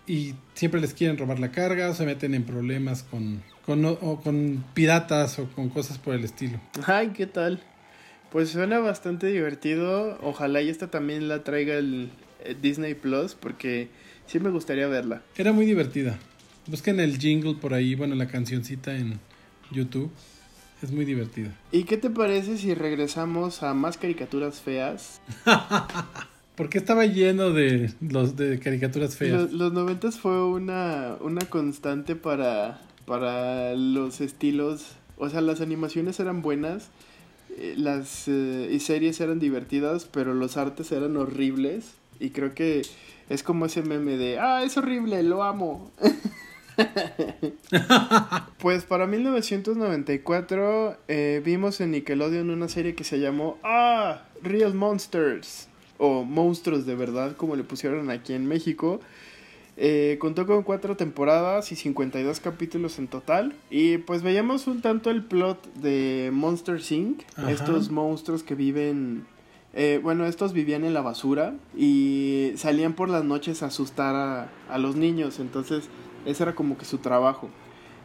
y 0.06 0.34
siempre 0.54 0.80
les 0.80 0.94
quieren 0.94 1.18
robar 1.18 1.40
la 1.40 1.50
carga 1.50 1.90
o 1.90 1.94
se 1.94 2.06
meten 2.06 2.34
en 2.34 2.44
problemas 2.44 3.02
con, 3.02 3.42
con, 3.66 3.84
o 3.84 4.20
con 4.22 4.64
piratas 4.74 5.38
o 5.40 5.48
con 5.48 5.68
cosas 5.68 5.98
por 5.98 6.14
el 6.14 6.24
estilo. 6.24 6.60
Ay, 6.86 7.08
¿qué 7.08 7.26
tal? 7.26 7.60
Pues 8.30 8.50
suena 8.50 8.78
bastante 8.78 9.26
divertido. 9.26 10.16
Ojalá 10.22 10.62
y 10.62 10.68
esta 10.68 10.88
también 10.88 11.28
la 11.28 11.42
traiga 11.42 11.74
el 11.74 12.10
eh, 12.44 12.54
Disney 12.60 12.94
Plus 12.94 13.34
porque 13.34 13.88
sí 14.26 14.38
me 14.38 14.50
gustaría 14.50 14.86
verla. 14.86 15.22
Era 15.36 15.52
muy 15.52 15.66
divertida. 15.66 16.16
Busquen 16.66 17.00
el 17.00 17.18
jingle 17.18 17.54
por 17.54 17.74
ahí, 17.74 17.96
bueno, 17.96 18.14
la 18.14 18.28
cancioncita 18.28 18.96
en 18.96 19.18
YouTube. 19.72 20.12
Es 20.82 20.92
muy 20.92 21.04
divertida. 21.04 21.50
¿Y 21.72 21.84
qué 21.84 21.96
te 21.96 22.08
parece 22.08 22.56
si 22.56 22.74
regresamos 22.74 23.62
a 23.62 23.74
más 23.74 23.98
caricaturas 23.98 24.60
feas? 24.60 25.20
Porque 26.56 26.78
estaba 26.78 27.06
lleno 27.06 27.50
de 27.50 27.92
los 28.00 28.36
de 28.36 28.58
caricaturas 28.58 29.16
feas. 29.16 29.52
Los, 29.52 29.72
90 29.72 30.10
fue 30.12 30.44
una, 30.44 31.16
una 31.20 31.42
constante 31.46 32.16
para, 32.16 32.80
para 33.06 33.74
los 33.74 34.20
estilos. 34.20 34.96
O 35.16 35.28
sea, 35.28 35.40
las 35.42 35.60
animaciones 35.60 36.18
eran 36.20 36.42
buenas, 36.42 36.88
eh, 37.56 37.74
las 37.76 38.26
eh, 38.28 38.78
series 38.80 39.20
eran 39.20 39.38
divertidas, 39.38 40.06
pero 40.10 40.34
los 40.34 40.56
artes 40.56 40.92
eran 40.92 41.16
horribles. 41.16 41.92
Y 42.18 42.30
creo 42.30 42.54
que 42.54 42.82
es 43.28 43.42
como 43.42 43.66
ese 43.66 43.82
meme 43.82 44.16
de, 44.16 44.38
ah, 44.38 44.62
es 44.64 44.76
horrible, 44.76 45.22
lo 45.22 45.42
amo. 45.42 45.90
pues 48.58 48.84
para 48.84 49.06
1994 49.06 50.96
eh, 51.08 51.42
vimos 51.44 51.80
en 51.80 51.92
Nickelodeon 51.92 52.50
una 52.50 52.68
serie 52.68 52.94
que 52.94 53.04
se 53.04 53.18
llamó 53.18 53.58
Ah, 53.62 54.22
Real 54.42 54.74
Monsters 54.74 55.68
o 55.98 56.24
Monstruos 56.24 56.86
de 56.86 56.94
verdad 56.94 57.36
como 57.36 57.56
le 57.56 57.64
pusieron 57.64 58.10
aquí 58.10 58.32
en 58.32 58.46
México. 58.46 59.00
Eh, 59.82 60.18
contó 60.20 60.46
con 60.46 60.62
cuatro 60.62 60.96
temporadas 60.96 61.72
y 61.72 61.76
52 61.76 62.40
capítulos 62.40 62.98
en 62.98 63.08
total. 63.08 63.54
Y 63.70 63.98
pues 63.98 64.22
veíamos 64.22 64.66
un 64.66 64.82
tanto 64.82 65.10
el 65.10 65.24
plot 65.24 65.72
de 65.74 66.30
Monster 66.32 66.80
Inc. 66.90 67.22
Estos 67.48 67.90
monstruos 67.90 68.42
que 68.42 68.54
viven 68.54 69.24
eh, 69.72 70.00
bueno, 70.02 70.26
estos 70.26 70.52
vivían 70.52 70.84
en 70.84 70.94
la 70.94 71.00
basura 71.00 71.54
y 71.76 72.52
salían 72.56 72.94
por 72.94 73.08
las 73.08 73.24
noches 73.24 73.62
a 73.62 73.66
asustar 73.66 74.14
a, 74.16 74.48
a, 74.68 74.78
los 74.78 74.96
niños. 74.96 75.38
Entonces 75.38 75.88
ese 76.26 76.42
era 76.42 76.54
como 76.54 76.76
que 76.76 76.84
su 76.84 76.98
trabajo. 76.98 77.50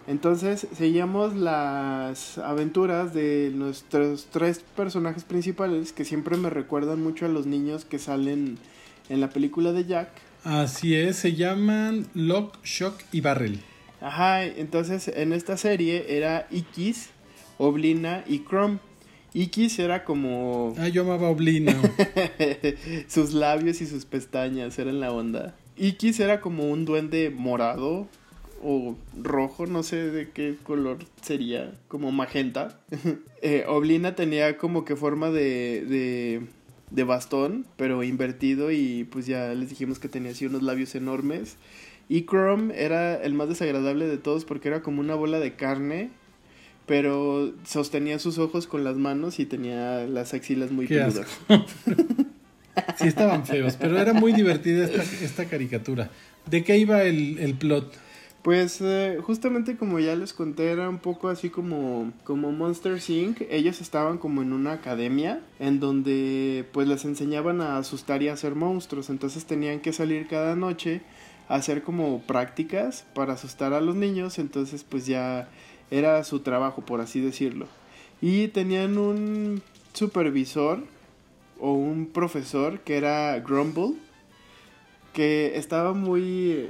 Entonces 0.08 0.68
seguíamos 0.78 1.36
las 1.36 2.38
aventuras 2.38 3.14
de 3.14 3.52
nuestros 3.54 4.28
tres 4.32 4.64
personajes 4.76 5.24
principales 5.24 5.94
que 5.94 6.06
siempre 6.06 6.38
me 6.38 6.52
recuerdan 6.52 7.02
mucho 7.02 7.26
a 7.26 7.30
los 7.30 7.48
niños 7.48 7.86
que 7.86 7.98
salen 7.98 8.60
en 9.10 9.20
la 9.20 9.30
película 9.30 9.72
de 9.72 9.86
Jack. 9.86 10.10
Así 10.44 10.94
es, 10.94 11.16
se 11.16 11.34
llaman 11.34 12.06
Lock, 12.14 12.64
Shock 12.64 13.02
y 13.12 13.22
Barrel. 13.22 13.62
Ajá, 14.00 14.44
entonces 14.44 15.08
en 15.08 15.34
esta 15.34 15.58
serie 15.58 16.06
era 16.16 16.48
Ikis, 16.52 17.10
Oblina 17.58 18.24
y 18.28 18.44
Chrome. 18.44 18.78
Ikis 19.34 19.80
era 19.80 20.04
como... 20.04 20.76
Ah, 20.78 20.88
yo 20.88 21.02
amaba 21.02 21.30
Oblina. 21.30 21.76
sus 23.08 23.34
labios 23.34 23.82
y 23.82 23.88
sus 23.88 24.06
pestañas 24.06 24.78
eran 24.78 25.00
la 25.00 25.12
onda. 25.12 25.56
Ikis 25.78 26.20
era 26.20 26.42
como 26.42 26.70
un 26.70 26.86
duende 26.86 27.30
morado 27.30 28.08
o 28.64 28.96
rojo, 29.22 29.68
no 29.68 29.84
sé 29.84 30.10
de 30.10 30.32
qué 30.32 30.56
color 30.64 30.98
sería, 31.22 31.74
como 31.88 32.12
magenta. 32.12 32.80
eh, 33.42 33.66
Oblina 33.68 34.16
tenía 34.16 34.58
como 34.58 34.86
que 34.86 34.96
forma 34.96 35.30
de, 35.30 35.86
de, 35.86 36.42
de, 36.90 37.04
bastón, 37.04 37.66
pero 37.78 38.04
invertido 38.04 38.72
y 38.72 39.04
pues 39.06 39.28
ya 39.28 39.54
les 39.54 39.70
dijimos 39.70 40.00
que 40.00 40.10
tenía 40.10 40.32
así 40.32 40.46
unos 40.46 40.64
labios 40.64 40.96
enormes. 40.96 41.58
Y 42.08 42.26
Chrome 42.26 42.74
era 42.76 43.16
el 43.16 43.34
más 43.34 43.50
desagradable 43.50 44.08
de 44.08 44.18
todos 44.18 44.46
porque 44.46 44.68
era 44.68 44.82
como 44.82 45.02
una 45.02 45.16
bola 45.16 45.40
de 45.40 45.56
carne, 45.56 46.10
pero 46.86 47.54
sostenía 47.66 48.20
sus 48.20 48.38
ojos 48.38 48.68
con 48.68 48.84
las 48.84 48.96
manos 48.96 49.40
y 49.40 49.46
tenía 49.46 50.06
las 50.08 50.34
axilas 50.34 50.72
muy 50.72 50.88
peludas. 50.88 51.28
Sí, 52.98 53.08
estaban 53.08 53.46
feos, 53.46 53.76
pero 53.80 53.98
era 53.98 54.14
muy 54.14 54.34
divertida 54.34 54.86
esta, 54.86 55.04
esta 55.04 55.46
caricatura. 55.46 56.10
¿De 56.46 56.64
qué 56.64 56.78
iba 56.78 57.04
el, 57.04 57.40
el 57.40 57.56
plot? 57.56 58.06
Pues 58.46 58.80
eh, 58.80 59.18
justamente 59.24 59.76
como 59.76 59.98
ya 60.00 60.16
les 60.16 60.32
conté, 60.32 60.70
era 60.70 60.88
un 60.88 61.00
poco 61.00 61.30
así 61.30 61.50
como, 61.50 62.14
como 62.24 62.52
Monster 62.52 63.00
Inc. 63.08 63.42
Ellos 63.50 63.82
estaban 63.82 64.20
como 64.20 64.44
en 64.44 64.54
una 64.54 64.74
academia 64.74 65.42
en 65.58 65.80
donde 65.80 66.64
pues 66.72 66.88
les 66.88 67.06
enseñaban 67.06 67.60
a 67.62 67.80
asustar 67.80 68.22
y 68.22 68.28
a 68.28 68.34
hacer 68.34 68.54
monstruos. 68.54 69.10
Entonces 69.10 69.46
tenían 69.46 69.80
que 69.80 69.94
salir 69.94 70.28
cada 70.28 70.56
noche 70.56 71.02
a 71.50 71.56
hacer 71.56 71.82
como 71.82 72.22
prácticas 72.22 73.08
para 73.16 73.34
asustar 73.34 73.74
a 73.74 73.82
los 73.82 73.96
niños. 73.96 74.38
Entonces 74.38 74.86
pues 74.88 75.08
ya 75.08 75.50
era 75.90 76.24
su 76.24 76.42
trabajo, 76.42 76.86
por 76.86 77.02
así 77.02 77.22
decirlo. 77.22 77.66
Y 78.22 78.50
tenían 78.50 79.00
un 79.00 79.64
supervisor 79.94 80.84
o 81.60 81.74
un 81.74 82.08
profesor 82.08 82.80
que 82.82 82.98
era 82.98 83.40
Grumble, 83.40 83.96
que 85.14 85.58
estaba 85.58 85.94
muy, 85.94 86.70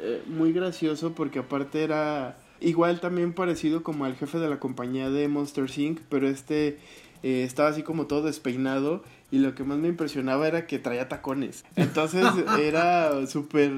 eh, 0.00 0.22
muy 0.26 0.52
gracioso 0.52 1.14
porque 1.14 1.40
aparte 1.40 1.84
era 1.84 2.38
igual 2.60 3.00
también 3.00 3.32
parecido 3.32 3.82
como 3.82 4.04
al 4.04 4.16
jefe 4.16 4.38
de 4.38 4.48
la 4.48 4.58
compañía 4.58 5.10
de 5.10 5.28
Monster 5.28 5.66
Inc., 5.76 6.00
pero 6.08 6.28
este 6.28 6.78
eh, 7.22 7.42
estaba 7.44 7.68
así 7.68 7.82
como 7.82 8.06
todo 8.06 8.22
despeinado 8.22 9.02
y 9.30 9.38
lo 9.38 9.54
que 9.54 9.64
más 9.64 9.78
me 9.78 9.88
impresionaba 9.88 10.46
era 10.48 10.66
que 10.66 10.78
traía 10.78 11.08
tacones. 11.08 11.64
Entonces 11.76 12.24
era 12.58 13.26
súper 13.26 13.72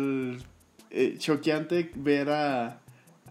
eh, 0.90 1.16
choqueante 1.18 1.90
ver 1.94 2.30
a, 2.30 2.80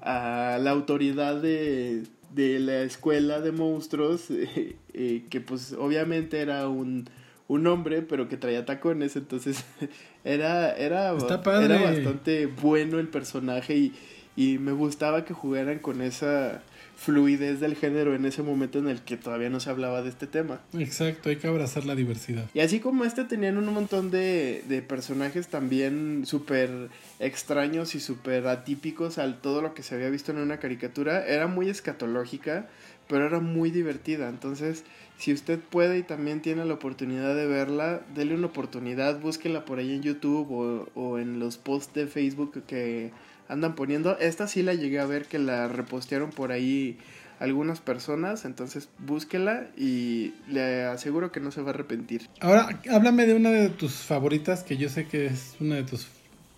a 0.01 0.57
la 0.59 0.71
autoridad 0.71 1.41
de, 1.41 2.03
de 2.35 2.59
la 2.59 2.81
escuela 2.81 3.39
de 3.39 3.51
monstruos, 3.51 4.29
eh, 4.29 4.75
eh, 4.93 5.23
que 5.29 5.41
pues 5.41 5.73
obviamente 5.73 6.41
era 6.41 6.67
un, 6.67 7.09
un 7.47 7.65
hombre, 7.67 8.01
pero 8.01 8.27
que 8.27 8.37
traía 8.37 8.65
tacones, 8.65 9.15
entonces 9.15 9.63
era, 10.23 10.71
era, 10.75 11.11
era 11.11 11.81
bastante 11.81 12.45
bueno 12.47 12.99
el 12.99 13.07
personaje 13.07 13.75
y, 13.77 13.93
y 14.35 14.57
me 14.57 14.73
gustaba 14.73 15.23
que 15.23 15.33
jugaran 15.33 15.79
con 15.79 16.01
esa 16.01 16.61
fluidez 16.95 17.59
del 17.59 17.75
género 17.75 18.15
en 18.15 18.25
ese 18.25 18.41
momento 18.41 18.79
en 18.79 18.87
el 18.87 19.01
que 19.01 19.17
todavía 19.17 19.49
no 19.49 19.59
se 19.59 19.69
hablaba 19.69 20.01
de 20.01 20.09
este 20.09 20.27
tema. 20.27 20.61
Exacto, 20.77 21.29
hay 21.29 21.35
que 21.35 21.47
abrazar 21.47 21.85
la 21.85 21.95
diversidad. 21.95 22.45
Y 22.53 22.61
así 22.61 22.79
como 22.79 23.03
este 23.03 23.25
tenían 23.25 23.57
un 23.57 23.73
montón 23.73 24.11
de, 24.11 24.63
de 24.67 24.81
personajes 24.81 25.47
también 25.47 26.23
súper 26.25 26.89
extraños 27.19 27.95
y 27.95 27.99
súper 27.99 28.47
atípicos 28.47 29.17
al 29.17 29.41
todo 29.41 29.61
lo 29.61 29.73
que 29.73 29.83
se 29.83 29.95
había 29.95 30.09
visto 30.09 30.31
en 30.31 30.37
una 30.37 30.59
caricatura, 30.59 31.25
era 31.25 31.47
muy 31.47 31.69
escatológica, 31.69 32.67
pero 33.07 33.27
era 33.27 33.39
muy 33.39 33.71
divertida. 33.71 34.29
Entonces, 34.29 34.83
si 35.17 35.33
usted 35.33 35.59
puede 35.59 35.99
y 35.99 36.03
también 36.03 36.41
tiene 36.41 36.65
la 36.65 36.73
oportunidad 36.73 37.35
de 37.35 37.45
verla, 37.45 38.01
dele 38.13 38.35
una 38.35 38.47
oportunidad, 38.47 39.19
búsquela 39.19 39.65
por 39.65 39.79
ahí 39.79 39.93
en 39.93 40.01
YouTube 40.01 40.51
o, 40.51 40.89
o 40.95 41.19
en 41.19 41.39
los 41.39 41.57
posts 41.57 41.93
de 41.93 42.07
Facebook 42.07 42.63
que 42.67 43.11
andan 43.47 43.75
poniendo. 43.75 44.17
Esta 44.19 44.47
sí 44.47 44.63
la 44.63 44.73
llegué 44.73 44.99
a 44.99 45.05
ver 45.05 45.25
que 45.25 45.39
la 45.39 45.67
repostearon 45.67 46.31
por 46.31 46.51
ahí 46.51 46.97
algunas 47.39 47.79
personas, 47.81 48.45
entonces 48.45 48.87
búsquela 48.97 49.67
y 49.77 50.33
le 50.47 50.85
aseguro 50.85 51.31
que 51.31 51.39
no 51.39 51.51
se 51.51 51.61
va 51.61 51.71
a 51.71 51.73
arrepentir. 51.73 52.29
Ahora, 52.39 52.79
háblame 52.89 53.25
de 53.25 53.33
una 53.33 53.51
de 53.51 53.69
tus 53.69 53.93
favoritas, 53.93 54.63
que 54.63 54.77
yo 54.77 54.89
sé 54.89 55.07
que 55.07 55.27
es 55.27 55.55
una 55.59 55.75
de 55.75 55.83
tus 55.83 56.07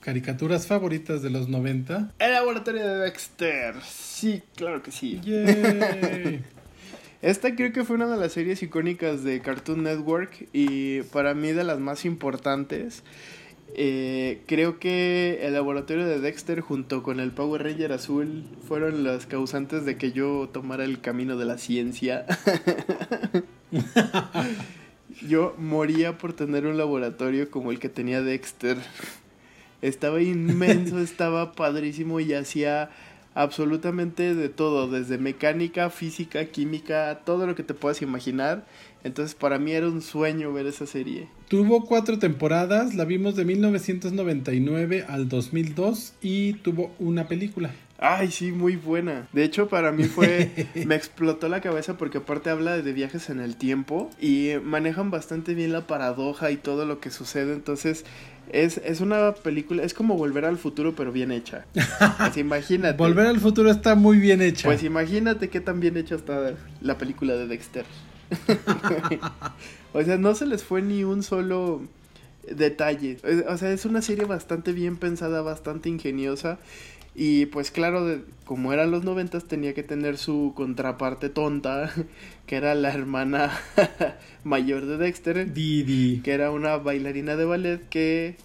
caricaturas 0.01 0.67
favoritas 0.67 1.21
de 1.21 1.29
los 1.29 1.49
90. 1.49 2.13
El 2.19 2.31
laboratorio 2.31 2.87
de 2.87 2.97
Dexter. 2.99 3.75
Sí, 3.83 4.43
claro 4.55 4.81
que 4.83 4.91
sí. 4.91 5.19
Yay. 5.21 6.43
Esta 7.21 7.55
creo 7.55 7.73
que 7.73 7.83
fue 7.83 7.95
una 7.95 8.07
de 8.07 8.17
las 8.17 8.31
series 8.31 8.61
icónicas 8.61 9.23
de 9.23 9.41
Cartoon 9.41 9.83
Network 9.83 10.47
y 10.53 11.01
para 11.01 11.33
mí 11.33 11.51
de 11.51 11.63
las 11.63 11.79
más 11.79 12.05
importantes. 12.05 13.03
Eh, 13.75 14.41
creo 14.47 14.79
que 14.79 15.45
el 15.45 15.53
laboratorio 15.53 16.07
de 16.07 16.19
Dexter 16.19 16.61
junto 16.61 17.03
con 17.03 17.19
el 17.19 17.31
Power 17.31 17.63
Ranger 17.63 17.91
azul 17.91 18.45
fueron 18.67 19.03
las 19.03 19.25
causantes 19.25 19.85
de 19.85 19.97
que 19.97 20.11
yo 20.11 20.49
tomara 20.51 20.83
el 20.83 21.01
camino 21.01 21.37
de 21.37 21.45
la 21.45 21.57
ciencia. 21.57 22.25
yo 25.27 25.53
moría 25.57 26.17
por 26.17 26.33
tener 26.33 26.65
un 26.65 26.77
laboratorio 26.77 27.51
como 27.51 27.71
el 27.71 27.79
que 27.79 27.89
tenía 27.89 28.21
Dexter. 28.21 28.77
Estaba 29.81 30.21
inmenso, 30.21 30.99
estaba 31.01 31.51
padrísimo 31.51 32.19
y 32.19 32.33
hacía 32.33 32.89
absolutamente 33.35 34.33
de 34.33 34.49
todo, 34.49 34.89
desde 34.89 35.19
mecánica, 35.19 35.91
física, 35.91 36.45
química, 36.45 37.21
todo 37.23 37.45
lo 37.45 37.53
que 37.53 37.61
te 37.61 37.75
puedas 37.75 38.01
imaginar. 38.01 38.65
Entonces 39.03 39.35
para 39.35 39.57
mí 39.59 39.71
era 39.71 39.87
un 39.87 40.01
sueño 40.01 40.51
ver 40.53 40.65
esa 40.67 40.85
serie. 40.85 41.27
Tuvo 41.47 41.85
cuatro 41.85 42.19
temporadas, 42.19 42.93
la 42.95 43.05
vimos 43.05 43.35
de 43.35 43.45
1999 43.45 45.05
al 45.07 45.29
2002 45.29 46.13
y 46.21 46.53
tuvo 46.53 46.91
una 46.99 47.27
película. 47.27 47.71
Ay, 47.99 48.29
sí, 48.29 48.51
muy 48.51 48.75
buena. 48.75 49.27
De 49.33 49.43
hecho, 49.43 49.69
para 49.69 49.91
mí 49.91 50.03
fue. 50.03 50.51
me 50.85 50.93
explotó 50.93 51.49
la 51.49 51.61
cabeza 51.61 51.97
porque, 51.97 52.19
aparte, 52.19 52.51
habla 52.51 52.77
de 52.77 52.93
viajes 52.93 53.29
en 53.31 53.39
el 53.39 53.55
tiempo 53.55 54.11
y 54.21 54.51
manejan 54.63 55.09
bastante 55.09 55.55
bien 55.55 55.71
la 55.73 55.87
paradoja 55.87 56.51
y 56.51 56.57
todo 56.57 56.85
lo 56.85 56.99
que 56.99 57.09
sucede. 57.09 57.53
Entonces, 57.53 58.05
Es, 58.51 58.77
es 58.85 59.01
una 59.01 59.33
película, 59.33 59.83
es 59.83 59.93
como 59.93 60.15
Volver 60.15 60.45
al 60.45 60.57
Futuro, 60.57 60.95
pero 60.95 61.11
bien 61.11 61.31
hecha. 61.31 61.65
Pues 61.73 62.37
imagínate. 62.37 62.97
Volver 62.97 63.25
al 63.27 63.39
Futuro 63.39 63.69
está 63.71 63.95
muy 63.95 64.19
bien 64.19 64.41
hecha. 64.41 64.67
Pues 64.67 64.83
imagínate 64.83 65.49
qué 65.49 65.59
tan 65.59 65.79
bien 65.79 65.97
hecha 65.97 66.15
está 66.15 66.53
la 66.81 66.97
película 66.97 67.33
de 67.33 67.47
Dexter. 67.47 67.85
o 69.93 70.03
sea, 70.03 70.17
no 70.17 70.35
se 70.35 70.45
les 70.45 70.63
fue 70.63 70.81
ni 70.81 71.03
un 71.03 71.23
solo 71.23 71.81
detalle. 72.49 73.17
O 73.47 73.57
sea, 73.57 73.71
es 73.71 73.85
una 73.85 74.01
serie 74.01 74.25
bastante 74.25 74.73
bien 74.73 74.97
pensada, 74.97 75.41
bastante 75.41 75.89
ingeniosa. 75.89 76.59
Y 77.19 77.47
pues 77.47 77.71
claro, 77.71 78.05
de, 78.05 78.21
como 78.45 78.73
eran 78.73 78.91
los 78.91 79.03
noventas, 79.03 79.45
tenía 79.45 79.73
que 79.73 79.81
tener 79.81 80.17
su 80.17 80.53
contraparte 80.55 81.29
tonta, 81.29 81.91
que 82.45 82.55
era 82.55 82.75
la 82.75 82.93
hermana 82.93 83.51
mayor 84.43 84.85
de 84.85 84.97
Dexter. 84.97 85.51
Didi. 85.51 86.21
Que 86.21 86.33
era 86.33 86.51
una 86.51 86.77
bailarina 86.77 87.35
de 87.35 87.45
ballet 87.45 87.89
que 87.89 88.35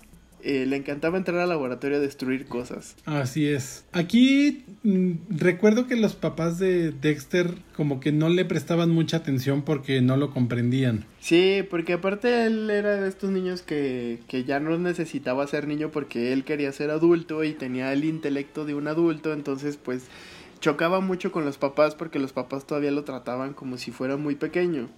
eh, 0.45 0.67
le 0.67 0.77
encantaba 0.77 1.19
entrar 1.19 1.39
al 1.39 1.49
laboratorio 1.49 1.99
a 1.99 2.01
destruir 2.01 2.47
cosas. 2.47 2.97
Así 3.05 3.47
es. 3.47 3.85
Aquí 3.93 4.65
mm, 4.83 5.13
recuerdo 5.31 5.87
que 5.87 5.95
los 5.95 6.15
papás 6.15 6.59
de 6.59 6.91
Dexter 6.91 7.55
como 7.77 8.01
que 8.01 8.11
no 8.11 8.29
le 8.29 8.45
prestaban 8.45 8.91
mucha 8.91 9.19
atención 9.19 9.63
porque 9.63 10.01
no 10.01 10.17
lo 10.17 10.31
comprendían. 10.31 11.05
Sí, 11.21 11.63
porque 11.71 11.93
aparte 11.93 12.47
él 12.47 12.71
era 12.71 12.97
de 12.97 13.09
estos 13.09 13.31
niños 13.31 13.63
que, 13.63 14.19
que 14.27 14.43
ya 14.43 14.59
no 14.59 14.77
necesitaba 14.79 15.47
ser 15.47 15.69
niño 15.69 15.91
porque 15.91 16.33
él 16.33 16.43
quería 16.43 16.73
ser 16.73 16.91
adulto 16.91 17.45
y 17.45 17.53
tenía 17.53 17.93
el 17.93 18.05
intelecto 18.05 18.65
de 18.65 18.75
un 18.75 18.89
adulto, 18.89 19.33
entonces 19.33 19.77
pues 19.77 20.09
chocaba 20.59 21.01
mucho 21.01 21.31
con 21.31 21.45
los 21.45 21.59
papás 21.59 21.95
porque 21.95 22.19
los 22.19 22.33
papás 22.33 22.67
todavía 22.67 22.91
lo 22.91 23.05
trataban 23.05 23.53
como 23.53 23.79
si 23.79 23.91
fuera 23.91 24.17
muy 24.17 24.35
pequeño. 24.35 24.89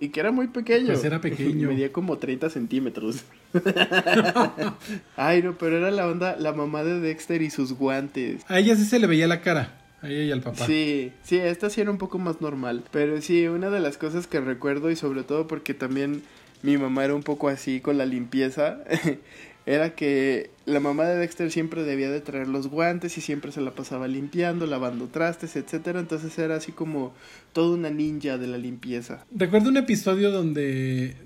Y 0.00 0.10
que 0.10 0.20
era 0.20 0.32
muy 0.32 0.48
pequeño. 0.48 0.86
Pues 0.86 1.04
era 1.04 1.20
pequeño. 1.22 1.68
Medía 1.68 1.92
como 1.92 2.18
30 2.18 2.50
centímetros. 2.50 3.24
Ay, 5.16 5.42
no, 5.42 5.56
pero 5.56 5.78
era 5.78 5.90
la 5.90 6.06
onda, 6.06 6.36
la 6.36 6.52
mamá 6.52 6.84
de 6.84 7.00
Dexter 7.00 7.42
y 7.42 7.50
sus 7.50 7.72
guantes. 7.72 8.42
A 8.48 8.58
ella 8.58 8.76
sí 8.76 8.84
se 8.84 8.98
le 8.98 9.06
veía 9.06 9.26
la 9.26 9.40
cara. 9.40 9.80
A 10.02 10.08
ella 10.08 10.22
y 10.22 10.32
al 10.32 10.40
papá. 10.40 10.66
Sí, 10.66 11.12
sí, 11.22 11.36
esta 11.36 11.70
sí 11.70 11.80
era 11.80 11.90
un 11.90 11.98
poco 11.98 12.18
más 12.18 12.40
normal. 12.40 12.84
Pero 12.90 13.20
sí, 13.20 13.46
una 13.46 13.70
de 13.70 13.80
las 13.80 13.96
cosas 13.96 14.26
que 14.26 14.40
recuerdo 14.40 14.90
y 14.90 14.96
sobre 14.96 15.22
todo 15.22 15.46
porque 15.46 15.74
también 15.74 16.22
mi 16.62 16.76
mamá 16.76 17.04
era 17.04 17.14
un 17.14 17.22
poco 17.22 17.48
así 17.48 17.80
con 17.80 17.98
la 17.98 18.06
limpieza. 18.06 18.78
era 19.66 19.94
que 19.94 20.50
la 20.66 20.80
mamá 20.80 21.04
de 21.04 21.16
Dexter 21.16 21.50
siempre 21.50 21.84
debía 21.84 22.10
de 22.10 22.20
traer 22.20 22.48
los 22.48 22.68
guantes 22.68 23.16
y 23.16 23.20
siempre 23.20 23.50
se 23.52 23.60
la 23.60 23.70
pasaba 23.70 24.08
limpiando, 24.08 24.66
lavando 24.66 25.08
trastes, 25.08 25.56
etcétera, 25.56 26.00
entonces 26.00 26.38
era 26.38 26.56
así 26.56 26.72
como 26.72 27.14
toda 27.52 27.74
una 27.74 27.90
ninja 27.90 28.36
de 28.36 28.46
la 28.46 28.58
limpieza. 28.58 29.24
Recuerdo 29.34 29.70
un 29.70 29.78
episodio 29.78 30.30
donde 30.30 31.16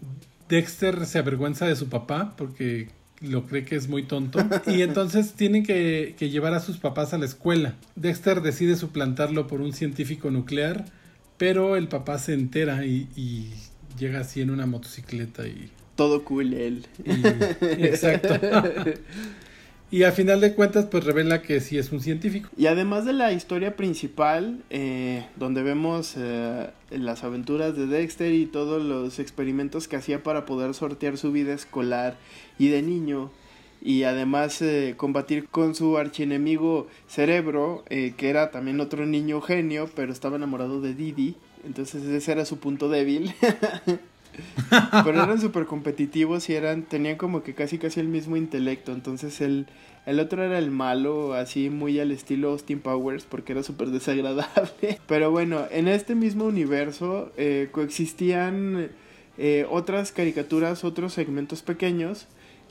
Dexter 0.49 1.07
se 1.07 1.18
avergüenza 1.18 1.66
de 1.66 1.76
su 1.76 1.88
papá 1.88 2.34
porque 2.36 2.88
lo 3.20 3.46
cree 3.46 3.64
que 3.64 3.76
es 3.76 3.88
muy 3.88 4.05
tonto 4.05 4.38
y 4.66 4.82
entonces 4.82 5.32
tienen 5.32 5.64
que, 5.64 6.14
que 6.18 6.30
llevar 6.30 6.55
a 6.55 6.61
sus 6.61 6.78
papás 6.78 7.12
a 7.14 7.18
la 7.18 7.24
escuela. 7.24 7.74
Dexter 7.96 8.42
decide 8.42 8.76
suplantarlo 8.76 9.46
por 9.46 9.61
un 9.61 9.72
científico 9.72 10.30
nuclear, 10.30 10.84
pero 11.36 11.76
el 11.76 11.88
papá 11.88 12.18
se 12.18 12.34
entera 12.34 12.84
y, 12.84 13.09
y 13.16 13.53
llega 13.99 14.20
así 14.20 14.40
en 14.40 14.51
una 14.51 14.66
motocicleta 14.66 15.46
y 15.46 15.70
todo 15.96 16.24
cool 16.24 16.55
él. 16.55 16.86
Y, 17.05 17.26
exacto. 17.84 18.34
y 19.91 20.03
a 20.03 20.12
final 20.12 20.41
de 20.41 20.55
cuentas, 20.55 20.86
pues 20.86 21.05
revela 21.05 21.43
que 21.43 21.61
sí 21.61 21.78
es 21.78 21.93
un 21.93 22.01
científico. 22.01 22.49
Y 22.57 22.66
además 22.66 23.05
de 23.05 23.12
la 23.12 23.32
historia 23.32 23.76
principal, 23.76 24.62
eh, 24.70 25.26
donde 25.36 25.62
vemos 25.62 26.14
eh, 26.16 26.70
las 26.91 27.24
aventuras 27.24 27.76
de 27.76 27.86
Dexter 27.86 28.32
y 28.32 28.47
todos 28.47 28.82
los 28.82 29.18
experimentos 29.18 29.89
que 29.89 29.97
hacía 29.97 30.22
para 30.22 30.47
poder 30.47 30.74
sortear 30.74 31.16
su 31.16 31.32
vida 31.32 31.55
escolar 31.55 32.16
y 32.59 32.68
de 32.68 32.82
niño, 32.82 33.30
y 33.80 34.03
además 34.05 34.61
eh, 34.62 34.95
combatir 34.97 35.49
con 35.49 35.74
su 35.74 35.99
archienemigo 35.99 36.89
Cerebro, 37.07 37.84
eh, 37.89 38.14
que 38.16 38.30
era 38.30 38.51
también 38.51 38.80
otro 38.80 39.07
niño 39.07 39.41
genio, 39.41 39.89
pero 39.95 40.12
estaba 40.12 40.36
enamorado 40.36 40.80
de 40.80 40.95
Didi, 40.95 41.36
entonces 41.64 42.05
ese 42.05 42.32
era 42.32 42.45
su 42.45 42.59
punto 42.59 42.89
débil. 42.89 43.34
Pero 45.05 45.22
eran 45.22 45.41
súper 45.41 45.66
competitivos 45.66 46.49
y 46.49 46.55
eran, 46.55 46.82
tenían 46.82 47.16
como 47.16 47.43
que 47.43 47.55
casi 47.55 47.78
casi 47.78 48.01
el 48.01 48.09
mismo 48.09 48.36
intelecto. 48.36 48.93
Entonces 48.93 49.41
el, 49.41 49.66
el 50.07 50.20
otro 50.20 50.43
era 50.43 50.59
el 50.59 50.70
malo, 50.70 51.34
así 51.34 51.70
muy 51.70 51.99
al 52.01 52.11
estilo 52.11 52.51
Austin 52.51 52.80
Powers, 52.80 53.24
porque 53.24 53.53
era 53.53 53.62
súper 53.62 53.89
desagradable. 53.89 54.99
Pero 55.07 55.30
bueno, 55.30 55.64
en 55.70 55.89
este 55.89 56.14
mismo 56.14 56.45
universo 56.45 57.32
eh, 57.36 57.68
coexistían 57.72 58.91
eh, 59.39 59.66
otras 59.70 60.12
caricaturas, 60.12 60.84
otros 60.84 61.12
segmentos 61.12 61.62
pequeños. 61.62 62.26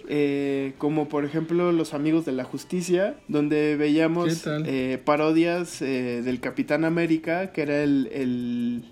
Eh, 0.10 0.74
como 0.78 1.10
por 1.10 1.26
ejemplo 1.26 1.72
Los 1.74 1.94
Amigos 1.94 2.24
de 2.24 2.32
la 2.32 2.46
Justicia, 2.46 3.16
donde 3.28 3.76
veíamos 3.76 4.46
eh, 4.48 5.02
parodias 5.04 5.82
eh, 5.82 6.22
del 6.24 6.40
Capitán 6.40 6.86
América, 6.86 7.52
que 7.52 7.64
era 7.64 7.84
el, 7.84 8.10
el 8.14 8.86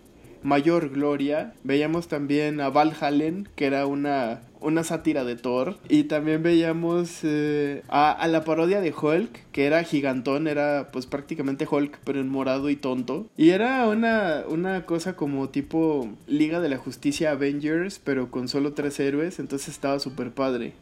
mayor 0.45 0.89
gloria. 0.89 1.53
Veíamos 1.63 2.07
también 2.07 2.61
a 2.61 2.69
Valhalla, 2.69 3.43
que 3.55 3.65
era 3.65 3.87
una, 3.87 4.41
una 4.61 4.83
sátira 4.83 5.23
de 5.23 5.35
Thor. 5.35 5.77
Y 5.89 6.03
también 6.03 6.43
veíamos 6.43 7.19
eh, 7.23 7.81
a, 7.89 8.27
la 8.27 8.43
parodia 8.43 8.79
de 8.79 8.93
Hulk, 8.93 9.51
que 9.51 9.65
era 9.65 9.83
gigantón, 9.83 10.47
era 10.47 10.89
pues 10.91 11.07
prácticamente 11.07 11.67
Hulk, 11.69 11.99
pero 12.03 12.21
en 12.21 12.29
morado 12.29 12.69
y 12.69 12.75
tonto. 12.75 13.27
Y 13.35 13.49
era 13.49 13.87
una, 13.87 14.43
una 14.47 14.85
cosa 14.85 15.15
como 15.15 15.49
tipo 15.49 16.07
Liga 16.27 16.59
de 16.59 16.69
la 16.69 16.77
Justicia 16.77 17.31
Avengers, 17.31 17.99
pero 18.03 18.29
con 18.29 18.47
solo 18.47 18.73
tres 18.73 18.99
héroes, 18.99 19.39
entonces 19.39 19.69
estaba 19.69 19.99
súper 19.99 20.31
padre. 20.31 20.73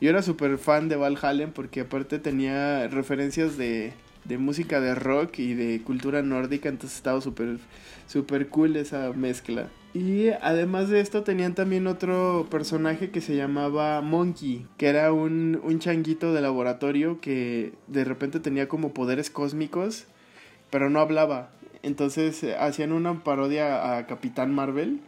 Yo 0.00 0.08
era 0.10 0.22
súper 0.22 0.56
fan 0.58 0.88
de 0.88 0.96
Valhalla 0.96 1.48
porque 1.54 1.80
aparte 1.80 2.18
tenía 2.18 2.88
referencias 2.88 3.58
de, 3.58 3.92
de 4.24 4.38
música 4.38 4.80
de 4.80 4.94
rock 4.94 5.38
y 5.38 5.54
de 5.54 5.82
cultura 5.82 6.22
nórdica, 6.22 6.68
entonces 6.68 6.96
estaba 6.96 7.20
súper 7.20 7.58
super 8.10 8.48
cool 8.48 8.74
esa 8.76 9.12
mezcla. 9.12 9.68
Y 9.94 10.30
además 10.42 10.88
de 10.88 11.00
esto 11.00 11.22
tenían 11.22 11.54
también 11.54 11.86
otro 11.86 12.48
personaje 12.50 13.10
que 13.10 13.20
se 13.20 13.36
llamaba 13.36 14.00
Monkey, 14.00 14.66
que 14.76 14.88
era 14.88 15.12
un, 15.12 15.60
un 15.62 15.78
changuito 15.78 16.32
de 16.32 16.40
laboratorio 16.40 17.20
que 17.20 17.72
de 17.86 18.02
repente 18.04 18.40
tenía 18.40 18.68
como 18.68 18.92
poderes 18.92 19.30
cósmicos, 19.30 20.06
pero 20.70 20.90
no 20.90 20.98
hablaba. 20.98 21.50
Entonces 21.84 22.42
eh, 22.42 22.56
hacían 22.56 22.92
una 22.92 23.22
parodia 23.22 23.96
a 23.96 24.06
Capitán 24.06 24.52
Marvel 24.52 25.00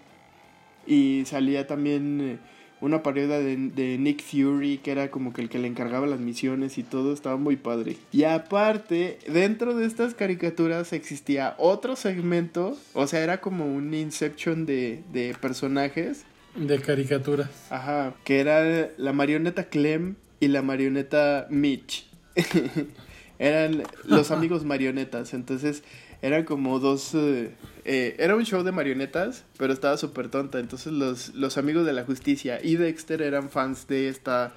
y 0.87 1.25
salía 1.27 1.67
también... 1.67 2.21
Eh, 2.21 2.39
una 2.83 3.03
parodia 3.05 3.39
de, 3.39 3.57
de, 3.57 3.97
Nick 3.97 4.23
Fury, 4.23 4.79
que 4.79 4.91
era 4.91 5.11
como 5.11 5.33
que 5.33 5.41
el 5.41 5.49
que 5.49 5.61
le 5.61 5.69
encargaba 5.69 6.07
las 6.07 6.19
misiones 6.19 6.79
y 6.79 6.83
todo, 6.83 7.15
estaba 7.15 7.37
muy 7.37 7.57
padre. 7.57 7.97
Y 8.11 8.25
aparte, 8.25 9.19
dentro 9.29 9.75
de 9.75 9.87
estas 9.87 10.15
caricaturas 10.15 10.93
existía 10.93 11.55
otro 11.59 11.95
segmento, 11.95 12.77
o 12.93 13.07
sea, 13.07 13.21
era 13.21 13.41
como 13.41 13.67
un 13.67 13.95
Inception 13.95 14.67
de, 14.67 15.03
de 15.13 15.35
personajes. 15.41 16.25
De 16.57 16.81
caricaturas. 16.81 17.49
Ajá, 17.71 18.15
que 18.25 18.41
era 18.41 18.91
la 18.97 19.13
marioneta 19.13 19.65
Clem 19.65 20.17
y 20.41 20.49
la 20.49 20.63
marioneta 20.63 21.47
Mitch. 21.51 22.09
Eran 23.39 23.85
los 24.05 24.31
amigos 24.33 24.65
marionetas, 24.65 25.35
entonces 25.35 25.85
eran 26.23 26.45
como 26.45 26.79
dos... 26.79 27.15
Eh, 27.15 27.51
eh, 27.85 28.15
era 28.19 28.37
un 28.37 28.45
show 28.45 28.63
de 28.63 28.73
marionetas, 28.73 29.45
pero 29.59 29.73
estaba 29.73 29.97
súper 29.97 30.29
tonta. 30.29 30.61
Entonces 30.61 30.93
los, 30.93 31.35
los 31.35 31.59
amigos 31.59 31.85
de 31.85 31.93
la 31.93 32.05
justicia 32.05 32.61
y 32.63 32.77
Dexter 32.77 33.21
eran 33.21 33.51
fans 33.51 33.89
de 33.89 34.09
esta 34.09 34.55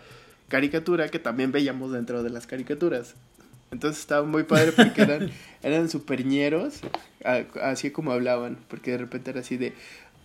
caricatura 0.47 1.09
que 1.09 1.19
también 1.19 1.51
veíamos 1.51 1.91
dentro 1.91 2.23
de 2.23 2.29
las 2.29 2.47
caricaturas. 2.47 3.15
Entonces 3.71 3.99
estaba 3.99 4.25
muy 4.25 4.43
padre 4.43 4.71
porque 4.71 5.01
eran, 5.01 5.31
eran 5.63 5.89
superñeros, 5.89 6.81
así 7.61 7.91
como 7.91 8.11
hablaban, 8.11 8.57
porque 8.69 8.91
de 8.91 8.99
repente 8.99 9.31
era 9.31 9.39
así 9.41 9.57
de, 9.57 9.73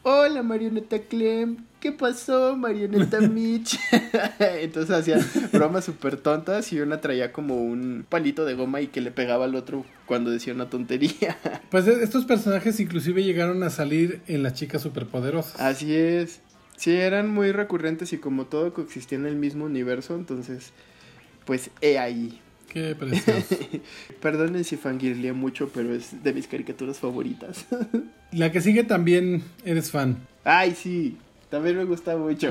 Hola 0.03 0.43
marioneta 0.43 0.99
Clem, 0.99 1.59
¿qué 1.79 1.93
pasó 1.93 2.57
marioneta 2.57 3.21
Mitch? 3.21 3.79
Entonces 4.39 4.97
hacían 4.97 5.21
bromas 5.53 5.85
súper 5.85 6.17
tontas 6.17 6.73
y 6.73 6.81
una 6.81 7.03
traía 7.03 7.33
como 7.33 7.63
un 7.63 8.07
palito 8.09 8.47
de 8.47 8.55
goma 8.55 8.81
y 8.81 8.87
que 8.87 9.03
le 9.03 9.11
pegaba 9.11 9.45
al 9.45 9.55
otro 9.55 9.85
cuando 10.07 10.31
decía 10.31 10.55
una 10.55 10.71
tontería. 10.71 11.37
Pues 11.71 11.87
estos 11.87 12.25
personajes 12.25 12.81
inclusive 12.81 13.23
llegaron 13.23 13.63
a 13.63 13.71
salir 13.71 14.23
en 14.27 14.43
las 14.43 14.55
chicas 14.55 14.83
superpoderosas. 14.83 15.61
Así 15.61 15.95
es. 15.95 16.41
Sí, 16.77 16.97
eran 16.97 17.29
muy 17.29 17.53
recurrentes 17.53 18.13
y 18.13 18.19
como 18.19 18.47
todo 18.47 18.73
coexistía 18.73 19.19
en 19.19 19.27
el 19.27 19.37
mismo 19.37 19.67
universo, 19.67 20.17
entonces 20.17 20.73
pues 21.45 21.71
he 21.81 21.99
ahí. 21.99 22.41
Qué 22.73 22.95
precioso. 22.95 23.57
Perdonen 24.23 24.63
si 24.63 24.77
fangirlea 24.77 25.33
mucho, 25.33 25.71
pero 25.75 25.93
es 25.93 26.23
de 26.23 26.33
mis 26.33 26.47
caricaturas 26.47 26.99
favoritas. 26.99 27.67
La 28.33 28.53
que 28.53 28.61
sigue 28.61 28.85
también 28.85 29.43
eres 29.65 29.91
fan. 29.91 30.19
Ay, 30.45 30.75
sí. 30.75 31.17
También 31.51 31.77
me 31.77 31.85
gusta 31.85 32.17
mucho. 32.17 32.49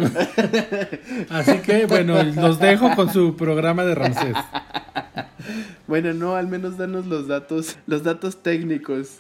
Así 1.30 1.59
que, 1.59 1.86
bueno, 1.86 2.22
los 2.22 2.59
dejo 2.59 2.93
con 2.97 3.13
su 3.13 3.38
programa 3.38 3.86
de 3.86 3.95
Ramsés. 3.95 4.36
Bueno, 5.88 6.13
no, 6.13 6.36
al 6.36 6.49
menos 6.49 6.78
danos 6.78 7.07
los 7.07 7.30
datos, 7.30 7.78
los 7.88 8.03
datos 8.03 8.43
técnicos. 8.43 9.20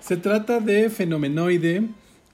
Se 0.00 0.16
trata 0.16 0.58
de 0.58 0.90
Fenomenoide, 0.90 1.84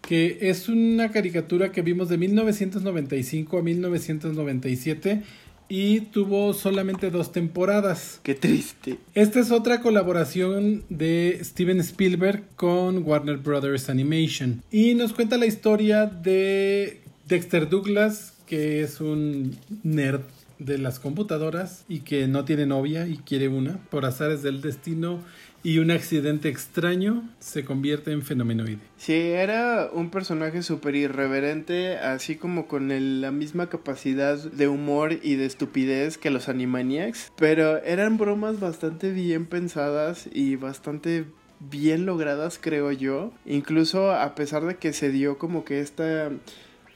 que 0.00 0.38
es 0.40 0.70
una 0.70 1.10
caricatura 1.10 1.70
que 1.70 1.82
vimos 1.82 2.08
de 2.08 2.16
1995 2.16 3.58
a 3.58 3.62
1997 3.62 5.22
y 5.68 6.00
tuvo 6.00 6.54
solamente 6.54 7.10
dos 7.10 7.32
temporadas. 7.32 8.20
Qué 8.22 8.34
triste. 8.34 8.98
Esta 9.14 9.40
es 9.40 9.50
otra 9.50 9.80
colaboración 9.80 10.84
de 10.88 11.38
Steven 11.42 11.80
Spielberg 11.80 12.44
con 12.56 13.04
Warner 13.04 13.36
Brothers 13.38 13.90
Animation 13.90 14.62
y 14.70 14.94
nos 14.94 15.12
cuenta 15.12 15.36
la 15.36 15.46
historia 15.46 16.06
de 16.06 17.02
Dexter 17.26 17.68
Douglas, 17.68 18.34
que 18.46 18.82
es 18.82 19.00
un 19.00 19.56
nerd 19.82 20.22
de 20.58 20.78
las 20.78 20.98
computadoras 20.98 21.84
y 21.88 22.00
que 22.00 22.26
no 22.26 22.44
tiene 22.44 22.66
novia 22.66 23.06
y 23.06 23.18
quiere 23.18 23.48
una 23.48 23.78
por 23.90 24.04
azares 24.04 24.42
del 24.42 24.60
destino 24.60 25.20
y 25.62 25.78
un 25.78 25.90
accidente 25.90 26.48
extraño 26.48 27.28
se 27.40 27.64
convierte 27.64 28.12
en 28.12 28.22
fenomenoide. 28.22 28.78
Sí, 28.96 29.14
era 29.14 29.90
un 29.92 30.11
personaje 30.11 30.62
súper 30.62 30.94
irreverente, 30.94 31.98
así 31.98 32.36
como 32.36 32.66
con 32.68 33.20
la 33.20 33.30
misma 33.32 33.68
capacidad 33.68 34.38
de 34.38 34.68
humor 34.68 35.18
y 35.22 35.34
de 35.36 35.46
estupidez 35.46 36.18
que 36.18 36.30
los 36.30 36.48
Animaniacs, 36.48 37.32
pero 37.36 37.82
eran 37.82 38.18
bromas 38.18 38.61
bastante 38.61 39.11
bien 39.11 39.46
pensadas 39.46 40.28
y 40.32 40.56
bastante 40.56 41.24
bien 41.61 42.06
logradas, 42.06 42.59
creo 42.61 42.92
yo. 42.92 43.32
Incluso 43.44 44.12
a 44.12 44.34
pesar 44.34 44.64
de 44.64 44.76
que 44.76 44.92
se 44.92 45.11
dio 45.11 45.38
como 45.38 45.64
que 45.64 45.80
esta 45.80 46.30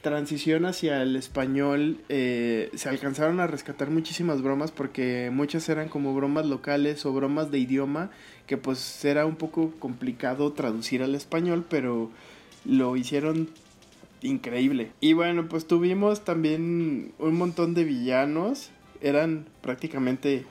transición 0.03 0.65
hacia 0.65 1.01
el 1.01 1.15
español 1.15 2.01
eh, 2.09 2.69
se 2.75 2.89
alcanzaron 2.89 3.39
a 3.39 3.47
rescatar 3.47 3.89
muchísimas 3.89 4.41
bromas 4.41 4.71
porque 4.71 5.31
muchas 5.33 5.67
eran 5.69 5.87
como 5.87 6.13
bromas 6.13 6.45
locales 6.45 7.05
o 7.05 7.13
bromas 7.13 7.51
de 7.51 7.59
idioma 7.59 8.11
que 8.47 8.57
pues 8.57 9.03
era 9.05 9.25
un 9.25 9.35
poco 9.35 9.71
complicado 9.79 10.51
traducir 10.53 11.03
al 11.03 11.15
español 11.15 11.65
pero 11.69 12.09
lo 12.65 12.95
hicieron 12.95 13.49
increíble 14.21 14.91
y 15.01 15.13
bueno 15.13 15.47
pues 15.49 15.65
tuvimos 15.65 16.23
también 16.23 17.13
un 17.19 17.35
montón 17.35 17.73
de 17.73 17.83
villanos 17.83 18.71
eran 19.01 19.45
prácticamente 19.61 20.45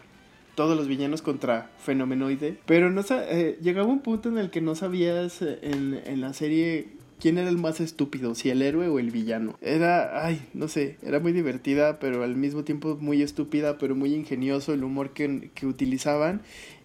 todos 0.55 0.77
los 0.77 0.89
villanos 0.89 1.23
contra 1.23 1.71
Fenomenoide 1.79 2.59
pero 2.67 2.91
no 2.91 3.03
eh, 3.11 3.59
llegaba 3.63 3.89
un 3.89 4.01
punto 4.01 4.29
en 4.29 4.39
el 4.39 4.51
que 4.51 4.61
no 4.61 4.75
sabías 4.75 5.41
eh, 5.43 5.59
en, 5.63 6.01
en 6.05 6.21
la 6.21 6.35
serie 6.35 7.03
quién 7.23 7.39
era 7.39 7.49
el 7.49 7.57
más 7.57 7.81
estúpido, 7.81 8.35
si 8.35 8.51
el 8.51 8.63
héroe 8.63 8.89
o 8.89 8.99
el 8.99 9.13
villano. 9.13 9.57
Era, 9.63 10.27
ay, 10.27 10.45
no 10.55 10.67
sé, 10.67 10.97
era 11.05 11.21
muy 11.21 11.31
divertida, 11.31 12.01
pero 12.01 12.25
al 12.25 12.35
mismo 12.35 12.65
tiempo 12.65 12.99
muy 13.01 13.23
estúpida, 13.23 13.79
pero 13.79 13.95
muy 13.95 14.13
ingenioso 14.13 14.75
el 14.75 14.83
humor 14.83 15.11
que, 15.11 15.53
que 15.55 15.67
utilizaban. 15.67 16.43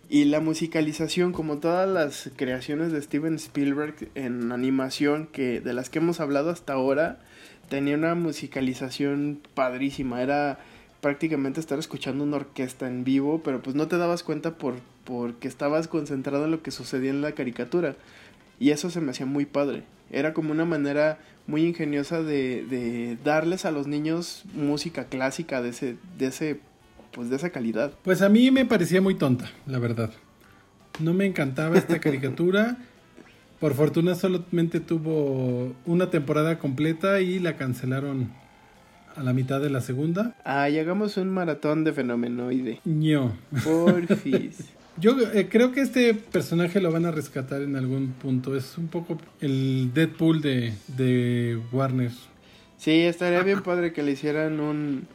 Y 0.10 0.26
la 0.26 0.40
musicalización, 0.40 1.34
como 1.34 1.58
todas 1.58 1.88
las 1.88 2.32
creaciones 2.38 2.92
de 2.92 3.02
Steven 3.02 3.36
Spielberg 3.36 4.10
en 4.16 4.52
animación, 4.52 5.28
que 5.28 5.60
de 5.60 5.74
las 5.74 5.90
que 5.90 6.00
hemos 6.00 6.22
hablado 6.22 6.50
hasta 6.50 6.74
ahora, 6.74 7.20
tenía 7.70 7.96
una 7.96 8.16
musicalización 8.16 9.42
padrísima. 9.54 10.22
Era 10.22 10.60
prácticamente 11.02 11.60
estar 11.60 11.78
escuchando 11.78 12.24
una 12.24 12.38
orquesta 12.38 12.88
en 12.88 13.04
vivo, 13.04 13.42
pero 13.44 13.62
pues 13.62 13.76
no 13.76 13.88
te 13.88 13.98
dabas 13.98 14.24
cuenta 14.24 14.58
por 14.58 14.76
porque 15.04 15.48
estabas 15.48 15.88
concentrado 15.88 16.46
en 16.46 16.52
lo 16.52 16.62
que 16.62 16.72
sucedía 16.72 17.10
en 17.10 17.22
la 17.22 17.32
caricatura. 17.32 17.96
Y 18.60 18.72
eso 18.72 18.90
se 18.90 19.00
me 19.00 19.12
hacía 19.12 19.26
muy 19.26 19.46
padre. 19.46 19.84
Era 20.12 20.34
como 20.34 20.52
una 20.52 20.66
manera 20.66 21.20
muy 21.48 21.64
ingeniosa 21.64 22.22
de, 22.24 22.66
de 22.66 23.18
darles 23.24 23.66
a 23.66 23.72
los 23.72 23.88
niños 23.88 24.44
música 24.54 25.06
clásica 25.06 25.62
de 25.62 25.70
ese, 25.70 25.96
de 26.18 26.28
ese, 26.28 26.60
pues 27.12 27.30
de 27.30 27.36
esa 27.36 27.50
calidad. 27.50 27.94
Pues 28.04 28.22
a 28.22 28.30
mí 28.30 28.52
me 28.52 28.66
parecía 28.66 29.02
muy 29.02 29.16
tonta, 29.16 29.50
la 29.66 29.80
verdad. 29.80 30.12
No 31.00 31.14
me 31.14 31.26
encantaba 31.26 31.78
esta 31.78 32.00
caricatura. 32.02 32.78
Por 33.60 33.74
fortuna 33.74 34.16
solamente 34.16 34.80
tuvo 34.80 35.74
una 35.86 36.10
temporada 36.10 36.60
completa 36.60 37.22
y 37.22 37.40
la 37.40 37.58
cancelaron 37.58 38.32
a 39.16 39.24
la 39.24 39.34
mitad 39.34 39.60
de 39.60 39.70
la 39.70 39.82
segunda. 39.82 40.36
Ah, 40.46 40.70
y 40.70 40.78
hagamos 40.78 41.18
un 41.18 41.30
maratón 41.30 41.84
de 41.84 41.92
fenomenoide. 41.92 42.82
Ño. 42.86 43.36
Porfis. 43.64 44.74
Yo 45.00 45.16
eh, 45.34 45.48
creo 45.50 45.72
que 45.72 45.82
este 45.82 46.16
personaje 46.16 46.82
lo 46.82 46.92
van 46.92 47.06
a 47.06 47.12
rescatar 47.12 47.62
en 47.62 47.76
algún 47.76 48.14
punto. 48.14 48.56
Es 48.56 48.78
un 48.78 48.88
poco 48.88 49.18
el 49.42 49.92
Deadpool 49.94 50.42
de, 50.42 50.74
de 50.96 51.60
Warner. 51.72 52.12
Sí, 52.78 53.02
estaría 53.02 53.44
bien 53.44 53.62
padre 53.62 53.94
que 53.94 54.04
le 54.04 54.12
hicieran 54.12 54.60
un... 54.60 55.08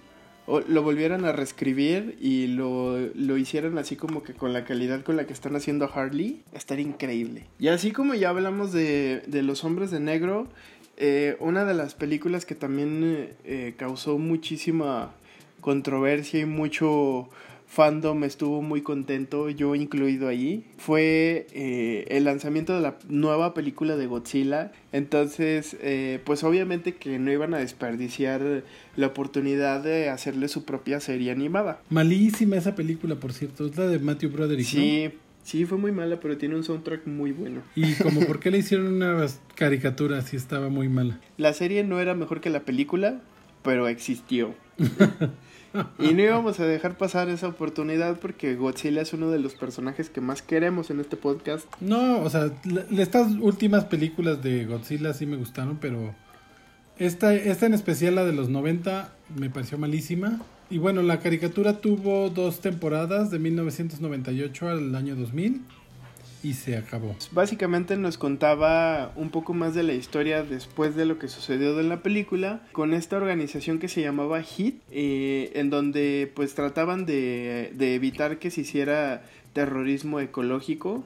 Lo 0.47 0.83
volvieran 0.83 1.25
a 1.25 1.33
reescribir 1.33 2.17
y 2.21 2.49
lo, 2.49 2.99
lo 3.15 3.37
hicieran 3.39 3.79
así 3.79 3.97
como 3.97 4.23
que 4.23 4.35
con 4.35 4.53
la 4.53 4.65
calidad 4.65 5.03
con 5.03 5.17
la 5.17 5.27
que 5.27 5.33
están 5.33 5.55
haciendo 5.57 5.91
Harley. 5.93 6.43
Estaría 6.53 6.85
increíble. 6.85 7.47
Y 7.59 7.69
así 7.69 7.93
como 7.93 8.15
ya 8.15 8.31
hablamos 8.31 8.73
de, 8.73 9.23
de 9.27 9.43
los 9.43 9.65
hombres 9.65 9.91
de 9.91 10.01
negro, 10.01 10.49
eh, 10.97 11.37
una 11.41 11.65
de 11.65 11.75
las 11.75 11.95
películas 11.95 12.45
que 12.45 12.55
también 12.55 13.03
eh, 13.03 13.35
eh, 13.45 13.75
causó 13.77 14.19
muchísima 14.19 15.15
controversia 15.61 16.41
y 16.41 16.45
mucho 16.45 17.29
fandom 17.73 18.23
estuvo 18.25 18.61
muy 18.61 18.83
contento, 18.83 19.49
yo 19.49 19.75
incluido 19.75 20.29
ahí, 20.29 20.63
fue 20.77 21.47
eh, 21.55 22.05
el 22.11 22.25
lanzamiento 22.25 22.75
de 22.75 22.83
la 22.83 22.99
nueva 23.09 23.55
película 23.55 23.97
de 23.97 24.07
Godzilla. 24.07 24.73
Entonces, 24.93 25.79
eh, 25.81 26.21
pues 26.27 26.45
obviamente 26.45 26.97
que 26.97 27.19
no 27.19 27.33
iban 27.33 27.55
a 27.55 27.59
desperdiciar 27.59 28.63
la 28.95 29.07
oportunidad 29.07 29.83
de 29.83 30.11
hacerle 30.11 30.49
su 30.49 30.67
propia 30.67 31.01
serie 31.01 31.31
animada. 31.31 31.81
Malísima 31.89 32.57
esa 32.57 32.75
película, 32.75 33.15
por 33.15 33.33
cierto. 33.33 33.65
Es 33.65 33.79
la 33.79 33.87
de 33.87 33.99
Matthew 33.99 34.33
Broderick. 34.33 34.67
¿no? 34.67 34.71
Sí, 34.71 35.11
sí, 35.43 35.65
fue 35.65 35.79
muy 35.79 35.93
mala, 35.93 36.21
pero 36.21 36.37
tiene 36.37 36.57
un 36.57 36.65
soundtrack 36.65 37.07
muy 37.07 37.33
bueno. 37.33 37.63
Y 37.75 37.95
como 37.95 38.21
por 38.27 38.39
qué 38.39 38.51
le 38.51 38.59
hicieron 38.59 38.89
una 38.93 39.27
caricatura 39.55 40.21
si 40.21 40.37
estaba 40.37 40.69
muy 40.69 40.91
mala. 40.91 41.21
La 41.39 41.55
serie 41.55 41.85
no 41.85 42.01
era 42.01 42.15
mejor 42.15 42.43
que 42.43 42.51
la 42.51 42.61
película, 42.67 43.23
pero 43.63 43.89
existió. 43.89 44.55
Y 45.99 46.15
no 46.15 46.23
íbamos 46.23 46.61
a 46.61 46.67
dejar 46.67 46.97
pasar 46.97 47.29
esa 47.29 47.49
oportunidad 47.49 48.19
porque 48.19 48.55
Godzilla 48.55 49.03
es 49.03 49.13
uno 49.13 49.31
de 49.31 49.39
los 49.39 49.55
personajes 49.55 50.11
que 50.11 50.21
más 50.21 50.43
queremos 50.43 50.91
en 50.91 51.01
este 51.01 51.17
podcast. 51.17 51.67
No, 51.81 52.21
o 52.21 52.31
sea, 52.31 52.51
estas 52.97 53.33
últimas 53.41 53.85
películas 53.85 54.43
de 54.43 54.67
Godzilla 54.67 55.13
sí 55.13 55.27
me 55.27 55.37
gustaron, 55.37 55.79
pero 55.81 56.15
esta, 56.99 57.35
esta 57.35 57.67
en 57.67 57.75
especial, 57.75 58.15
la 58.15 58.25
de 58.25 58.33
los 58.33 58.49
90, 58.49 59.13
me 59.37 59.51
pareció 59.51 59.79
malísima. 59.79 60.41
Y 60.71 60.79
bueno, 60.79 61.03
la 61.03 61.21
caricatura 61.21 61.81
tuvo 61.81 62.31
dos 62.31 62.61
temporadas, 62.61 63.31
de 63.31 63.39
1998 63.39 64.69
al 64.69 64.95
año 64.95 65.17
2000, 65.17 65.61
y 66.43 66.55
se 66.55 66.77
acabó. 66.77 67.15
Básicamente 67.31 67.97
nos 67.97 68.19
contaba 68.19 69.13
un 69.17 69.31
poco 69.31 69.55
más 69.55 69.75
de 69.75 69.83
la 69.83 69.93
historia 69.93 70.43
después 70.43 70.97
de 70.97 71.05
lo 71.07 71.19
que 71.19 71.29
sucedió 71.29 71.79
en 71.81 71.89
la 71.89 72.03
película 72.03 72.63
con 72.73 72.95
esta 72.95 73.17
organización 73.17 73.79
que 73.79 73.89
se 73.89 74.03
llamaba 74.03 74.41
HIT, 74.43 74.81
eh, 74.91 75.53
en 75.55 75.71
donde 75.71 76.31
pues 76.35 76.55
trataban 76.55 77.07
de, 77.07 77.73
de 77.75 77.95
evitar 77.95 78.39
que 78.39 78.51
se 78.51 78.63
hiciera 78.63 79.23
terrorismo 79.53 80.21
ecológico 80.21 81.05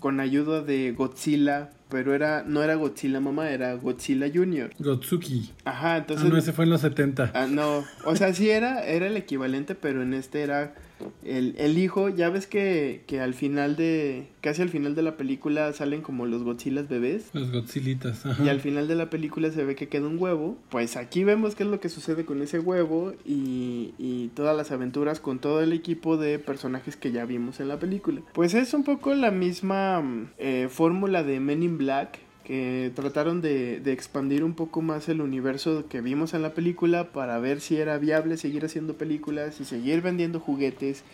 con 0.00 0.20
ayuda 0.20 0.62
de 0.62 0.92
Godzilla, 0.92 1.70
pero 1.88 2.14
era 2.14 2.44
no 2.46 2.62
era 2.62 2.74
Godzilla 2.76 3.20
mamá, 3.20 3.50
era 3.50 3.74
Godzilla 3.74 4.26
Junior. 4.32 4.70
Gotsuki. 4.78 5.50
Ajá, 5.64 5.94
Ah, 5.94 5.98
entonces 5.98 6.28
no, 6.28 6.36
ese 6.36 6.52
fue 6.52 6.64
en 6.64 6.70
los 6.70 6.82
70. 6.82 7.32
Ah, 7.34 7.46
no, 7.50 7.84
o 8.04 8.14
sea, 8.16 8.32
sí 8.34 8.50
era, 8.50 8.84
era 8.86 9.06
el 9.06 9.16
equivalente, 9.16 9.74
pero 9.74 10.02
en 10.02 10.14
este 10.14 10.42
era 10.42 10.74
el, 11.24 11.54
el 11.58 11.78
hijo. 11.78 12.08
Ya 12.08 12.30
ves 12.30 12.46
que, 12.46 13.02
que 13.06 13.20
al 13.20 13.34
final 13.34 13.76
de, 13.76 14.28
casi 14.40 14.62
al 14.62 14.68
final 14.68 14.94
de 14.94 15.02
la 15.02 15.16
película 15.16 15.72
salen 15.72 16.02
como 16.02 16.26
los 16.26 16.42
Godzillas 16.42 16.88
bebés. 16.88 17.30
Los 17.32 17.52
Godzillitas. 17.52 18.26
Ajá. 18.26 18.44
Y 18.44 18.48
al 18.48 18.60
final 18.60 18.88
de 18.88 18.94
la 18.94 19.10
película 19.10 19.50
se 19.50 19.64
ve 19.64 19.74
que 19.74 19.88
queda 19.88 20.06
un 20.06 20.18
huevo. 20.18 20.56
Pues 20.70 20.96
aquí 20.96 21.24
vemos 21.24 21.54
qué 21.54 21.62
es 21.64 21.68
lo 21.68 21.80
que 21.80 21.88
sucede 21.88 22.24
con 22.24 22.42
ese 22.42 22.58
huevo 22.58 23.14
y, 23.24 23.94
y 23.98 24.28
todas 24.34 24.56
las 24.56 24.70
aventuras 24.70 25.20
con 25.20 25.38
todo 25.38 25.62
el 25.62 25.72
equipo 25.72 26.16
de 26.16 26.38
personajes 26.38 26.96
que 26.96 27.12
ya 27.12 27.24
vimos 27.24 27.60
en 27.60 27.68
la 27.68 27.78
película. 27.78 28.20
Pues 28.32 28.54
es 28.54 28.74
un 28.74 28.84
poco 28.84 29.14
la 29.14 29.30
misma 29.30 30.02
eh, 30.38 30.68
fórmula 30.70 31.22
de 31.22 31.40
Men 31.40 31.62
in 31.62 31.78
Black 31.78 32.18
que 32.48 32.90
trataron 32.94 33.42
de, 33.42 33.78
de 33.78 33.92
expandir 33.92 34.42
un 34.42 34.54
poco 34.54 34.80
más 34.80 35.10
el 35.10 35.20
universo 35.20 35.84
que 35.86 36.00
vimos 36.00 36.32
en 36.32 36.40
la 36.40 36.54
película 36.54 37.12
para 37.12 37.38
ver 37.38 37.60
si 37.60 37.76
era 37.76 37.98
viable 37.98 38.38
seguir 38.38 38.64
haciendo 38.64 38.94
películas 38.94 39.60
y 39.60 39.66
seguir 39.66 40.00
vendiendo 40.00 40.40
juguetes, 40.40 41.04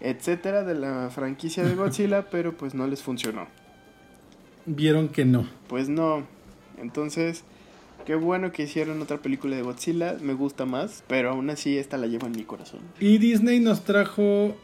etcétera, 0.00 0.64
de 0.64 0.74
la 0.74 1.10
franquicia 1.10 1.62
de 1.62 1.74
Godzilla, 1.76 2.30
pero 2.30 2.56
pues 2.56 2.74
no 2.74 2.86
les 2.86 3.02
funcionó. 3.02 3.46
Vieron 4.64 5.08
que 5.08 5.26
no. 5.26 5.46
Pues 5.68 5.90
no. 5.90 6.26
Entonces, 6.78 7.44
qué 8.06 8.14
bueno 8.14 8.50
que 8.50 8.62
hicieron 8.62 9.02
otra 9.02 9.18
película 9.18 9.56
de 9.56 9.62
Godzilla. 9.62 10.16
Me 10.22 10.32
gusta 10.32 10.64
más. 10.64 11.04
Pero 11.06 11.30
aún 11.30 11.50
así, 11.50 11.76
esta 11.76 11.98
la 11.98 12.06
llevo 12.06 12.28
en 12.28 12.32
mi 12.32 12.44
corazón. 12.44 12.80
Y 12.98 13.18
Disney 13.18 13.60
nos 13.60 13.84
trajo 13.84 14.56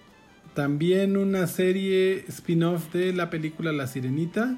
también 0.55 1.19
una 1.19 1.47
serie 1.49 2.25
spin-off 2.29 2.95
de 2.95 3.13
la 3.13 3.29
película 3.29 3.73
La 3.73 3.87
Sirenita, 3.87 4.57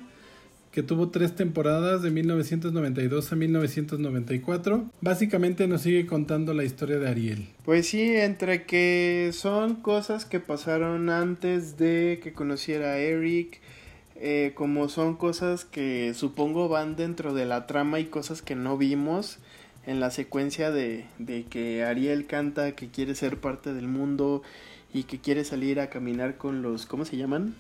que 0.76 0.82
tuvo 0.82 1.08
tres 1.08 1.34
temporadas 1.34 2.02
de 2.02 2.10
1992 2.10 3.32
a 3.32 3.34
1994. 3.34 4.84
Básicamente 5.00 5.66
nos 5.68 5.80
sigue 5.80 6.04
contando 6.04 6.52
la 6.52 6.64
historia 6.64 6.98
de 6.98 7.08
Ariel. 7.08 7.48
Pues 7.64 7.86
sí, 7.88 8.14
entre 8.14 8.64
que 8.64 9.30
son 9.32 9.76
cosas 9.76 10.26
que 10.26 10.38
pasaron 10.38 11.08
antes 11.08 11.78
de 11.78 12.20
que 12.22 12.34
conociera 12.34 12.88
a 12.90 12.98
Eric. 12.98 13.62
eh, 14.16 14.52
como 14.54 14.90
son 14.90 15.16
cosas 15.16 15.64
que 15.64 16.12
supongo 16.12 16.68
van 16.68 16.94
dentro 16.94 17.32
de 17.32 17.46
la 17.46 17.66
trama 17.66 17.98
y 17.98 18.04
cosas 18.04 18.42
que 18.42 18.54
no 18.54 18.76
vimos 18.76 19.38
en 19.86 19.98
la 19.98 20.10
secuencia 20.10 20.70
de, 20.70 21.06
de 21.18 21.44
que 21.44 21.84
Ariel 21.84 22.26
canta 22.26 22.72
que 22.72 22.88
quiere 22.88 23.14
ser 23.14 23.38
parte 23.38 23.72
del 23.72 23.88
mundo 23.88 24.42
y 24.92 25.04
que 25.04 25.20
quiere 25.20 25.42
salir 25.44 25.80
a 25.80 25.88
caminar 25.88 26.36
con 26.36 26.60
los, 26.60 26.84
¿cómo 26.84 27.06
se 27.06 27.16
llaman? 27.16 27.54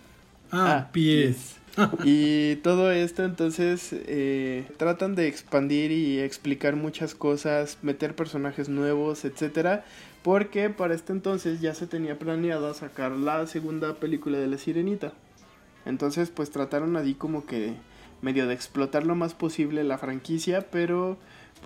Ah, 0.52 0.90
pies. 0.92 1.56
y 2.04 2.56
todo 2.56 2.90
esto 2.90 3.24
entonces 3.24 3.90
eh, 3.92 4.66
tratan 4.76 5.14
de 5.14 5.28
expandir 5.28 5.90
y 5.90 6.20
explicar 6.20 6.76
muchas 6.76 7.14
cosas, 7.14 7.78
meter 7.82 8.14
personajes 8.14 8.68
nuevos, 8.68 9.24
etcétera, 9.24 9.84
porque 10.22 10.70
para 10.70 10.94
este 10.94 11.12
entonces 11.12 11.60
ya 11.60 11.74
se 11.74 11.86
tenía 11.86 12.18
planeado 12.18 12.72
sacar 12.74 13.12
la 13.12 13.46
segunda 13.46 13.94
película 13.94 14.38
de 14.38 14.46
La 14.46 14.58
Sirenita. 14.58 15.12
Entonces 15.84 16.30
pues 16.30 16.50
trataron 16.50 16.96
allí 16.96 17.14
como 17.14 17.46
que 17.46 17.74
medio 18.22 18.46
de 18.46 18.54
explotar 18.54 19.04
lo 19.04 19.14
más 19.14 19.34
posible 19.34 19.84
la 19.84 19.98
franquicia, 19.98 20.66
pero 20.70 21.16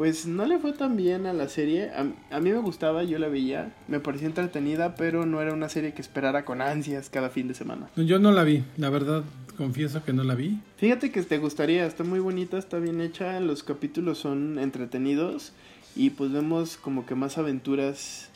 pues 0.01 0.25
no 0.25 0.47
le 0.47 0.59
fue 0.59 0.73
tan 0.73 0.97
bien 0.97 1.27
a 1.27 1.35
la 1.35 1.47
serie. 1.51 1.91
A, 1.91 2.07
a, 2.35 2.41
mí 2.41 2.51
me 2.51 2.57
gustaba, 2.57 3.05
yo 3.05 3.19
la 3.19 3.29
veía, 3.29 3.75
me 3.87 4.01
parecía 4.01 4.29
entretenida, 4.29 4.95
pero 4.95 5.27
no 5.27 5.43
era 5.43 5.53
una 5.53 5.69
serie 5.69 5.93
que 5.93 6.01
esperara 6.01 6.47
con 6.47 6.63
ansias 6.63 7.11
cada 7.11 7.29
fin 7.29 7.49
de 7.49 7.53
semana. 7.53 7.91
Yo 7.97 8.19
no 8.19 8.33
la 8.33 8.43
vi, 8.43 8.65
la 8.79 8.89
verdad 8.89 9.25
confieso 9.59 10.03
que 10.03 10.15
no 10.15 10.25
la 10.25 10.35
vi. 10.35 10.59
Fíjate 10.79 11.11
que 11.11 11.21
te 11.23 11.37
gustaría, 11.37 11.85
está 11.85 12.03
muy 12.03 12.19
bonita, 12.19 12.57
está 12.57 12.79
bien 12.79 13.03
hecha, 13.03 13.41
los 13.41 13.63
capítulos 13.63 14.17
son 14.17 14.59
entretenidos 14.59 15.53
y 15.95 16.09
pues 16.09 16.33
vemos 16.33 16.79
como 16.79 17.05
que 17.05 17.15
más 17.15 17.37
aventuras 17.37 18.31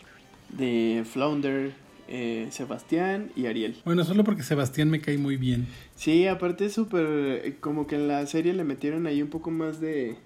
de 0.51 1.03
Flounder, 1.11 1.73
eh, 2.09 2.47
Sebastián 2.51 3.31
y 3.37 3.47
Ariel. 3.47 3.75
Bueno, 3.87 4.05
solo 4.05 4.23
porque 4.23 4.43
Sebastián 4.43 4.91
me 4.91 5.01
cae 5.01 5.17
muy 5.17 5.39
bien. 5.39 5.67
Sí, 5.97 6.27
aparte 6.27 6.67
es 6.67 6.75
súper, 6.75 7.07
eh, 7.07 7.57
como 7.59 7.87
que 7.87 7.95
en 7.95 8.07
la 8.07 8.27
serie 8.27 8.53
le 8.53 8.65
metieron 8.65 9.07
ahí 9.07 9.23
un 9.23 9.31
poco 9.31 9.51
más 9.51 9.81
de 9.81 10.19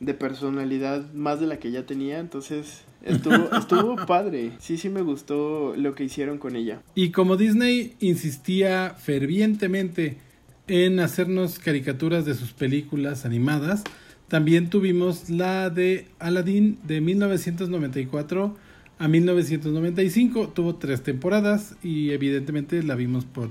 de 0.00 0.14
personalidad 0.14 1.12
más 1.12 1.40
de 1.40 1.46
la 1.46 1.58
que 1.58 1.70
ya 1.70 1.86
tenía, 1.86 2.18
entonces 2.18 2.82
estuvo, 3.02 3.50
estuvo 3.56 3.96
padre. 4.06 4.52
Sí, 4.58 4.76
sí 4.78 4.88
me 4.88 5.02
gustó 5.02 5.74
lo 5.76 5.94
que 5.94 6.04
hicieron 6.04 6.38
con 6.38 6.56
ella. 6.56 6.82
Y 6.94 7.10
como 7.10 7.36
Disney 7.36 7.94
insistía 8.00 8.94
fervientemente 8.98 10.18
en 10.66 11.00
hacernos 11.00 11.58
caricaturas 11.58 12.24
de 12.24 12.34
sus 12.34 12.52
películas 12.52 13.24
animadas, 13.24 13.84
también 14.28 14.70
tuvimos 14.70 15.28
la 15.28 15.70
de 15.70 16.06
Aladdin 16.18 16.78
de 16.84 17.00
1994 17.00 18.56
a 18.98 19.08
1995. 19.08 20.48
Tuvo 20.54 20.76
tres 20.76 21.02
temporadas 21.02 21.74
y 21.82 22.10
evidentemente 22.10 22.82
la 22.82 22.94
vimos 22.94 23.24
por 23.24 23.50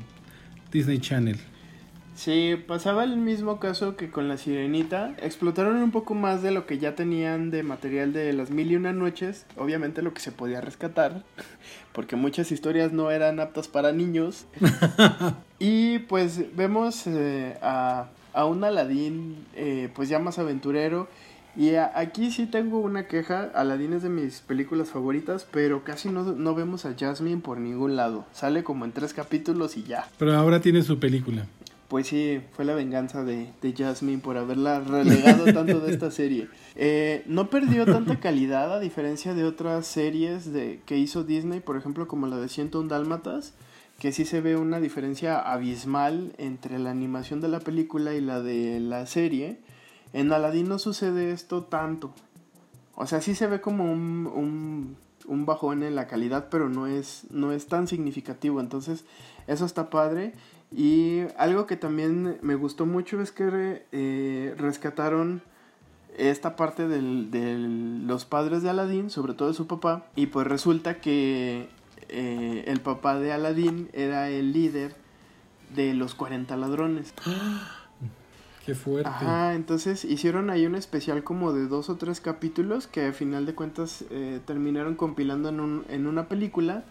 Disney 0.71 0.99
Channel. 0.99 1.37
Sí, 2.19 2.57
pasaba 2.67 3.05
el 3.05 3.15
mismo 3.15 3.61
caso 3.61 3.95
que 3.95 4.11
con 4.11 4.27
la 4.27 4.35
sirenita. 4.35 5.15
Explotaron 5.21 5.77
un 5.77 5.91
poco 5.91 6.15
más 6.15 6.43
de 6.43 6.51
lo 6.51 6.65
que 6.65 6.77
ya 6.77 6.93
tenían 6.93 7.49
de 7.49 7.63
material 7.63 8.11
de 8.11 8.33
las 8.33 8.51
mil 8.51 8.69
y 8.69 8.75
una 8.75 8.91
noches. 8.91 9.45
Obviamente 9.55 10.01
lo 10.01 10.13
que 10.13 10.19
se 10.19 10.33
podía 10.33 10.59
rescatar. 10.59 11.23
Porque 11.93 12.17
muchas 12.17 12.51
historias 12.51 12.91
no 12.91 13.09
eran 13.09 13.39
aptas 13.39 13.69
para 13.69 13.93
niños. 13.93 14.47
y 15.59 15.99
pues 15.99 16.53
vemos 16.57 17.07
eh, 17.07 17.57
a, 17.61 18.09
a, 18.33 18.43
un 18.43 18.65
Aladín 18.65 19.37
eh, 19.55 19.89
pues 19.95 20.09
ya 20.09 20.19
más 20.19 20.39
aventurero. 20.39 21.07
Y 21.55 21.75
a, 21.75 21.89
aquí 21.95 22.31
sí 22.31 22.47
tengo 22.47 22.79
una 22.79 23.07
queja. 23.07 23.49
Aladín 23.55 23.93
es 23.93 24.03
de 24.03 24.09
mis 24.09 24.41
películas 24.41 24.89
favoritas. 24.89 25.47
Pero 25.49 25.85
casi 25.85 26.09
no, 26.09 26.23
no 26.23 26.53
vemos 26.53 26.83
a 26.83 26.95
Jasmine 26.99 27.39
por 27.39 27.59
ningún 27.59 27.95
lado. 27.95 28.25
Sale 28.33 28.65
como 28.65 28.83
en 28.83 28.91
tres 28.91 29.13
capítulos 29.13 29.77
y 29.77 29.83
ya. 29.83 30.09
Pero 30.17 30.35
ahora 30.35 30.59
tiene 30.59 30.81
su 30.81 30.99
película 30.99 31.45
pues 31.89 32.07
sí, 32.07 32.39
fue 32.53 32.65
la 32.65 32.75
venganza 32.75 33.23
de, 33.23 33.51
de 33.61 33.73
Jasmine 33.73 34.19
por 34.19 34.37
haberla 34.37 34.79
relegado 34.79 35.45
tanto 35.51 35.79
de 35.79 35.91
esta 35.91 36.11
serie. 36.11 36.47
Eh, 36.81 37.23
no 37.25 37.49
perdió 37.49 37.85
tanta 37.85 38.21
calidad 38.21 38.73
a 38.73 38.79
diferencia 38.79 39.33
de 39.33 39.43
otras 39.43 39.85
series 39.85 40.53
de, 40.53 40.79
que 40.85 40.97
hizo 40.97 41.25
Disney, 41.25 41.59
por 41.59 41.75
ejemplo 41.75 42.07
como 42.07 42.25
la 42.25 42.37
de 42.37 42.47
101 42.47 42.87
Dálmatas, 42.87 43.53
que 43.99 44.13
sí 44.13 44.23
se 44.23 44.39
ve 44.39 44.55
una 44.55 44.79
diferencia 44.79 45.39
abismal 45.39 46.31
entre 46.37 46.79
la 46.79 46.91
animación 46.91 47.41
de 47.41 47.49
la 47.49 47.59
película 47.59 48.13
y 48.13 48.21
la 48.21 48.39
de 48.41 48.79
la 48.79 49.07
serie. 49.07 49.59
En 50.13 50.31
Aladdin 50.31 50.69
no 50.69 50.79
sucede 50.79 51.31
esto 51.31 51.63
tanto. 51.63 52.13
O 52.95 53.05
sea, 53.07 53.19
sí 53.19 53.35
se 53.35 53.47
ve 53.47 53.59
como 53.59 53.91
un, 53.91 54.31
un, 54.33 54.95
un 55.27 55.45
bajón 55.45 55.83
en 55.83 55.95
la 55.95 56.07
calidad, 56.07 56.47
pero 56.49 56.69
no 56.69 56.87
es, 56.87 57.25
no 57.29 57.51
es 57.51 57.67
tan 57.67 57.87
significativo. 57.87 58.61
Entonces, 58.61 59.03
eso 59.47 59.65
está 59.65 59.89
padre. 59.89 60.33
Y 60.71 61.21
algo 61.37 61.65
que 61.65 61.75
también 61.75 62.37
me 62.41 62.55
gustó 62.55 62.85
mucho 62.85 63.21
es 63.21 63.31
que 63.31 63.85
eh, 63.91 64.53
rescataron 64.57 65.41
esta 66.17 66.55
parte 66.55 66.87
de 66.87 67.01
los 67.01 68.25
padres 68.25 68.61
de 68.61 68.69
Aladdin, 68.69 69.09
sobre 69.09 69.33
todo 69.33 69.47
de 69.47 69.53
su 69.53 69.67
papá, 69.67 70.07
y 70.15 70.27
pues 70.27 70.45
resulta 70.45 70.99
que 71.01 71.69
eh, 72.09 72.63
el 72.67 72.81
papá 72.81 73.19
de 73.19 73.31
Aladdin 73.31 73.89
era 73.93 74.29
el 74.29 74.51
líder 74.51 74.95
de 75.75 75.93
los 75.93 76.13
40 76.13 76.55
ladrones. 76.57 77.13
¡Qué 78.65 78.75
fuerte! 78.75 79.09
Ajá, 79.09 79.55
entonces 79.55 80.05
hicieron 80.05 80.51
ahí 80.51 80.67
un 80.67 80.75
especial 80.75 81.23
como 81.23 81.53
de 81.53 81.67
dos 81.67 81.89
o 81.89 81.95
tres 81.95 82.21
capítulos 82.21 82.85
que 82.85 83.07
a 83.07 83.13
final 83.13 83.47
de 83.47 83.55
cuentas 83.55 84.05
eh, 84.11 84.39
terminaron 84.45 84.95
compilando 84.95 85.49
en, 85.49 85.59
un, 85.59 85.85
en 85.89 86.05
una 86.05 86.27
película 86.27 86.83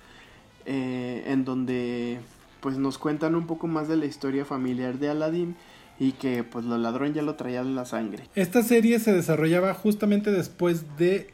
en 0.70 1.46
donde 1.46 2.20
pues 2.60 2.78
nos 2.78 2.98
cuentan 2.98 3.34
un 3.34 3.46
poco 3.46 3.66
más 3.66 3.88
de 3.88 3.96
la 3.96 4.06
historia 4.06 4.44
familiar 4.44 4.98
de 4.98 5.08
Aladdin 5.10 5.56
y 5.98 6.12
que 6.12 6.44
pues 6.44 6.64
los 6.64 6.78
ladrón 6.78 7.14
ya 7.14 7.22
lo 7.22 7.34
traían 7.34 7.66
en 7.66 7.74
la 7.76 7.84
sangre. 7.84 8.24
Esta 8.34 8.62
serie 8.62 8.98
se 9.00 9.12
desarrollaba 9.12 9.74
justamente 9.74 10.30
después 10.30 10.96
de 10.96 11.28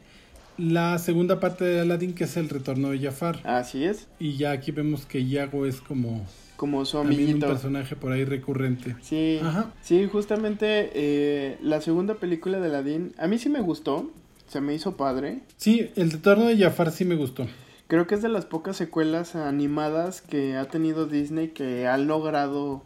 la 0.57 0.99
segunda 0.99 1.41
parte 1.41 1.64
de 1.64 1.81
Aladdin 1.81 2.14
que 2.14 2.25
es 2.25 2.37
el 2.37 2.49
retorno 2.49 2.91
de 2.91 2.99
Jafar. 3.01 3.41
Así 3.45 3.85
es. 3.85 4.07
Y 4.18 4.37
ya 4.37 4.53
aquí 4.53 4.70
vemos 4.72 5.05
que 5.07 5.27
Yago 5.27 5.66
es 5.66 5.81
como 5.81 6.25
como 6.57 6.85
su 6.85 6.99
amiguito. 6.99 7.47
un 7.47 7.53
personaje 7.53 7.97
por 7.97 8.12
ahí 8.12 8.25
recurrente. 8.25 8.95
Sí, 9.03 9.41
Ajá. 9.43 9.72
sí, 9.83 10.07
justamente 10.11 10.91
eh, 10.95 11.59
la 11.61 11.81
segunda 11.81 12.14
película 12.14 12.61
de 12.61 12.68
Aladdin, 12.68 13.12
a 13.18 13.27
mí 13.27 13.39
sí 13.39 13.49
me 13.49 13.61
gustó, 13.61 14.11
se 14.47 14.61
me 14.61 14.72
hizo 14.72 14.97
padre. 14.97 15.41
Sí, 15.57 15.91
el 15.97 16.12
retorno 16.12 16.47
de 16.47 16.57
Jafar 16.57 16.93
sí 16.93 17.05
me 17.05 17.16
gustó. 17.16 17.47
Creo 17.95 18.09
que 18.09 18.16
es 18.16 18.22
de 18.22 18.28
las 18.28 18.45
pocas 18.45 18.76
secuelas 18.76 19.36
animadas 19.36 20.20
que 20.20 20.57
ha 20.57 20.64
tenido 20.64 21.07
Disney 21.07 21.51
que 21.51 21.86
han 21.86 22.09
logrado 22.09 22.82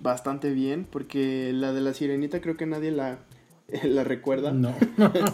bastante 0.00 0.52
bien, 0.52 0.86
porque 0.88 1.50
la 1.52 1.72
de 1.72 1.80
la 1.80 1.92
sirenita 1.92 2.40
creo 2.40 2.56
que 2.56 2.64
nadie 2.64 2.92
la, 2.92 3.18
la 3.82 4.04
recuerda. 4.04 4.52
No, 4.52 4.72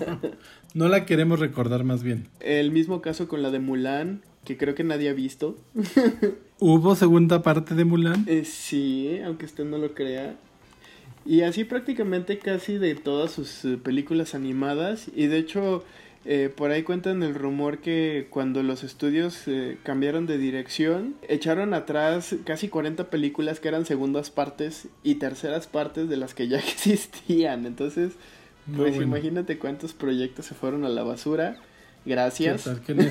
no 0.75 0.89
la 0.89 1.05
queremos 1.05 1.39
recordar 1.39 1.85
más 1.85 2.03
bien. 2.03 2.29
El 2.41 2.71
mismo 2.71 3.03
caso 3.03 3.29
con 3.29 3.43
la 3.43 3.51
de 3.51 3.59
Mulan, 3.59 4.23
que 4.43 4.57
creo 4.57 4.75
que 4.75 4.85
nadie 4.85 5.11
ha 5.11 5.13
visto. 5.13 5.59
¿Hubo 6.59 6.97
segunda 6.97 7.43
parte 7.43 7.75
de 7.75 7.85
Mulan? 7.85 8.25
Eh, 8.27 8.47
sí, 8.47 9.21
aunque 9.23 9.45
usted 9.45 9.67
no 9.67 9.77
lo 9.77 9.93
crea. 9.93 10.37
Y 11.27 11.43
así 11.43 11.65
prácticamente 11.65 12.39
casi 12.39 12.79
de 12.79 12.95
todas 12.95 13.33
sus 13.33 13.67
eh, 13.67 13.77
películas 13.77 14.35
animadas. 14.35 15.11
Y 15.15 15.27
de 15.27 15.37
hecho, 15.37 15.85
eh, 16.27 16.53
por 16.55 16.71
ahí 16.71 16.83
cuentan 16.83 17.23
el 17.23 17.35
rumor 17.35 17.79
que 17.79 18.27
cuando 18.29 18.63
los 18.63 18.85
estudios 18.85 19.49
eh, 19.49 19.79
cambiaron 19.83 20.27
de 20.27 20.37
dirección, 20.37 21.15
echaron 21.27 21.73
atrás 21.73 22.35
casi 22.45 22.69
40 22.69 23.09
películas 23.09 23.59
que 23.59 23.69
eran 23.69 23.87
segundas 23.87 24.31
partes 24.31 24.89
y 25.03 25.15
terceras 25.15 25.67
partes 25.67 26.11
de 26.11 26.19
las 26.19 26.35
que 26.35 26.47
ya 26.49 26.59
existían. 26.59 27.65
Entonces, 27.65 28.13
pues 28.77 28.97
imagínate 28.97 29.59
cuántos 29.59 29.95
proyectos 29.95 30.45
se 30.47 30.55
fueron 30.55 30.85
a 30.85 30.91
la 30.91 31.03
basura. 31.03 31.57
Gracias. 32.05 32.69
¿Qué 32.87 33.11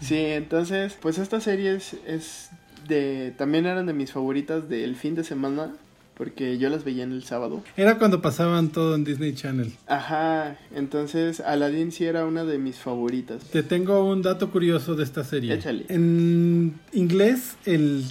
sí, 0.00 0.16
entonces, 0.16 0.96
pues 1.00 1.18
esta 1.18 1.40
serie 1.40 1.74
es, 1.74 1.96
es 2.06 2.50
de... 2.86 3.32
También 3.36 3.66
eran 3.66 3.86
de 3.86 3.92
mis 3.92 4.12
favoritas 4.12 4.68
del 4.68 4.96
fin 4.96 5.14
de 5.14 5.24
semana 5.24 5.72
porque 6.18 6.58
yo 6.58 6.68
las 6.68 6.84
veía 6.84 7.04
en 7.04 7.12
el 7.12 7.22
sábado. 7.22 7.62
Era 7.76 7.96
cuando 7.98 8.20
pasaban 8.20 8.70
todo 8.70 8.96
en 8.96 9.04
Disney 9.04 9.32
Channel. 9.34 9.72
Ajá, 9.86 10.58
entonces 10.74 11.40
Aladdin 11.40 11.92
sí 11.92 12.04
era 12.04 12.26
una 12.26 12.44
de 12.44 12.58
mis 12.58 12.76
favoritas. 12.76 13.44
Te 13.44 13.62
tengo 13.62 14.04
un 14.04 14.20
dato 14.20 14.50
curioso 14.50 14.96
de 14.96 15.04
esta 15.04 15.22
serie. 15.22 15.54
Échale. 15.54 15.86
En 15.88 16.78
inglés, 16.92 17.56
el 17.64 18.04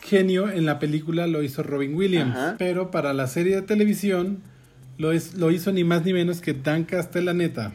genio 0.00 0.48
en 0.48 0.64
la 0.64 0.78
película 0.78 1.26
lo 1.26 1.42
hizo 1.42 1.64
Robin 1.64 1.94
Williams, 1.94 2.36
pero 2.58 2.90
para 2.92 3.12
la 3.12 3.26
serie 3.26 3.56
de 3.56 3.62
televisión 3.62 4.40
lo, 4.98 5.10
es, 5.10 5.34
lo 5.34 5.50
hizo 5.50 5.72
ni 5.72 5.82
más 5.82 6.04
ni 6.04 6.12
menos 6.12 6.40
que 6.40 6.54
Dan 6.54 6.84
Castellaneta. 6.84 7.72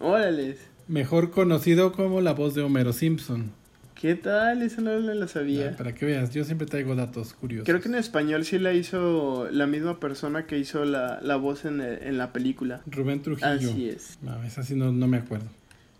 Órale. 0.00 0.56
Mejor 0.88 1.30
conocido 1.30 1.92
como 1.92 2.22
la 2.22 2.32
voz 2.32 2.54
de 2.54 2.62
Homero 2.62 2.92
Simpson. 2.92 3.52
¿Qué 4.00 4.14
tal? 4.14 4.62
Eso 4.62 4.80
no 4.80 4.98
lo 4.98 5.28
sabía. 5.28 5.76
para 5.76 5.94
que 5.94 6.06
veas, 6.06 6.32
yo 6.32 6.42
siempre 6.44 6.66
traigo 6.66 6.94
datos 6.94 7.34
curiosos. 7.34 7.66
Creo 7.66 7.82
que 7.82 7.88
en 7.88 7.96
español 7.96 8.46
sí 8.46 8.58
la 8.58 8.72
hizo 8.72 9.48
la 9.50 9.66
misma 9.66 10.00
persona 10.00 10.46
que 10.46 10.58
hizo 10.58 10.86
la, 10.86 11.20
la 11.20 11.36
voz 11.36 11.66
en, 11.66 11.82
en, 11.82 12.16
la 12.16 12.32
película. 12.32 12.80
Rubén 12.86 13.20
Trujillo. 13.20 13.70
Así 13.70 13.90
es. 13.90 14.18
No, 14.22 14.42
esa 14.42 14.62
sí 14.62 14.74
no, 14.74 14.90
no 14.90 15.06
me 15.06 15.18
acuerdo. 15.18 15.46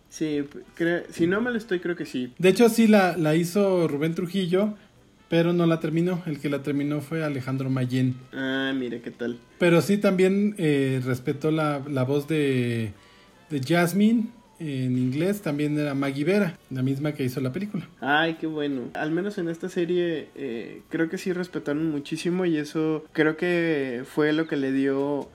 Sí, 0.09 0.43
si 1.11 1.27
no 1.27 1.43
me 1.43 1.51
lo 1.51 1.59
estoy, 1.59 1.81
creo 1.81 1.95
que 1.95 2.07
sí. 2.07 2.33
De 2.39 2.49
hecho, 2.49 2.71
sí 2.71 2.87
la, 2.87 3.19
la 3.19 3.37
hizo 3.37 3.87
Rubén 3.87 4.15
Trujillo, 4.15 4.77
pero 5.29 5.53
no 5.53 5.67
la 5.67 5.79
terminó. 5.79 6.23
El 6.25 6.41
que 6.41 6.49
la 6.49 6.63
terminó 6.63 7.03
fue 7.03 7.23
Alejandro 7.23 7.69
Mayen. 7.69 8.17
Ah, 8.33 8.73
mire 8.75 9.03
qué 9.03 9.11
tal. 9.11 9.39
Pero 9.59 9.83
sí 9.83 9.99
también 9.99 10.55
eh, 10.57 11.03
respetó 11.05 11.51
la, 11.51 11.83
la 11.87 12.05
voz 12.05 12.27
de, 12.27 12.93
de 13.51 13.61
Jasmine. 13.61 14.40
En 14.61 14.99
inglés 14.99 15.41
también 15.41 15.79
era 15.79 15.95
Maggie 15.95 16.25
Vera, 16.25 16.59
la 16.71 16.83
misma 16.83 17.13
que 17.13 17.25
hizo 17.25 17.41
la 17.41 17.53
película. 17.53 17.89
Ay, 18.01 18.35
qué 18.35 18.47
bueno. 18.47 18.83
Al 18.93 19.11
menos 19.11 19.39
en 19.39 19.49
esta 19.49 19.71
serie 19.71 20.29
eh, 20.35 20.83
creo 20.91 21.09
que 21.09 21.17
sí 21.17 21.33
respetaron 21.33 21.91
muchísimo 21.91 22.45
y 22.45 22.59
eso 22.59 23.05
creo 23.13 23.39
que 23.39 24.05
fue 24.07 24.33
lo 24.35 24.47
que 24.47 24.57
le 24.57 24.71
dio 24.71 25.29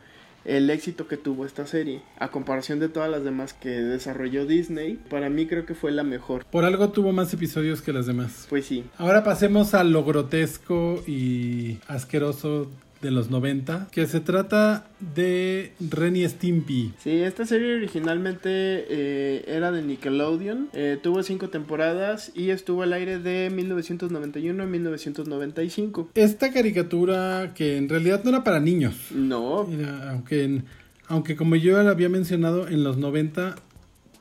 el 0.46 0.70
éxito 0.70 1.08
que 1.08 1.18
tuvo 1.18 1.46
esta 1.46 1.66
serie. 1.66 2.02
A 2.20 2.30
comparación 2.30 2.80
de 2.80 2.88
todas 2.88 3.10
las 3.10 3.24
demás 3.24 3.54
que 3.54 3.70
desarrolló 3.70 4.46
Disney, 4.46 5.00
para 5.10 5.30
mí 5.30 5.48
creo 5.48 5.66
que 5.66 5.74
fue 5.74 5.92
la 5.92 6.04
mejor. 6.04 6.46
Por 6.46 6.64
algo 6.64 6.90
tuvo 6.90 7.12
más 7.12 7.34
episodios 7.34 7.82
que 7.82 7.92
las 7.92 8.06
demás. 8.06 8.46
Pues 8.50 8.66
sí. 8.66 8.84
Ahora 8.98 9.24
pasemos 9.24 9.74
a 9.74 9.84
lo 9.84 10.04
grotesco 10.04 11.04
y 11.08 11.80
asqueroso 11.88 12.70
de 13.06 13.12
los 13.12 13.30
90, 13.30 13.88
que 13.92 14.06
se 14.08 14.20
trata 14.20 14.88
de 15.16 15.72
Renny 15.80 16.28
Stimpy. 16.28 16.94
Sí, 17.02 17.12
esta 17.22 17.46
serie 17.46 17.76
originalmente 17.76 18.50
eh, 18.50 19.46
era 19.48 19.72
de 19.72 19.82
Nickelodeon, 19.82 20.70
eh, 20.74 20.98
tuvo 21.02 21.24
cinco 21.24 21.50
temporadas 21.50 22.32
y 22.36 22.50
estuvo 22.50 22.82
al 22.84 22.94
aire 22.94 23.20
de 23.20 23.50
1991 23.50 24.64
a 24.64 24.66
1995. 24.66 26.10
Esta 26.16 26.52
caricatura 26.52 27.54
que 27.56 27.78
en 27.78 27.90
realidad 27.90 28.22
no 28.24 28.30
era 28.32 28.44
para 28.44 28.60
niños. 28.60 28.96
No. 29.12 29.68
Era- 29.72 30.12
aunque, 30.12 30.44
en- 30.44 30.66
aunque 31.08 31.36
como 31.36 31.56
yo 31.56 31.82
ya 31.82 31.90
había 31.90 32.10
mencionado, 32.10 32.68
en 32.68 32.84
los 32.84 32.98
90 32.98 33.56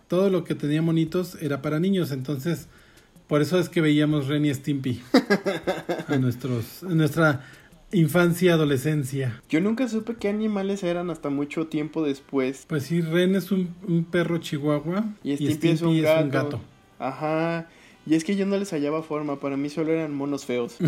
todo 0.09 0.29
lo 0.31 0.45
que 0.45 0.55
tenía 0.55 0.83
monitos 0.83 1.37
era 1.41 1.63
para 1.63 1.81
niños, 1.81 2.11
entonces 2.13 2.69
por 3.27 3.41
eso 3.41 3.59
es 3.59 3.71
que 3.71 3.81
veíamos 3.81 4.27
Renny 4.29 4.53
Stimpy 4.53 5.01
a, 6.09 6.17
nuestros, 6.19 6.83
a 6.83 6.89
nuestra 6.95 7.41
infancia, 7.95 8.55
adolescencia. 8.55 9.41
Yo 9.49 9.61
nunca 9.61 9.89
supe 9.89 10.17
qué 10.17 10.29
animales 10.29 10.83
eran 10.83 11.11
hasta 11.11 11.31
mucho 11.31 11.67
tiempo 11.67 12.05
después. 12.05 12.65
Pues 12.69 12.85
sí, 12.85 13.01
Ren 13.01 13.35
es 13.35 13.51
un, 13.53 13.75
un 13.87 14.05
perro 14.05 14.39
chihuahua 14.39 15.05
Y 15.23 15.33
y 15.33 15.37
Stimpy, 15.37 15.69
es, 15.69 15.83
un, 15.83 16.03
gato. 16.03 16.25
un 16.25 16.31
gato. 16.31 16.61
Ajá. 16.99 17.69
Y 18.07 18.15
es 18.15 18.25
que 18.25 18.37
yo 18.37 18.45
no 18.47 18.57
les 18.59 18.71
hallaba 18.73 19.03
forma, 19.03 19.41
para 19.41 19.57
mí 19.57 19.71
solo 19.71 19.93
eran 19.93 20.15
monos 20.15 20.45
feos. 20.45 20.77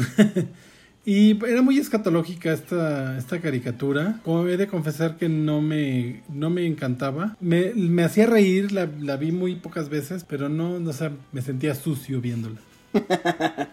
Y 1.09 1.39
era 1.47 1.63
muy 1.63 1.79
escatológica 1.79 2.53
esta, 2.53 3.17
esta 3.17 3.41
caricatura. 3.41 4.19
Como 4.25 4.45
he 4.49 4.57
de 4.57 4.67
confesar 4.67 5.17
que 5.17 5.29
no 5.29 5.61
me, 5.61 6.25
no 6.29 6.51
me 6.51 6.67
encantaba. 6.67 7.37
Me, 7.39 7.73
me 7.75 8.03
hacía 8.03 8.27
reír, 8.27 8.73
la, 8.73 8.91
la 9.01 9.17
vi 9.17 9.31
muy 9.31 9.55
pocas 9.55 9.89
veces, 9.89 10.25
pero 10.25 10.49
no, 10.49 10.81
no 10.81 10.93
sé, 10.93 11.11
me 11.31 11.43
sentía 11.43 11.77
sucio 11.77 12.21
viéndola. 12.21 12.57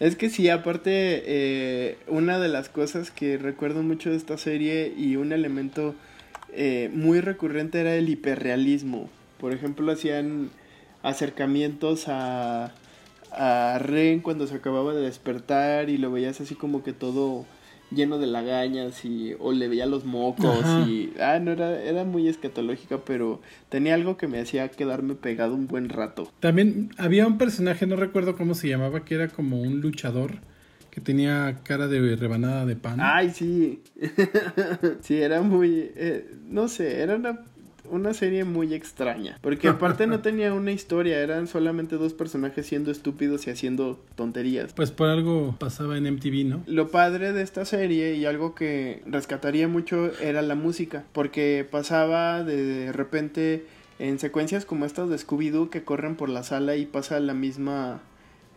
Es 0.00 0.14
que 0.14 0.30
sí, 0.30 0.48
aparte, 0.48 1.22
eh, 1.26 1.98
una 2.06 2.38
de 2.38 2.48
las 2.48 2.68
cosas 2.68 3.10
que 3.10 3.36
recuerdo 3.36 3.82
mucho 3.82 4.10
de 4.10 4.16
esta 4.16 4.38
serie 4.38 4.94
y 4.96 5.16
un 5.16 5.32
elemento 5.32 5.94
eh, 6.52 6.88
muy 6.94 7.20
recurrente 7.20 7.80
era 7.80 7.94
el 7.96 8.08
hiperrealismo. 8.08 9.08
Por 9.40 9.52
ejemplo, 9.52 9.90
hacían 9.90 10.50
acercamientos 11.02 12.06
a, 12.06 12.72
a 13.32 13.78
Ren 13.80 14.20
cuando 14.20 14.46
se 14.46 14.54
acababa 14.54 14.94
de 14.94 15.02
despertar 15.02 15.90
y 15.90 15.98
lo 15.98 16.12
veías 16.12 16.40
así 16.40 16.54
como 16.54 16.84
que 16.84 16.92
todo 16.92 17.44
lleno 17.90 18.18
de 18.18 18.26
lagañas 18.26 19.04
y 19.04 19.34
o 19.38 19.52
le 19.52 19.68
veía 19.68 19.86
los 19.86 20.04
mocos 20.04 20.64
Ajá. 20.64 20.86
y 20.86 21.12
ah 21.20 21.38
no 21.38 21.52
era 21.52 21.82
era 21.82 22.04
muy 22.04 22.28
escatológica 22.28 22.98
pero 23.04 23.40
tenía 23.68 23.94
algo 23.94 24.16
que 24.16 24.28
me 24.28 24.40
hacía 24.40 24.68
quedarme 24.68 25.14
pegado 25.14 25.54
un 25.54 25.66
buen 25.66 25.88
rato 25.88 26.30
También 26.40 26.90
había 26.98 27.26
un 27.26 27.38
personaje, 27.38 27.86
no 27.86 27.96
recuerdo 27.96 28.36
cómo 28.36 28.54
se 28.54 28.68
llamaba, 28.68 29.04
que 29.04 29.14
era 29.14 29.28
como 29.28 29.60
un 29.60 29.80
luchador 29.80 30.40
que 30.90 31.00
tenía 31.00 31.60
cara 31.64 31.86
de 31.86 32.16
rebanada 32.16 32.66
de 32.66 32.74
pan. 32.74 32.98
Ay, 33.00 33.30
sí. 33.30 33.82
sí, 35.00 35.16
era 35.16 35.42
muy... 35.42 35.90
eh, 35.94 36.26
no 36.48 36.66
sé, 36.68 37.00
era 37.02 37.14
una, 37.16 37.44
una 37.90 38.14
serie 38.14 38.44
muy 38.44 38.74
extraña. 38.74 39.38
Porque 39.40 39.68
aparte 39.68 40.06
no 40.06 40.20
tenía 40.22 40.52
una 40.54 40.72
historia, 40.72 41.20
eran 41.20 41.46
solamente 41.46 41.96
dos 41.96 42.12
personajes 42.14 42.66
siendo 42.66 42.90
estúpidos 42.90 43.46
y 43.46 43.50
haciendo 43.50 44.00
tonterías. 44.16 44.72
Pues 44.74 44.90
por 44.90 45.08
algo 45.08 45.56
pasaba 45.58 45.96
en 45.98 46.04
MTV, 46.12 46.44
¿no? 46.46 46.62
Lo 46.66 46.88
padre 46.88 47.32
de 47.32 47.42
esta 47.42 47.64
serie 47.64 48.14
y 48.14 48.24
algo 48.24 48.54
que 48.54 49.02
rescataría 49.06 49.68
mucho 49.68 50.10
era 50.20 50.42
la 50.42 50.54
música, 50.54 51.04
porque 51.12 51.66
pasaba 51.70 52.44
de 52.44 52.92
repente 52.92 53.64
en 53.98 54.18
secuencias 54.18 54.64
como 54.64 54.84
estas 54.86 55.08
de 55.08 55.16
Scooby-Doo 55.18 55.70
que 55.70 55.82
corren 55.82 56.14
por 56.16 56.28
la 56.28 56.42
sala 56.44 56.76
y 56.76 56.86
pasa 56.86 57.18
la 57.20 57.34
misma... 57.34 58.00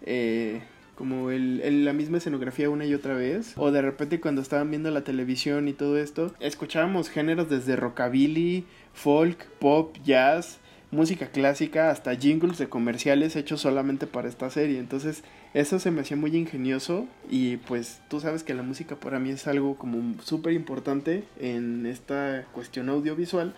eh, 0.05 0.61
como 0.95 1.31
el, 1.31 1.61
el- 1.61 1.83
la 1.83 1.93
misma 1.93 2.17
escenografía 2.17 2.69
una 2.69 2.85
y 2.85 2.93
otra 2.93 3.15
vez. 3.15 3.53
O 3.57 3.71
de 3.71 3.81
repente 3.81 4.19
cuando 4.19 4.39
estaban 4.41 4.69
viendo 4.69 4.91
la 4.91 5.03
televisión 5.03 5.67
y 5.67 5.73
todo 5.73 5.97
esto, 5.97 6.31
escuchábamos 6.39 7.09
géneros 7.09 7.49
desde 7.49 7.75
rockabilly, 7.75 8.65
folk, 8.93 9.47
pop, 9.59 9.95
jazz, 10.03 10.59
música 10.91 11.27
clásica, 11.27 11.89
hasta 11.89 12.15
jingles 12.15 12.57
de 12.57 12.67
comerciales 12.67 13.35
hechos 13.35 13.61
solamente 13.61 14.07
para 14.07 14.27
esta 14.27 14.49
serie. 14.49 14.79
Entonces 14.79 15.23
eso 15.53 15.79
se 15.79 15.91
me 15.91 16.01
hacía 16.01 16.17
muy 16.17 16.35
ingenioso 16.35 17.07
y 17.29 17.57
pues 17.57 18.01
tú 18.09 18.19
sabes 18.19 18.43
que 18.43 18.53
la 18.53 18.63
música 18.63 18.97
para 18.97 19.19
mí 19.19 19.31
es 19.31 19.47
algo 19.47 19.75
como 19.75 20.21
súper 20.21 20.53
importante 20.53 21.23
en 21.39 21.85
esta 21.85 22.45
cuestión 22.53 22.89
audiovisual 22.89 23.55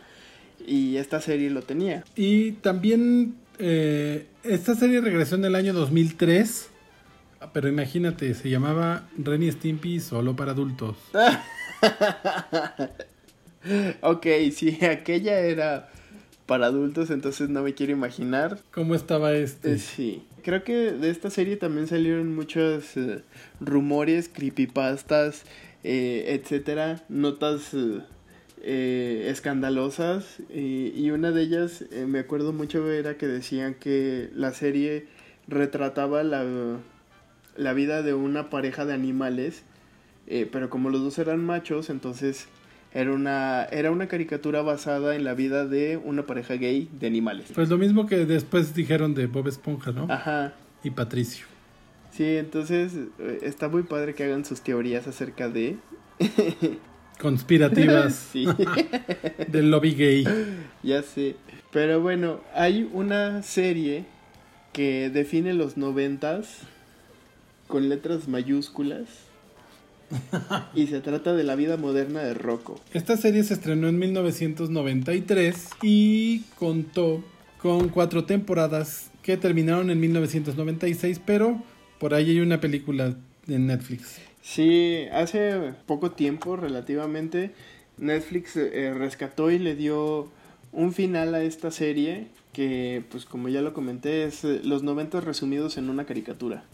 y 0.66 0.98
esta 0.98 1.22
serie 1.22 1.50
lo 1.50 1.64
tenía. 1.64 2.04
Y 2.16 2.54
también 2.54 3.36
eh, 3.60 4.28
esta 4.44 4.76
serie 4.76 5.02
regresó 5.02 5.36
en 5.36 5.46
el 5.46 5.56
año 5.56 5.74
2003, 5.74 6.70
pero 7.52 7.68
imagínate, 7.68 8.34
se 8.34 8.50
llamaba 8.50 9.08
Renny 9.18 9.52
Stimpy 9.52 10.00
solo 10.00 10.36
para 10.36 10.52
adultos. 10.52 10.96
ok, 14.02 14.26
si 14.52 14.84
aquella 14.86 15.40
era 15.40 15.90
para 16.46 16.68
adultos, 16.68 17.10
entonces 17.10 17.50
no 17.50 17.64
me 17.64 17.74
quiero 17.74 17.94
imaginar. 17.94 18.60
¿Cómo 18.72 18.96
estaba 18.96 19.34
este? 19.34 19.74
Eh, 19.74 19.80
sí. 19.80 20.24
Creo 20.44 20.64
que 20.64 20.92
de 20.92 21.10
esta 21.10 21.30
serie 21.30 21.56
también 21.56 21.88
salieron 21.88 22.36
muchos 22.36 22.98
eh, 22.98 23.22
rumores, 23.62 24.30
creepypastas, 24.30 25.44
eh, 25.84 26.40
etcétera, 26.40 27.04
notas 27.08 27.72
escandalosas 28.66 30.38
y, 30.50 31.12
una 31.12 31.32
de 31.32 31.42
ellas 31.42 31.84
me 32.08 32.20
acuerdo 32.20 32.54
mucho 32.54 32.90
era 32.90 33.18
que 33.18 33.28
decían 33.28 33.74
que 33.74 34.30
la 34.34 34.54
serie 34.54 35.08
retrataba 35.50 36.24
la, 36.24 36.46
la 37.58 37.74
vida 37.74 38.04
de 38.04 38.14
una 38.14 38.50
pareja 38.50 38.86
de 38.86 38.94
animales, 38.94 39.64
pero 40.26 40.70
como 40.70 40.90
los 40.90 41.02
dos 41.02 41.20
eran 41.20 41.44
machos, 41.46 41.90
entonces 41.90 42.48
era 42.94 43.12
una, 43.12 43.64
era 43.66 43.92
una 43.92 44.08
caricatura 44.08 44.62
basada 44.62 45.16
en 45.16 45.24
la 45.24 45.34
vida 45.34 45.66
de 45.66 45.98
una 45.98 46.26
pareja 46.26 46.54
gay 46.56 46.90
de 47.00 47.08
animales. 47.08 47.52
Pues 47.54 47.70
lo 47.70 47.78
mismo 47.78 48.06
que 48.06 48.26
después 48.26 48.76
dijeron 48.76 49.16
de 49.16 49.26
Bob 49.26 49.48
Esponja, 49.48 49.92
¿no? 49.92 50.06
Ajá. 50.10 50.54
Y 50.84 50.92
Patricio. 50.92 51.48
Sí, 52.12 52.38
entonces 52.38 52.94
eh, 53.18 53.40
está 53.42 53.68
muy 53.68 53.84
padre 53.84 54.14
que 54.14 54.24
hagan 54.24 54.46
sus 54.46 54.62
teorías 54.62 55.08
acerca 55.08 55.50
de... 55.50 55.78
Conspirativas 57.20 58.16
sí, 58.16 58.46
del 59.48 59.72
lobby 59.72 59.94
gay. 59.94 60.26
ya 60.84 61.02
sé. 61.02 61.36
Pero 61.72 62.02
bueno, 62.02 62.42
hay 62.54 62.90
una 62.92 63.42
serie 63.44 64.06
que 64.74 65.10
define 65.10 65.54
los 65.54 65.78
noventas 65.78 66.62
con 67.68 67.88
letras 67.90 68.28
mayúsculas 68.28 69.08
y 70.74 70.88
se 70.88 71.02
trata 71.02 71.34
de 71.34 71.44
la 71.44 71.56
vida 71.56 71.78
moderna 71.78 72.22
de 72.22 72.34
Rocco. 72.34 72.80
Esta 72.94 73.18
serie 73.18 73.44
se 73.44 73.54
estrenó 73.54 73.88
en 73.88 74.00
1993 74.00 75.70
y 75.82 76.42
contó 76.58 77.24
con 77.60 77.90
cuatro 77.90 78.26
temporadas 78.26 79.10
que 79.22 79.38
terminaron 79.38 79.90
en 79.90 80.00
1996, 80.00 81.22
pero 81.26 81.62
por 82.00 82.14
ahí 82.14 82.32
hay 82.32 82.40
una 82.40 82.60
película 82.60 83.16
en 83.48 83.68
Netflix. 83.68 84.20
Sí, 84.42 85.06
hace 85.14 85.74
poco 85.86 86.12
tiempo 86.12 86.58
relativamente 86.58 87.52
Netflix 87.98 88.58
eh, 88.58 88.94
rescató 88.94 89.52
y 89.52 89.60
le 89.60 89.76
dio 89.76 90.30
un 90.74 90.92
final 90.94 91.34
a 91.36 91.44
esta 91.44 91.72
serie 91.72 92.28
que 92.52 93.04
pues 93.10 93.26
como 93.26 93.48
ya 93.50 93.62
lo 93.62 93.74
comenté 93.74 94.26
es 94.26 94.44
eh, 94.44 94.60
los 94.64 94.84
noventas 94.84 95.24
resumidos 95.24 95.78
en 95.78 95.90
una 95.90 96.06
caricatura. 96.06 96.66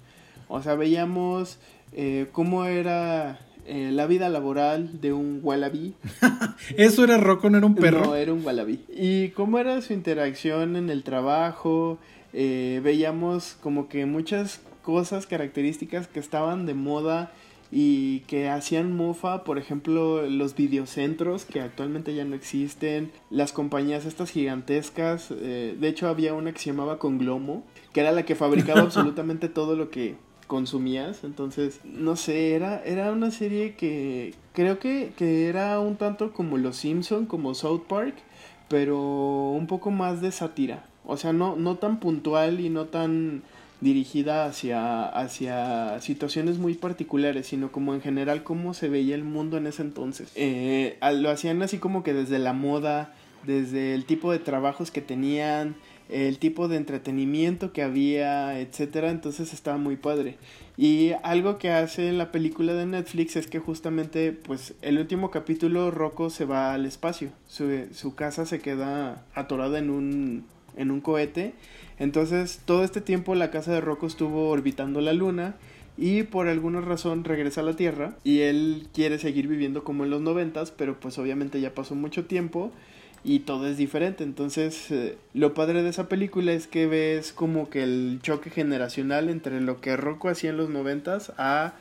O 0.48 0.64
sea, 0.64 0.74
veíamos 0.74 1.60
eh, 1.94 2.28
cómo 2.32 2.66
era 2.66 3.40
eh, 3.66 3.92
la 3.92 4.08
vida 4.08 4.30
laboral 4.30 5.00
de 5.00 5.14
un 5.14 5.42
wallaby. 5.44 5.94
¿Eso 6.78 7.04
era 7.04 7.18
Rocco, 7.18 7.50
no 7.50 7.58
era 7.58 7.68
un 7.68 7.76
perro? 7.76 8.06
No, 8.06 8.16
era 8.16 8.34
un 8.34 8.44
wallaby. 8.44 8.84
Y 8.90 9.30
cómo 9.30 9.60
era 9.60 9.82
su 9.82 9.94
interacción 9.94 10.76
en 10.76 10.90
el 10.90 11.04
trabajo. 11.04 12.00
eh, 12.34 12.82
veíamos 12.84 13.58
como 13.62 13.88
que 13.88 14.06
muchas 14.06 14.62
cosas 14.82 15.28
características 15.28 16.08
que 16.08 16.20
estaban 16.20 16.66
de 16.66 16.74
moda 16.74 17.32
y 17.72 18.22
que 18.22 18.50
hacían 18.50 18.96
mofa, 18.96 19.44
por 19.44 19.60
ejemplo, 19.60 20.28
los 20.28 20.56
videocentros 20.56 21.46
que 21.46 21.62
actualmente 21.62 22.16
ya 22.16 22.26
no 22.26 22.36
existen, 22.36 23.12
las 23.30 23.52
compañías 23.52 24.06
estas 24.06 24.32
gigantescas, 24.32 25.30
eh, 25.32 25.76
de 25.80 25.88
hecho 25.88 26.08
había 26.08 26.34
una 26.34 26.52
que 26.52 26.60
se 26.60 26.72
llamaba 26.72 26.98
Conglomo, 26.98 27.64
que 27.94 28.00
era 28.00 28.12
la 28.12 28.26
que 28.26 28.34
fabricaba 28.34 28.82
absolutamente 28.82 29.50
todo 29.50 29.76
lo 29.76 29.92
que 29.92 30.16
consumías. 30.50 31.24
Entonces, 31.24 31.80
no 31.86 32.18
sé, 32.18 32.56
era, 32.56 32.84
era 32.84 33.14
una 33.14 33.32
serie 33.32 33.76
que 33.76 34.34
creo 34.52 34.80
que, 34.80 35.14
que 35.16 35.48
era 35.48 35.80
un 35.80 35.96
tanto 35.96 36.34
como 36.34 36.58
Los 36.58 36.76
Simpson, 36.76 37.26
como 37.26 37.54
South 37.54 37.84
Park, 37.88 38.16
pero 38.68 39.00
un 39.52 39.68
poco 39.68 39.92
más 39.92 40.22
de 40.22 40.34
sátira. 40.34 40.84
O 41.06 41.16
sea, 41.16 41.32
no, 41.32 41.56
no 41.56 41.78
tan 41.78 42.02
puntual 42.02 42.60
y 42.60 42.70
no 42.70 42.86
tan 42.86 43.44
dirigida 43.80 44.46
hacia, 44.46 45.06
hacia 45.06 46.02
situaciones 46.02 46.58
muy 46.58 46.74
particulares, 46.74 47.48
sino 47.48 47.72
como 47.72 47.94
en 47.94 48.02
general 48.02 48.44
cómo 48.44 48.74
se 48.74 48.90
veía 48.90 49.16
el 49.16 49.24
mundo 49.24 49.56
en 49.56 49.68
ese 49.68 49.84
entonces. 49.84 50.32
Eh, 50.36 50.98
lo 51.14 51.30
hacían 51.30 51.62
así 51.62 51.78
como 51.78 52.04
que 52.04 52.14
desde 52.14 52.40
la 52.40 52.54
moda, 52.54 53.14
desde 53.46 53.94
el 53.94 54.04
tipo 54.06 54.32
de 54.32 54.40
trabajos 54.40 54.92
que 54.92 55.02
tenían, 55.02 55.76
el 56.10 56.40
tipo 56.40 56.68
de 56.68 56.78
entretenimiento 56.78 57.72
que 57.72 57.84
había, 57.84 58.60
etcétera, 58.60 59.12
entonces 59.12 59.54
estaba 59.54 59.78
muy 59.78 59.96
padre. 59.96 60.38
Y 60.76 61.12
algo 61.24 61.58
que 61.58 61.72
hace 61.72 62.12
la 62.12 62.32
película 62.32 62.74
de 62.74 62.86
Netflix 62.86 63.36
es 63.36 63.48
que 63.48 63.60
justamente, 63.60 64.32
pues, 64.32 64.74
el 64.82 64.98
último 64.98 65.30
capítulo 65.30 65.92
Rocco 65.92 66.30
se 66.30 66.46
va 66.46 66.74
al 66.74 66.86
espacio. 66.86 67.30
Su, 67.48 67.86
su 67.94 68.16
casa 68.16 68.46
se 68.46 68.60
queda 68.60 69.24
atorada 69.36 69.78
en 69.78 69.90
un, 69.90 70.46
en 70.78 70.92
un 70.92 71.02
cohete. 71.02 71.54
Entonces, 72.00 72.62
todo 72.66 72.84
este 72.84 73.02
tiempo 73.02 73.36
la 73.36 73.52
casa 73.52 73.74
de 73.74 73.82
Rocco 73.82 74.08
estuvo 74.08 74.50
orbitando 74.50 75.02
la 75.02 75.14
luna 75.14 75.56
y 75.98 76.24
por 76.24 76.48
alguna 76.48 76.80
razón 76.80 77.26
regresa 77.26 77.60
a 77.60 77.66
la 77.66 77.76
Tierra 77.76 78.16
y 78.24 78.40
él 78.40 78.88
quiere 78.94 79.20
seguir 79.20 79.50
viviendo 79.50 79.84
como 79.84 80.06
en 80.06 80.10
los 80.10 80.22
noventas, 80.22 80.72
pero 80.72 80.98
pues 80.98 81.18
obviamente 81.18 81.60
ya 81.60 81.74
pasó 81.74 81.94
mucho 81.94 82.26
tiempo 82.26 82.72
y 83.24 83.40
todo 83.40 83.68
es 83.68 83.78
diferente. 83.78 84.24
Entonces, 84.24 84.92
eh, 84.92 85.18
lo 85.34 85.54
padre 85.54 85.84
de 85.84 85.90
esa 85.90 86.08
película 86.08 86.54
es 86.54 86.68
que 86.68 86.88
ves 86.88 87.34
como 87.34 87.70
que 87.70 87.84
el 87.84 88.20
choque 88.22 88.50
generacional 88.50 89.30
entre 89.30 89.60
lo 89.62 89.82
que 89.82 89.98
Rocco 89.98 90.30
hacía 90.30 90.52
en 90.52 90.58
los 90.58 90.70
noventas 90.70 91.34
a 91.38 91.74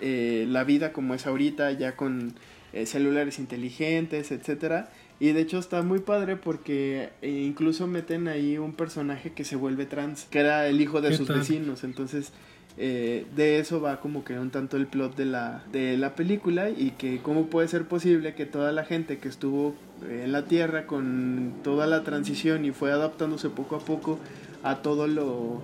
eh, 0.00 0.46
la 0.48 0.64
vida 0.64 0.92
como 0.92 1.14
es 1.14 1.26
ahorita, 1.26 1.72
ya 1.72 1.96
con 1.96 2.34
eh, 2.72 2.86
celulares 2.86 3.38
inteligentes, 3.38 4.30
etcétera. 4.30 4.90
Y 5.18 5.32
de 5.32 5.40
hecho 5.40 5.58
está 5.58 5.82
muy 5.82 6.00
padre 6.00 6.36
porque 6.36 7.08
incluso 7.22 7.86
meten 7.86 8.28
ahí 8.28 8.58
un 8.58 8.74
personaje 8.74 9.32
que 9.32 9.44
se 9.44 9.56
vuelve 9.56 9.86
trans, 9.86 10.26
que 10.30 10.40
era 10.40 10.68
el 10.68 10.78
hijo 10.78 11.00
de 11.00 11.16
sus 11.16 11.26
vecinos. 11.26 11.84
Entonces, 11.84 12.32
eh, 12.78 13.26
de 13.34 13.58
eso 13.58 13.80
va 13.80 14.00
como 14.00 14.22
que 14.22 14.38
un 14.38 14.50
tanto 14.50 14.76
el 14.76 14.86
plot 14.86 15.16
de 15.16 15.24
la, 15.24 15.64
de 15.72 15.96
la 15.96 16.14
película 16.14 16.68
y 16.68 16.90
que 16.90 17.20
cómo 17.22 17.46
puede 17.46 17.68
ser 17.68 17.86
posible 17.86 18.34
que 18.34 18.44
toda 18.44 18.72
la 18.72 18.84
gente 18.84 19.18
que 19.18 19.28
estuvo 19.28 19.74
en 20.08 20.30
la 20.32 20.44
Tierra 20.44 20.86
con 20.86 21.54
toda 21.64 21.86
la 21.86 22.02
transición 22.02 22.66
y 22.66 22.72
fue 22.72 22.92
adaptándose 22.92 23.48
poco 23.48 23.76
a 23.76 23.78
poco 23.78 24.18
a 24.62 24.76
todo 24.82 25.06
lo, 25.06 25.62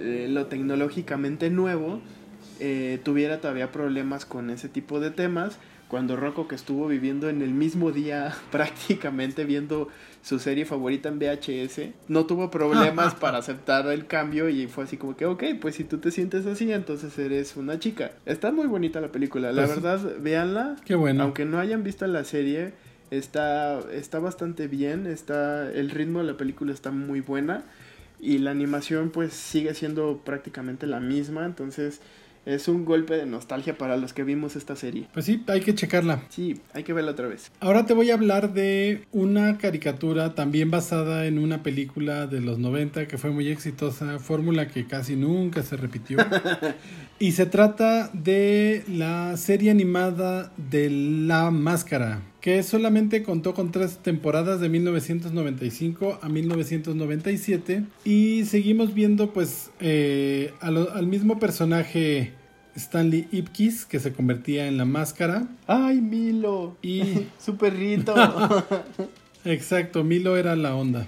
eh, 0.00 0.28
lo 0.30 0.46
tecnológicamente 0.46 1.50
nuevo, 1.50 2.00
eh, 2.58 3.00
tuviera 3.02 3.40
todavía 3.40 3.70
problemas 3.70 4.24
con 4.24 4.48
ese 4.48 4.70
tipo 4.70 4.98
de 4.98 5.10
temas 5.10 5.58
cuando 5.88 6.16
Rocco 6.16 6.48
que 6.48 6.54
estuvo 6.54 6.88
viviendo 6.88 7.28
en 7.28 7.42
el 7.42 7.50
mismo 7.50 7.92
día 7.92 8.34
prácticamente 8.50 9.44
viendo 9.44 9.88
su 10.22 10.38
serie 10.38 10.64
favorita 10.64 11.08
en 11.08 11.18
VHS, 11.18 11.90
no 12.08 12.26
tuvo 12.26 12.50
problemas 12.50 13.14
para 13.20 13.38
aceptar 13.38 13.86
el 13.86 14.06
cambio 14.06 14.48
y 14.48 14.66
fue 14.66 14.84
así 14.84 14.96
como 14.96 15.16
que, 15.16 15.26
ok, 15.26 15.44
pues 15.60 15.76
si 15.76 15.84
tú 15.84 15.98
te 15.98 16.10
sientes 16.10 16.46
así, 16.46 16.72
entonces 16.72 17.16
eres 17.18 17.56
una 17.56 17.78
chica. 17.78 18.12
Está 18.24 18.50
muy 18.50 18.66
bonita 18.66 19.00
la 19.00 19.12
película, 19.12 19.52
la 19.52 19.66
pues 19.66 19.80
verdad, 19.80 20.16
véanla. 20.20 20.76
Qué 20.84 20.96
bueno. 20.96 21.22
Aunque 21.22 21.44
no 21.44 21.60
hayan 21.60 21.84
visto 21.84 22.06
la 22.08 22.24
serie, 22.24 22.72
está, 23.10 23.80
está 23.92 24.18
bastante 24.18 24.66
bien, 24.66 25.06
está, 25.06 25.70
el 25.70 25.90
ritmo 25.90 26.18
de 26.18 26.24
la 26.24 26.36
película 26.36 26.72
está 26.72 26.90
muy 26.90 27.20
buena 27.20 27.62
y 28.18 28.38
la 28.38 28.50
animación 28.50 29.10
pues 29.10 29.32
sigue 29.32 29.74
siendo 29.74 30.22
prácticamente 30.24 30.86
la 30.86 31.00
misma, 31.00 31.44
entonces 31.44 32.00
es 32.46 32.68
un 32.68 32.84
golpe 32.84 33.14
de 33.14 33.26
nostalgia 33.26 33.76
para 33.76 33.96
los 33.96 34.12
que 34.12 34.24
vimos 34.24 34.56
esta 34.56 34.76
serie. 34.76 35.08
Pues 35.12 35.26
sí, 35.26 35.42
hay 35.48 35.60
que 35.60 35.74
checarla. 35.74 36.22
Sí, 36.28 36.60
hay 36.72 36.84
que 36.84 36.92
verla 36.92 37.10
otra 37.10 37.26
vez. 37.26 37.50
Ahora 37.60 37.84
te 37.84 37.92
voy 37.92 38.10
a 38.10 38.14
hablar 38.14 38.54
de 38.54 39.02
una 39.12 39.58
caricatura 39.58 40.34
también 40.34 40.70
basada 40.70 41.26
en 41.26 41.38
una 41.38 41.62
película 41.62 42.26
de 42.26 42.40
los 42.40 42.58
90 42.58 43.08
que 43.08 43.18
fue 43.18 43.30
muy 43.30 43.48
exitosa, 43.48 44.18
fórmula 44.20 44.68
que 44.68 44.86
casi 44.86 45.16
nunca 45.16 45.62
se 45.62 45.76
repitió. 45.76 46.18
y 47.18 47.32
se 47.32 47.46
trata 47.46 48.08
de 48.12 48.84
la 48.88 49.36
serie 49.36 49.70
animada 49.70 50.52
de 50.56 50.88
La 50.90 51.50
Máscara 51.50 52.22
que 52.46 52.62
solamente 52.62 53.24
contó 53.24 53.54
con 53.54 53.72
tres 53.72 53.98
temporadas 53.98 54.60
de 54.60 54.68
1995 54.68 56.20
a 56.22 56.28
1997 56.28 57.82
y 58.04 58.44
seguimos 58.44 58.94
viendo 58.94 59.32
pues 59.32 59.72
eh, 59.80 60.52
al, 60.60 61.08
mismo 61.08 61.40
personaje 61.40 62.34
Stanley 62.76 63.28
Ipkiss 63.32 63.86
que 63.86 63.98
se 63.98 64.12
convertía 64.12 64.66
en 64.66 64.76
la 64.76 64.84
máscara. 64.84 65.48
¡Ay, 65.66 66.00
Milo! 66.00 66.76
Y 66.82 67.26
su 67.38 67.56
perrito. 67.56 68.14
Exacto, 69.44 70.04
Milo 70.04 70.36
era 70.36 70.56
la 70.56 70.74
onda. 70.74 71.06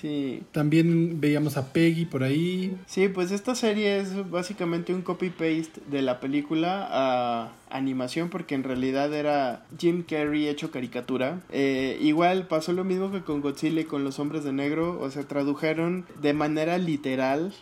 Sí. 0.00 0.42
También 0.52 1.20
veíamos 1.20 1.56
a 1.56 1.72
Peggy 1.72 2.04
por 2.04 2.22
ahí. 2.22 2.76
Sí, 2.86 3.08
pues 3.08 3.30
esta 3.30 3.54
serie 3.54 3.98
es 3.98 4.30
básicamente 4.30 4.92
un 4.92 5.00
copy-paste 5.00 5.80
de 5.90 6.02
la 6.02 6.20
película 6.20 6.86
a 6.90 7.52
animación 7.70 8.28
porque 8.28 8.54
en 8.54 8.62
realidad 8.62 9.12
era 9.14 9.64
Jim 9.78 10.02
Carrey 10.02 10.48
hecho 10.48 10.70
caricatura. 10.70 11.40
Eh, 11.50 11.98
igual 12.02 12.46
pasó 12.46 12.74
lo 12.74 12.84
mismo 12.84 13.10
que 13.10 13.22
con 13.22 13.40
Godzilla 13.40 13.80
y 13.80 13.84
con 13.84 14.04
los 14.04 14.18
hombres 14.18 14.44
de 14.44 14.52
negro, 14.52 15.00
o 15.00 15.10
sea, 15.10 15.22
tradujeron 15.22 16.04
de 16.20 16.34
manera 16.34 16.76
literal 16.76 17.54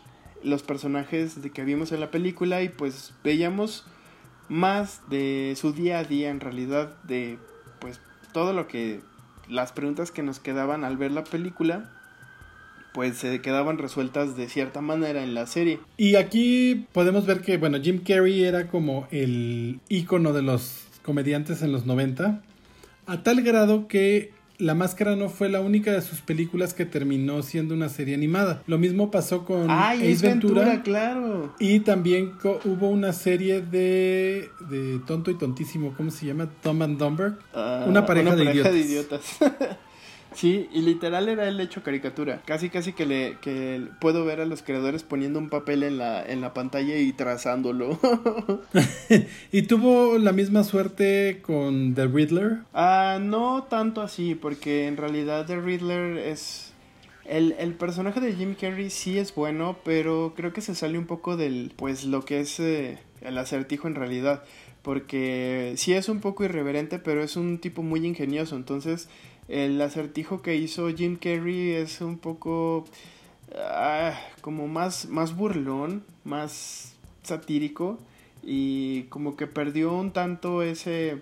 los 0.45 0.63
personajes 0.63 1.43
de 1.43 1.51
que 1.51 1.65
vimos 1.65 1.93
en 1.93 2.01
la 2.01 2.11
película 2.11 2.63
y 2.63 2.69
pues 2.69 3.13
veíamos 3.25 3.85
más 4.49 5.01
de 5.09 5.55
su 5.57 5.73
día 5.73 5.99
a 5.99 6.05
día 6.05 6.31
en 6.31 6.41
realidad 6.41 6.97
de 7.05 7.39
pues 7.81 8.01
todo 8.33 8.53
lo 8.53 8.69
que 8.69 9.01
las 9.49 9.73
preguntas 9.73 10.11
que 10.11 10.23
nos 10.23 10.39
quedaban 10.39 10.85
al 10.85 10.97
ver 10.97 11.11
la 11.13 11.25
película 11.25 11.91
pues 12.95 13.17
se 13.17 13.41
quedaban 13.41 13.79
resueltas 13.79 14.37
de 14.37 14.49
cierta 14.49 14.81
manera 14.81 15.25
en 15.25 15.35
la 15.35 15.49
serie. 15.49 15.81
Y 15.97 16.15
aquí 16.15 16.87
podemos 16.93 17.27
ver 17.27 17.41
que, 17.41 17.57
bueno, 17.57 17.79
Jim 17.83 18.01
Carrey 18.07 18.45
era 18.45 18.69
como 18.69 19.09
el 19.11 19.81
ícono 19.89 20.33
de 20.33 20.43
los 20.43 20.85
comediantes 21.03 21.61
en 21.63 21.73
los 21.73 21.87
90, 21.87 22.41
a 23.07 23.23
tal 23.25 23.43
grado 23.43 23.89
que 23.89 24.33
La 24.59 24.75
Máscara 24.75 25.17
no 25.17 25.29
fue 25.29 25.49
la 25.49 25.61
única 25.61 25.93
de 25.93 26.01
sus 26.01 26.21
películas 26.21 26.75
que 26.75 26.85
terminó 26.87 27.43
siendo 27.43 27.75
una 27.75 27.89
serie 27.89 28.15
animada. 28.15 28.63
Lo 28.67 28.79
mismo 28.79 29.11
pasó 29.11 29.45
con 29.45 29.71
Ace 29.71 30.19
Ventura, 30.23 30.83
claro. 30.83 31.55
Y 31.59 31.81
también 31.81 32.33
hubo 32.65 32.89
una 32.89 33.13
serie 33.13 33.61
de, 33.61 34.51
de 34.71 35.01
Tonto 35.07 35.31
y 35.31 35.39
Tontísimo, 35.39 35.95
¿cómo 35.97 36.11
se 36.11 36.27
llama? 36.27 36.49
Tom 36.63 36.83
and 36.83 36.99
Dumber. 36.99 37.35
Ah, 37.53 37.85
una 37.87 38.07
pareja, 38.07 38.35
de 38.37 38.79
idiotas. 38.79 39.39
Sí, 40.35 40.69
y 40.73 40.83
literal 40.83 41.29
era 41.29 41.49
el 41.49 41.61
hecho 41.61 41.83
caricatura. 41.83 42.43
Casi 42.45 42.69
casi 42.69 42.93
que 42.93 43.07
le 43.07 43.39
que 43.41 43.87
puedo 44.01 44.25
ver 44.25 44.41
a 44.41 44.47
los 44.47 44.63
creadores 44.63 45.03
poniendo 45.03 45.39
un 45.39 45.49
papel 45.49 45.83
en 45.83 45.99
la 45.99 46.25
en 46.25 46.41
la 46.41 46.53
pantalla 46.53 46.97
y 46.97 47.13
trazándolo. 47.13 47.99
¿Y 49.53 49.63
tuvo 49.63 50.19
la 50.19 50.33
misma 50.33 50.65
suerte 50.65 51.41
con 51.43 51.95
The 51.95 52.07
Riddler? 52.07 52.59
Ah, 52.73 53.19
no 53.21 53.65
tanto 53.71 54.03
así, 54.03 54.35
porque 54.35 54.87
en 54.87 54.97
realidad 54.97 55.47
The 55.47 55.61
Riddler 55.61 56.19
es 56.19 56.75
el, 57.25 57.55
el, 57.59 57.73
personaje 57.75 58.21
de 58.21 58.35
Jim 58.35 58.55
Carrey 58.55 58.91
sí 58.91 59.19
es 59.19 59.35
bueno, 59.35 59.79
pero 59.83 60.35
creo 60.37 60.53
que 60.53 60.61
se 60.61 60.75
sale 60.75 60.99
un 60.99 61.07
poco 61.07 61.37
del, 61.37 61.73
pues, 61.75 62.05
lo 62.05 62.25
que 62.25 62.41
es 62.41 62.61
eh, 62.61 62.99
el 63.23 63.39
acertijo 63.39 63.89
en 63.89 63.95
realidad. 63.95 64.45
Porque 64.83 65.73
sí 65.79 65.95
es 65.95 66.11
un 66.11 66.21
poco 66.21 66.45
irreverente, 66.45 66.99
pero 66.99 67.23
es 67.23 67.37
un 67.37 67.59
tipo 67.59 67.83
muy 67.83 68.05
ingenioso. 68.05 68.57
Entonces, 68.57 69.09
el 69.49 69.81
acertijo 69.81 70.43
que 70.43 70.57
hizo 70.57 70.89
Jim 70.89 71.17
Carrey 71.17 71.73
es 71.73 72.01
un 72.01 72.19
poco 72.19 72.85
ah, 73.57 74.15
como 74.41 74.69
más, 74.69 75.07
más 75.07 75.37
burlón, 75.37 76.05
más 76.25 76.95
satírico 77.23 77.99
y 78.43 79.05
como 79.05 79.37
que 79.37 79.47
perdió 79.47 79.93
un 79.93 80.13
tanto 80.13 80.63
ese 80.63 81.21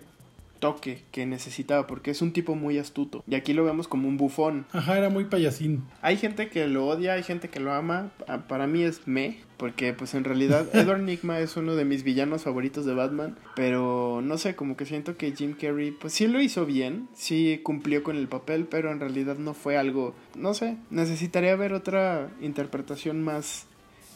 toque 0.63 1.03
que 1.11 1.25
necesitaba, 1.25 1.87
porque 1.87 2.11
es 2.11 2.21
un 2.21 2.31
tipo 2.31 2.55
muy 2.55 2.77
astuto. 2.77 3.21
Y 3.27 3.35
aquí 3.35 3.51
lo 3.51 3.65
vemos 3.65 3.89
como 3.89 4.07
un 4.07 4.15
bufón. 4.15 4.65
Ajá, 4.71 4.97
era 4.97 5.09
muy 5.09 5.25
payasín. 5.25 5.83
Hay 6.01 6.15
gente 6.15 6.47
que 6.47 6.65
lo 6.67 6.87
odia, 6.87 7.15
hay 7.15 7.23
gente 7.23 7.49
que 7.49 7.59
lo 7.59 7.73
ama. 7.73 8.11
Ah, 8.29 8.47
para 8.47 8.65
mí 8.65 8.81
es 8.81 9.05
me, 9.05 9.39
porque 9.57 9.91
pues 9.91 10.13
en 10.13 10.23
realidad 10.23 10.65
Edward 10.73 11.01
Nigma 11.01 11.39
es 11.39 11.57
uno 11.57 11.75
de 11.75 11.83
mis 11.83 12.03
villanos 12.03 12.43
favoritos 12.43 12.85
de 12.85 12.93
Batman. 12.93 13.37
Pero 13.57 14.21
no 14.23 14.37
sé, 14.37 14.55
como 14.55 14.77
que 14.77 14.85
siento 14.85 15.17
que 15.17 15.33
Jim 15.33 15.53
Carrey 15.59 15.91
pues 15.91 16.13
sí 16.13 16.27
lo 16.27 16.41
hizo 16.41 16.65
bien, 16.65 17.09
sí 17.13 17.59
cumplió 17.61 18.01
con 18.01 18.15
el 18.15 18.29
papel, 18.29 18.65
pero 18.65 18.89
en 18.89 19.01
realidad 19.01 19.37
no 19.37 19.53
fue 19.53 19.77
algo, 19.77 20.15
no 20.33 20.53
sé, 20.53 20.77
necesitaría 20.89 21.57
ver 21.57 21.73
otra 21.73 22.29
interpretación 22.39 23.21
más 23.21 23.67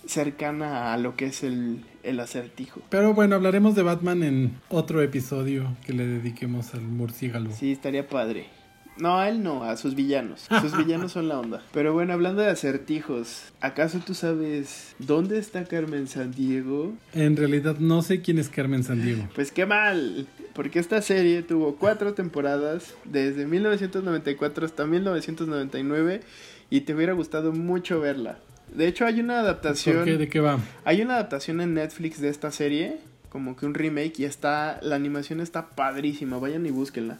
cercana 0.08 0.94
a 0.94 0.98
lo 0.98 1.16
que 1.16 1.28
es 1.28 1.44
el, 1.44 1.84
el 2.04 2.20
acertijo. 2.20 2.82
Pero 2.90 3.14
bueno, 3.14 3.36
hablaremos 3.36 3.76
de 3.76 3.84
Batman 3.84 4.24
en 4.24 4.60
otro 4.70 5.02
episodio 5.02 5.76
que 5.86 5.94
le 5.94 6.06
dediquemos 6.06 6.74
al 6.74 6.82
murciélago. 6.82 7.52
Sí, 7.52 7.72
estaría 7.72 8.08
padre. 8.08 8.58
No, 9.00 9.20
a 9.20 9.30
él 9.30 9.44
no, 9.44 9.64
a 9.64 9.78
sus 9.78 9.96
villanos. 9.96 10.48
Sus 10.62 10.76
villanos 10.86 11.12
son 11.12 11.28
la 11.28 11.40
onda. 11.40 11.62
Pero 11.72 11.94
bueno, 11.94 12.14
hablando 12.14 12.42
de 12.42 12.50
acertijos, 12.50 13.54
¿acaso 13.62 14.00
tú 14.00 14.14
sabes 14.14 14.96
dónde 15.00 15.38
está 15.38 15.66
Carmen 15.66 16.08
Sandiego? 16.08 16.94
En 17.14 17.36
realidad 17.36 17.78
no 17.78 18.02
sé 18.02 18.22
quién 18.22 18.40
es 18.40 18.50
Carmen 18.50 18.84
Sandiego. 18.84 19.28
Pues 19.36 19.52
qué 19.52 19.66
mal, 19.66 20.28
porque 20.54 20.80
esta 20.80 21.02
serie 21.02 21.44
tuvo 21.44 21.76
cuatro 21.76 22.14
temporadas, 22.14 22.96
desde 23.06 23.46
1994 23.46 24.66
hasta 24.66 24.86
1999, 24.86 26.22
y 26.70 26.82
te 26.82 26.96
hubiera 26.96 27.14
gustado 27.14 27.52
mucho 27.54 28.00
verla. 28.00 28.40
De 28.73 28.88
hecho, 28.88 29.06
hay 29.06 29.19
una 29.19 29.39
adaptación. 29.39 30.06
¿De 30.06 30.30
qué 30.30 30.39
va? 30.39 30.60
Hay 30.85 31.02
una 31.02 31.15
adaptación 31.15 31.61
en 31.61 31.73
Netflix 31.73 32.19
de 32.22 32.30
esta 32.30 32.52
serie, 32.52 32.98
como 33.30 33.56
que 33.56 33.65
un 33.65 33.73
remake, 33.73 34.19
y 34.19 34.26
está. 34.26 34.80
La 34.81 34.95
animación 34.95 35.39
está 35.39 35.69
padrísima, 35.69 36.38
vayan 36.38 36.65
y 36.65 36.72
búsquenla. 36.72 37.19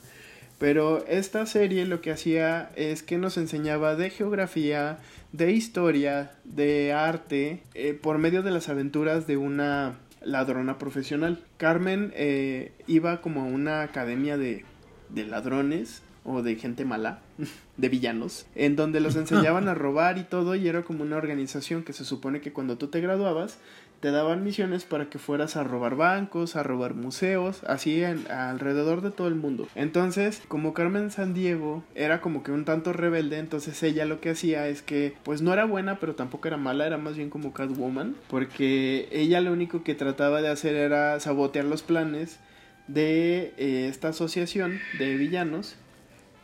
Pero 0.60 1.06
esta 1.08 1.46
serie 1.46 1.86
lo 1.86 2.02
que 2.02 2.12
hacía 2.12 2.72
es 2.76 3.04
que 3.04 3.18
nos 3.18 3.38
enseñaba 3.38 3.96
de 3.96 4.10
geografía, 4.10 4.98
de 5.32 5.52
historia, 5.52 6.32
de 6.46 6.94
arte, 6.94 7.62
eh, 7.76 7.94
por 7.94 8.18
medio 8.18 8.42
de 8.42 8.52
las 8.52 8.68
aventuras 8.68 9.28
de 9.28 9.38
una 9.38 10.00
ladrona 10.22 10.80
profesional. 10.80 11.44
Carmen 11.58 12.12
eh, 12.16 12.72
iba 12.88 13.22
como 13.22 13.42
a 13.42 13.46
una 13.46 13.84
academia 13.84 14.38
de, 14.38 14.66
de 15.10 15.26
ladrones 15.26 16.02
o 16.28 16.44
de 16.44 16.56
gente 16.56 16.86
mala, 16.86 17.22
de 17.78 17.90
villanos, 17.90 18.46
en 18.54 18.76
donde 18.76 19.00
los 19.00 19.16
enseñaban 19.16 19.68
a 19.68 19.74
robar 19.76 20.18
y 20.18 20.24
todo, 20.24 20.56
y 20.56 20.68
era 20.68 20.84
como 20.84 21.04
una 21.04 21.18
organización 21.18 21.84
que 21.84 21.94
se 21.94 22.06
supone 22.06 22.42
que 22.42 22.54
cuando 22.54 22.78
tú 22.78 22.88
te 22.88 23.02
graduabas, 23.02 23.58
te 24.02 24.12
daban 24.12 24.44
misiones 24.44 24.84
para 24.84 25.10
que 25.10 25.18
fueras 25.18 25.56
a 25.56 25.64
robar 25.64 25.96
bancos, 25.96 26.56
a 26.56 26.62
robar 26.62 26.94
museos, 26.94 27.64
así 27.66 28.04
en, 28.04 28.30
alrededor 28.30 29.02
de 29.02 29.10
todo 29.10 29.28
el 29.28 29.36
mundo. 29.36 29.68
Entonces, 29.74 30.42
como 30.48 30.74
Carmen 30.74 31.10
Sandiego 31.10 31.84
era 31.96 32.22
como 32.22 32.44
que 32.44 32.52
un 32.52 32.66
tanto 32.66 32.94
rebelde, 32.94 33.40
entonces 33.40 33.82
ella 33.82 34.06
lo 34.06 34.20
que 34.20 34.32
hacía 34.32 34.68
es 34.68 34.82
que, 34.82 35.16
pues 35.24 35.42
no 35.42 35.52
era 35.52 35.66
buena, 35.66 36.00
pero 36.00 36.14
tampoco 36.14 36.48
era 36.48 36.58
mala, 36.58 36.86
era 36.86 36.98
más 36.98 37.16
bien 37.18 37.30
como 37.30 37.54
Catwoman, 37.54 38.16
porque 38.30 39.08
ella 39.12 39.42
lo 39.42 39.52
único 39.52 39.84
que 39.84 39.96
trataba 39.96 40.42
de 40.42 40.50
hacer 40.50 40.76
era 40.76 41.20
sabotear 41.20 41.66
los 41.66 41.82
planes 41.82 42.40
de 42.88 43.54
eh, 43.58 43.88
esta 43.90 44.10
asociación 44.10 44.80
de 45.00 45.16
villanos 45.16 45.76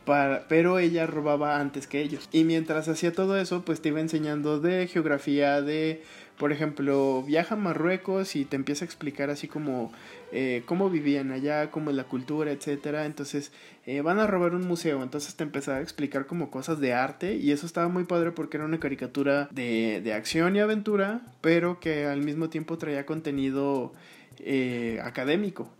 pero 0.04 0.78
ella 0.78 1.06
robaba 1.06 1.60
antes 1.60 1.86
que 1.86 2.00
ellos. 2.00 2.28
Y 2.32 2.44
mientras 2.44 2.88
hacía 2.88 3.12
todo 3.12 3.36
eso, 3.36 3.64
pues 3.64 3.80
te 3.80 3.88
iba 3.88 4.00
enseñando 4.00 4.60
de 4.60 4.86
geografía, 4.86 5.62
de, 5.62 6.02
por 6.38 6.52
ejemplo, 6.52 7.22
viaja 7.22 7.54
a 7.54 7.58
Marruecos 7.58 8.36
y 8.36 8.44
te 8.44 8.56
empieza 8.56 8.84
a 8.84 8.86
explicar 8.86 9.30
así 9.30 9.48
como 9.48 9.92
eh, 10.32 10.62
cómo 10.66 10.90
vivían 10.90 11.32
allá, 11.32 11.70
cómo 11.70 11.90
es 11.90 11.96
la 11.96 12.04
cultura, 12.04 12.50
etcétera. 12.50 13.06
Entonces, 13.06 13.52
eh, 13.86 14.00
van 14.00 14.18
a 14.18 14.26
robar 14.26 14.54
un 14.54 14.66
museo, 14.66 15.02
entonces 15.02 15.34
te 15.34 15.44
empezaba 15.44 15.78
a 15.78 15.82
explicar 15.82 16.26
como 16.26 16.50
cosas 16.50 16.80
de 16.80 16.92
arte 16.92 17.36
y 17.36 17.52
eso 17.52 17.66
estaba 17.66 17.88
muy 17.88 18.04
padre 18.04 18.32
porque 18.32 18.56
era 18.56 18.66
una 18.66 18.80
caricatura 18.80 19.48
de, 19.52 20.00
de 20.02 20.12
acción 20.12 20.56
y 20.56 20.60
aventura, 20.60 21.22
pero 21.40 21.80
que 21.80 22.06
al 22.06 22.20
mismo 22.22 22.48
tiempo 22.48 22.78
traía 22.78 23.06
contenido 23.06 23.92
eh, 24.40 25.00
académico. 25.02 25.70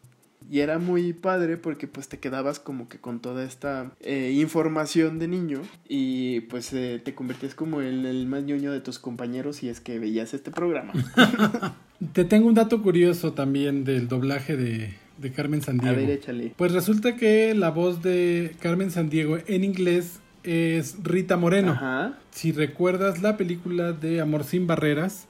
Y 0.51 0.61
era 0.61 0.79
muy 0.79 1.13
padre 1.13 1.57
porque 1.57 1.87
pues 1.87 2.09
te 2.09 2.19
quedabas 2.19 2.59
como 2.59 2.89
que 2.89 2.99
con 2.99 3.21
toda 3.21 3.45
esta 3.45 3.93
eh, 4.01 4.33
información 4.35 5.19
de 5.19 5.29
niño 5.29 5.63
y 5.89 6.41
pues 6.43 6.73
eh, 6.73 7.01
te 7.03 7.15
convertías 7.15 7.55
como 7.55 7.81
en 7.81 8.05
el 8.05 8.27
más 8.27 8.45
ñoño 8.45 8.73
de 8.73 8.81
tus 8.81 8.99
compañeros 8.99 9.57
si 9.57 9.69
es 9.69 9.81
que 9.81 9.99
veías 9.99 10.35
este 10.35 10.51
programa. 10.51 10.93
te 12.13 12.25
tengo 12.25 12.47
un 12.47 12.55
dato 12.55 12.83
curioso 12.83 13.33
también 13.33 13.85
del 13.85 14.09
doblaje 14.09 14.57
de, 14.57 14.95
de 15.19 15.33
Carmen 15.33 15.63
Sandiego. 15.63 15.95
A 15.95 15.99
ver, 15.99 16.11
échale. 16.11 16.53
Pues 16.57 16.73
resulta 16.73 17.17
que 17.17 17.55
la 17.55 17.71
voz 17.71 18.03
de 18.03 18.55
Carmen 18.61 18.91
Sandiego 18.91 19.39
en 19.47 19.65
inglés 19.65 20.21
es 20.43 20.97
Rita 21.03 21.37
Moreno. 21.37 21.73
Ajá. 21.73 22.19
Si 22.31 22.53
recuerdas 22.53 23.23
la 23.23 23.37
película 23.37 23.93
de 23.93 24.21
Amor 24.21 24.45
sin 24.45 24.67
Barreras, 24.67 25.27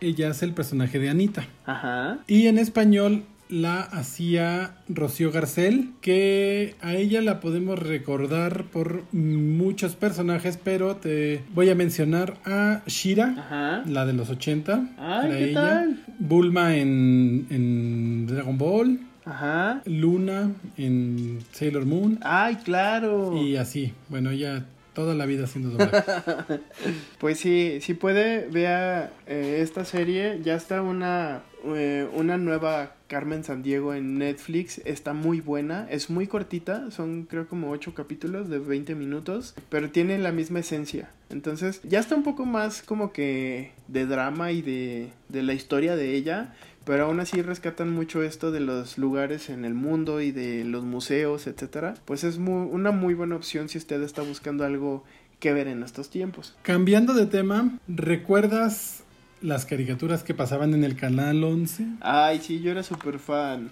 ella 0.00 0.28
es 0.28 0.42
el 0.42 0.52
personaje 0.52 0.98
de 0.98 1.10
Anita. 1.10 1.46
Ajá. 1.66 2.18
Y 2.26 2.46
en 2.46 2.58
español 2.58 3.24
la 3.52 3.82
hacía 3.82 4.76
Rocío 4.88 5.30
Garcel, 5.30 5.90
que 6.00 6.74
a 6.80 6.94
ella 6.94 7.20
la 7.20 7.38
podemos 7.40 7.78
recordar 7.78 8.64
por 8.64 9.04
muchos 9.12 9.94
personajes, 9.94 10.58
pero 10.62 10.96
te 10.96 11.42
voy 11.54 11.68
a 11.68 11.74
mencionar 11.74 12.38
a 12.46 12.80
Shira, 12.86 13.34
Ajá. 13.38 13.82
la 13.86 14.06
de 14.06 14.14
los 14.14 14.30
80. 14.30 14.88
Ay, 14.98 15.30
¿qué 15.30 15.44
ella. 15.50 15.60
tal? 15.60 16.04
Bulma 16.18 16.76
en, 16.76 17.46
en 17.50 18.26
Dragon 18.26 18.56
Ball. 18.56 19.00
Ajá. 19.26 19.82
Luna 19.84 20.50
en 20.78 21.38
Sailor 21.52 21.84
Moon. 21.84 22.18
Ay, 22.22 22.56
claro. 22.64 23.36
Y 23.40 23.56
así. 23.56 23.92
Bueno, 24.08 24.30
ella 24.30 24.64
toda 24.94 25.14
la 25.14 25.26
vida 25.26 25.44
haciendo 25.44 25.70
doblaje. 25.70 26.60
Pues 27.18 27.38
sí, 27.38 27.78
si 27.80 27.94
puede, 27.94 28.48
vea 28.48 29.12
eh, 29.26 29.60
esta 29.62 29.84
serie. 29.84 30.40
Ya 30.42 30.54
está 30.54 30.82
una, 30.82 31.42
eh, 31.64 32.08
una 32.14 32.36
nueva 32.36 32.94
Carmen 33.06 33.44
Sandiego 33.44 33.94
en 33.94 34.18
Netflix. 34.18 34.78
Está 34.84 35.12
muy 35.12 35.40
buena. 35.40 35.86
Es 35.90 36.10
muy 36.10 36.26
cortita. 36.26 36.90
Son 36.90 37.24
creo 37.24 37.46
como 37.46 37.70
8 37.70 37.94
capítulos 37.94 38.48
de 38.48 38.58
20 38.58 38.94
minutos. 38.94 39.54
Pero 39.68 39.90
tiene 39.90 40.18
la 40.18 40.32
misma 40.32 40.60
esencia. 40.60 41.10
Entonces 41.30 41.80
ya 41.84 42.00
está 42.00 42.14
un 42.14 42.24
poco 42.24 42.44
más 42.44 42.82
como 42.82 43.12
que 43.12 43.72
de 43.88 44.06
drama 44.06 44.52
y 44.52 44.62
de, 44.62 45.10
de 45.28 45.42
la 45.42 45.54
historia 45.54 45.96
de 45.96 46.14
ella. 46.14 46.54
Pero 46.84 47.06
aún 47.06 47.20
así 47.20 47.42
rescatan 47.42 47.90
mucho 47.90 48.22
esto 48.22 48.50
de 48.50 48.60
los 48.60 48.98
lugares 48.98 49.50
en 49.50 49.64
el 49.64 49.74
mundo 49.74 50.20
y 50.20 50.32
de 50.32 50.64
los 50.64 50.84
museos, 50.84 51.46
etcétera. 51.46 51.94
Pues 52.04 52.24
es 52.24 52.38
muy, 52.38 52.68
una 52.70 52.90
muy 52.90 53.14
buena 53.14 53.36
opción 53.36 53.68
si 53.68 53.78
usted 53.78 54.02
está 54.02 54.22
buscando 54.22 54.64
algo 54.64 55.04
que 55.38 55.52
ver 55.52 55.68
en 55.68 55.82
estos 55.82 56.10
tiempos. 56.10 56.54
Cambiando 56.62 57.14
de 57.14 57.26
tema, 57.26 57.78
¿recuerdas 57.88 59.04
las 59.40 59.66
caricaturas 59.66 60.22
que 60.22 60.34
pasaban 60.34 60.74
en 60.74 60.84
el 60.84 60.96
canal 60.96 61.42
11? 61.42 61.86
Ay, 62.00 62.40
sí, 62.40 62.60
yo 62.60 62.70
era 62.70 62.82
súper 62.82 63.18
fan. 63.18 63.70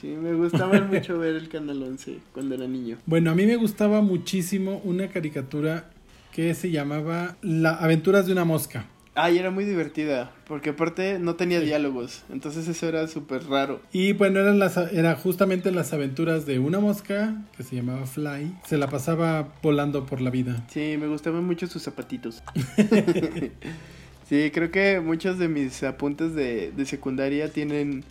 Sí, 0.00 0.08
me 0.08 0.32
gustaba 0.32 0.80
mucho 0.90 1.18
ver 1.18 1.36
el 1.36 1.48
Canal 1.50 1.82
11 1.82 2.20
cuando 2.32 2.54
era 2.54 2.66
niño. 2.66 2.96
Bueno, 3.04 3.30
a 3.30 3.34
mí 3.34 3.44
me 3.44 3.56
gustaba 3.56 4.00
muchísimo 4.00 4.80
una 4.84 5.08
caricatura 5.08 5.90
que 6.32 6.54
se 6.54 6.70
llamaba 6.70 7.36
La 7.42 7.74
aventuras 7.74 8.26
de 8.26 8.32
una 8.32 8.44
mosca. 8.46 8.86
Ay, 9.14 9.38
era 9.38 9.50
muy 9.50 9.64
divertida, 9.64 10.32
porque 10.46 10.70
aparte 10.70 11.18
no 11.18 11.34
tenía 11.34 11.60
diálogos, 11.60 12.22
entonces 12.30 12.68
eso 12.68 12.88
era 12.88 13.08
súper 13.08 13.44
raro. 13.44 13.80
Y 13.92 14.12
bueno, 14.12 14.38
eran 14.38 14.60
las, 14.60 14.76
era 14.76 15.16
justamente 15.16 15.72
las 15.72 15.92
aventuras 15.92 16.46
de 16.46 16.60
una 16.60 16.78
mosca 16.78 17.42
que 17.56 17.64
se 17.64 17.74
llamaba 17.76 18.06
Fly. 18.06 18.54
Se 18.64 18.78
la 18.78 18.88
pasaba 18.88 19.52
volando 19.62 20.06
por 20.06 20.20
la 20.20 20.30
vida. 20.30 20.64
Sí, 20.68 20.96
me 20.98 21.08
gustaban 21.08 21.44
mucho 21.44 21.66
sus 21.66 21.82
zapatitos. 21.82 22.42
sí, 24.28 24.50
creo 24.52 24.70
que 24.70 25.00
muchos 25.00 25.38
de 25.38 25.48
mis 25.48 25.82
apuntes 25.82 26.34
de, 26.34 26.70
de 26.70 26.86
secundaria 26.86 27.52
tienen 27.52 28.04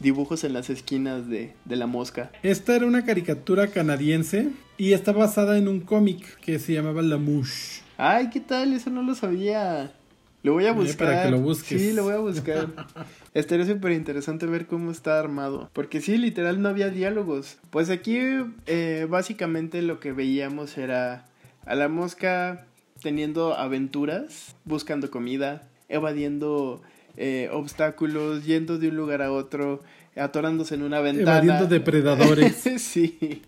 dibujos 0.00 0.44
en 0.44 0.54
las 0.54 0.70
esquinas 0.70 1.28
de, 1.28 1.52
de 1.66 1.76
la 1.76 1.86
mosca. 1.86 2.30
Esta 2.42 2.74
era 2.74 2.86
una 2.86 3.04
caricatura 3.04 3.68
canadiense 3.68 4.48
y 4.78 4.92
está 4.92 5.12
basada 5.12 5.58
en 5.58 5.68
un 5.68 5.80
cómic 5.80 6.38
que 6.40 6.58
se 6.58 6.72
llamaba 6.72 7.02
La 7.02 7.18
Mouche. 7.18 7.82
Ay, 7.96 8.30
¿qué 8.30 8.40
tal? 8.40 8.72
Eso 8.72 8.90
no 8.90 9.02
lo 9.02 9.14
sabía. 9.14 9.92
Lo 10.42 10.52
voy 10.52 10.66
a 10.66 10.70
Eh, 10.70 10.72
buscar. 10.72 11.08
para 11.08 11.22
que 11.24 11.30
lo 11.30 11.40
busques. 11.40 11.80
Sí, 11.80 11.92
lo 11.92 12.04
voy 12.04 12.14
a 12.14 12.18
buscar. 12.18 12.68
Estaría 13.34 13.66
súper 13.66 13.92
interesante 13.92 14.46
ver 14.46 14.66
cómo 14.66 14.90
está 14.90 15.18
armado. 15.18 15.68
Porque 15.72 16.00
sí, 16.00 16.16
literal 16.16 16.62
no 16.62 16.68
había 16.68 16.90
diálogos. 16.90 17.58
Pues 17.70 17.90
aquí 17.90 18.18
eh, 18.66 19.06
básicamente 19.10 19.82
lo 19.82 19.98
que 20.00 20.12
veíamos 20.12 20.78
era 20.78 21.26
a 21.66 21.74
la 21.74 21.88
mosca 21.88 22.66
teniendo 23.02 23.54
aventuras, 23.56 24.56
buscando 24.64 25.10
comida, 25.10 25.68
evadiendo 25.88 26.82
eh, 27.16 27.48
obstáculos, 27.52 28.44
yendo 28.44 28.78
de 28.78 28.88
un 28.88 28.96
lugar 28.96 29.22
a 29.22 29.32
otro, 29.32 29.82
atorándose 30.18 30.74
en 30.74 30.82
una 30.82 31.00
ventana. 31.00 31.38
Evadiendo 31.38 31.66
depredadores. 31.66 32.56
sí, 32.78 33.42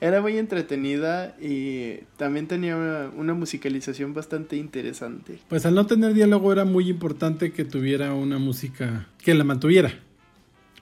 era 0.00 0.20
muy 0.20 0.38
entretenida 0.38 1.36
y 1.40 2.00
también 2.16 2.46
tenía 2.46 2.76
una, 2.76 3.10
una 3.16 3.34
musicalización 3.34 4.14
bastante 4.14 4.56
interesante. 4.56 5.38
Pues 5.48 5.66
al 5.66 5.74
no 5.74 5.86
tener 5.86 6.14
diálogo 6.14 6.52
era 6.52 6.64
muy 6.64 6.88
importante 6.88 7.52
que 7.52 7.64
tuviera 7.64 8.14
una 8.14 8.38
música 8.38 9.06
que 9.18 9.34
la 9.34 9.44
mantuviera. 9.44 9.92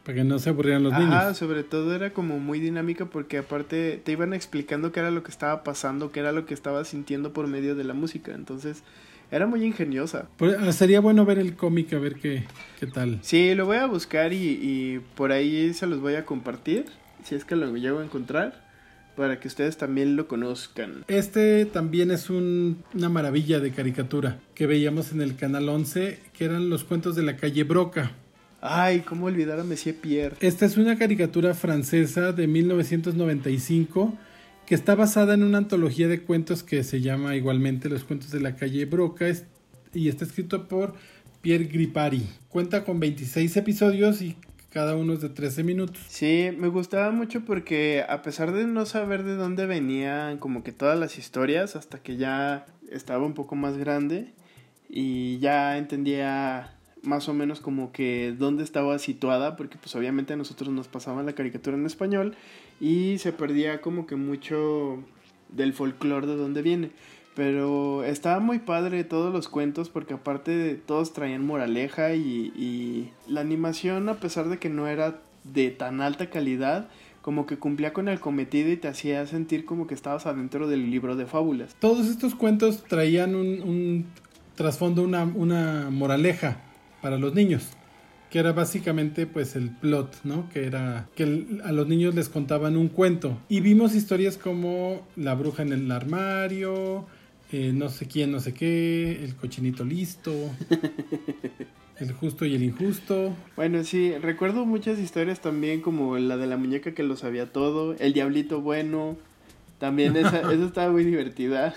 Para 0.05 0.17
que 0.21 0.25
no 0.25 0.39
se 0.39 0.49
aburrieran 0.49 0.83
los 0.83 0.95
Ajá, 0.95 1.03
niños. 1.03 1.37
sobre 1.37 1.65
todo 1.65 1.95
era 1.95 2.15
como 2.15 2.39
muy 2.39 2.61
dinámica 2.61 3.05
porque 3.07 3.37
aparte 3.37 4.01
te 4.03 4.13
iban 4.13 4.33
explicando 4.33 4.91
qué 4.91 5.01
era 5.01 5.11
lo 5.11 5.23
que 5.23 5.31
estaba 5.31 5.63
pasando, 5.65 6.11
qué 6.13 6.21
era 6.21 6.33
lo 6.33 6.47
que 6.47 6.55
estaba 6.55 6.83
sintiendo 6.87 7.35
por 7.35 7.47
medio 7.47 7.75
de 7.75 7.85
la 7.85 7.93
música. 7.93 8.33
Entonces, 8.35 8.83
era 9.31 9.47
muy 9.47 9.65
ingeniosa. 9.65 10.29
Pues, 10.37 10.57
ah, 10.59 10.73
sería 10.73 11.01
bueno 11.01 11.25
ver 11.25 11.39
el 11.39 11.55
cómic 11.55 11.93
a 11.95 11.99
ver 11.99 12.15
qué, 12.17 12.45
qué 12.81 12.87
tal. 12.87 13.19
Sí, 13.23 13.55
lo 13.55 13.67
voy 13.67 13.77
a 13.79 13.87
buscar 13.87 14.33
y, 14.33 14.37
y 14.63 15.01
por 15.15 15.33
ahí 15.33 15.73
se 15.75 15.87
los 15.87 16.01
voy 16.01 16.15
a 16.15 16.25
compartir, 16.25 16.87
si 17.25 17.35
es 17.35 17.45
que 17.45 17.57
lo 17.57 17.75
llego 17.77 17.99
a 18.01 18.05
encontrar, 18.05 18.67
para 19.17 19.41
que 19.41 19.49
ustedes 19.49 19.77
también 19.77 20.15
lo 20.15 20.29
conozcan. 20.29 21.05
Este 21.09 21.65
también 21.67 22.11
es 22.13 22.31
un- 22.31 22.85
una 22.95 23.09
maravilla 23.09 23.59
de 23.59 23.73
caricatura 23.73 24.39
que 24.55 24.67
veíamos 24.69 25.11
en 25.13 25.21
el 25.23 25.35
canal 25.35 25.69
11, 25.69 26.21
que 26.33 26.45
eran 26.45 26.71
los 26.71 26.85
cuentos 26.85 27.17
de 27.17 27.23
la 27.23 27.37
calle 27.37 27.65
Broca. 27.65 28.13
Ay, 28.61 29.01
cómo 29.01 29.27
olvidar 29.27 29.59
a 29.61 29.65
Monsieur 29.65 29.95
Pierre. 29.97 30.37
Esta 30.41 30.67
es 30.67 30.77
una 30.77 30.97
caricatura 30.99 31.55
francesa 31.55 32.33
de 32.33 32.47
1995 32.47 34.17
que 34.69 34.75
está 34.75 34.95
basada 34.95 35.33
en 35.33 35.45
una 35.45 35.57
antología 35.57 36.09
de 36.09 36.21
cuentos 36.21 36.63
que 36.63 36.85
se 36.85 37.01
llama 37.01 37.35
igualmente 37.35 37.89
Los 37.89 38.05
cuentos 38.05 38.31
de 38.31 38.41
la 38.41 38.55
calle 38.55 38.85
Broca 38.85 39.25
y 39.95 40.09
está 40.09 40.27
escrito 40.27 40.69
por 40.69 40.93
Pierre 41.41 41.65
Gripari. 41.65 42.29
Cuenta 42.51 42.85
con 42.85 43.01
26 43.01 43.57
episodios 43.57 44.21
y 44.21 44.37
cada 44.69 44.95
uno 44.95 45.15
es 45.15 45.23
de 45.23 45.31
13 45.31 45.65
minutos. 45.65 46.03
Sí, 46.09 46.51
me 46.59 46.69
gustaba 46.69 47.11
mucho 47.13 47.47
porque 47.47 48.05
a 48.07 48.21
pesar 48.21 48.53
de 48.53 48.67
no 48.67 48.85
saber 48.85 49.23
de 49.23 49.37
dónde 49.37 49.65
venían 49.65 50.37
como 50.37 50.63
que 50.63 50.73
todas 50.73 50.99
las 50.99 51.17
historias, 51.17 51.75
hasta 51.75 52.03
que 52.03 52.19
ya 52.19 52.67
estaba 52.93 53.25
un 53.25 53.33
poco 53.33 53.57
más 53.57 53.79
grande 53.79 54.35
y 54.91 55.39
ya 55.39 55.79
entendía 55.79 56.75
más 57.03 57.27
o 57.31 57.33
menos 57.33 57.61
como 57.61 57.91
que 57.91 58.35
dónde 58.39 58.65
estaba 58.65 58.99
situada, 58.99 59.57
porque 59.57 59.79
pues 59.79 59.97
obviamente 59.97 60.35
a 60.35 60.37
nosotros 60.37 60.69
nos 60.69 60.89
pasaban 60.89 61.25
la 61.25 61.33
caricatura 61.33 61.75
en 61.75 61.87
español 61.87 62.37
y 62.81 63.19
se 63.19 63.33
perdía 63.33 63.81
como 63.81 64.07
que 64.07 64.17
mucho 64.17 64.99
del 65.49 65.73
folclore 65.73 66.27
de 66.27 66.37
dónde 66.37 66.63
viene. 66.63 66.91
Pero 67.35 68.03
estaba 68.03 68.41
muy 68.41 68.59
padre 68.59 69.05
todos 69.05 69.33
los 69.33 69.49
cuentos 69.49 69.89
porque 69.89 70.15
aparte 70.15 70.51
de 70.51 70.75
todos 70.75 71.13
traían 71.13 71.47
moraleja 71.47 72.15
y, 72.15 72.53
y 72.57 73.11
la 73.29 73.41
animación 73.41 74.09
a 74.09 74.15
pesar 74.15 74.49
de 74.49 74.59
que 74.59 74.69
no 74.69 74.89
era 74.89 75.21
de 75.45 75.71
tan 75.71 76.01
alta 76.01 76.31
calidad, 76.31 76.89
como 77.23 77.47
que 77.47 77.57
cumplía 77.57 77.93
con 77.93 78.09
el 78.09 78.19
cometido 78.19 78.71
y 78.71 78.77
te 78.77 78.89
hacía 78.89 79.25
sentir 79.27 79.65
como 79.65 79.87
que 79.87 79.95
estabas 79.95 80.27
adentro 80.27 80.67
del 80.67 80.91
libro 80.91 81.15
de 81.15 81.27
fábulas. 81.27 81.77
Todos 81.79 82.09
estos 82.09 82.35
cuentos 82.35 82.83
traían 82.85 83.37
un, 83.37 83.63
un 83.63 84.07
trasfondo, 84.57 85.03
una, 85.03 85.23
una 85.23 85.91
moraleja 85.91 86.61
para 87.01 87.19
los 87.19 87.35
niños 87.35 87.78
que 88.31 88.39
era 88.39 88.53
básicamente 88.53 89.27
pues 89.27 89.57
el 89.57 89.71
plot, 89.71 90.21
¿no? 90.25 90.49
Que 90.51 90.67
era 90.67 91.09
que 91.15 91.47
a 91.65 91.73
los 91.73 91.89
niños 91.89 92.15
les 92.15 92.29
contaban 92.29 92.77
un 92.77 92.89
cuento 92.89 93.39
y 93.49 93.61
vimos 93.61 93.95
historias 93.95 94.37
como 94.37 95.07
la 95.17 95.35
bruja 95.35 95.63
en 95.63 95.73
el 95.73 95.91
armario, 95.91 97.07
eh, 97.51 97.73
no 97.75 97.89
sé 97.89 98.07
quién, 98.07 98.31
no 98.31 98.41
sé 98.41 98.53
qué, 98.53 99.25
el 99.25 99.35
cochinito 99.35 99.85
listo, 99.85 100.33
el 101.99 102.13
justo 102.13 102.45
y 102.45 102.55
el 102.55 102.63
injusto. 102.63 103.35
Bueno, 103.57 103.83
sí, 103.85 104.13
recuerdo 104.19 104.67
muchas 104.67 104.99
historias 104.99 105.41
también 105.41 105.81
como 105.81 106.19
la 106.19 106.37
de 106.37 106.47
la 106.47 106.59
muñeca 106.59 106.93
que 106.93 107.03
lo 107.03 107.17
sabía 107.17 107.51
todo, 107.51 107.95
el 107.99 108.13
diablito 108.13 108.61
bueno, 108.61 109.17
también 109.79 110.17
esa, 110.17 110.41
esa 110.53 110.65
estaba 110.65 110.93
muy 110.93 111.05
divertida. 111.05 111.75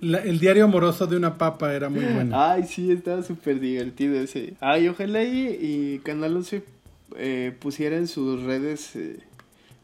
el 0.00 0.38
diario 0.38 0.64
amoroso 0.64 1.06
de 1.06 1.16
una 1.16 1.38
papa 1.38 1.74
era 1.74 1.88
muy 1.88 2.04
bueno. 2.04 2.38
Ay, 2.38 2.64
sí, 2.64 2.90
estaba 2.90 3.22
súper 3.22 3.60
divertido 3.60 4.16
ese. 4.16 4.54
Ay, 4.60 4.88
ojalá 4.88 5.22
y, 5.22 5.48
y 5.48 5.98
Canal 6.00 6.36
11 6.36 6.62
eh, 7.16 7.56
pusiera 7.58 7.96
en 7.96 8.06
sus 8.06 8.42
redes 8.42 8.94
eh, 8.96 9.18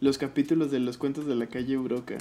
los 0.00 0.18
capítulos 0.18 0.70
de 0.70 0.80
los 0.80 0.98
cuentos 0.98 1.26
de 1.26 1.34
la 1.34 1.46
calle 1.46 1.76
Broca. 1.76 2.18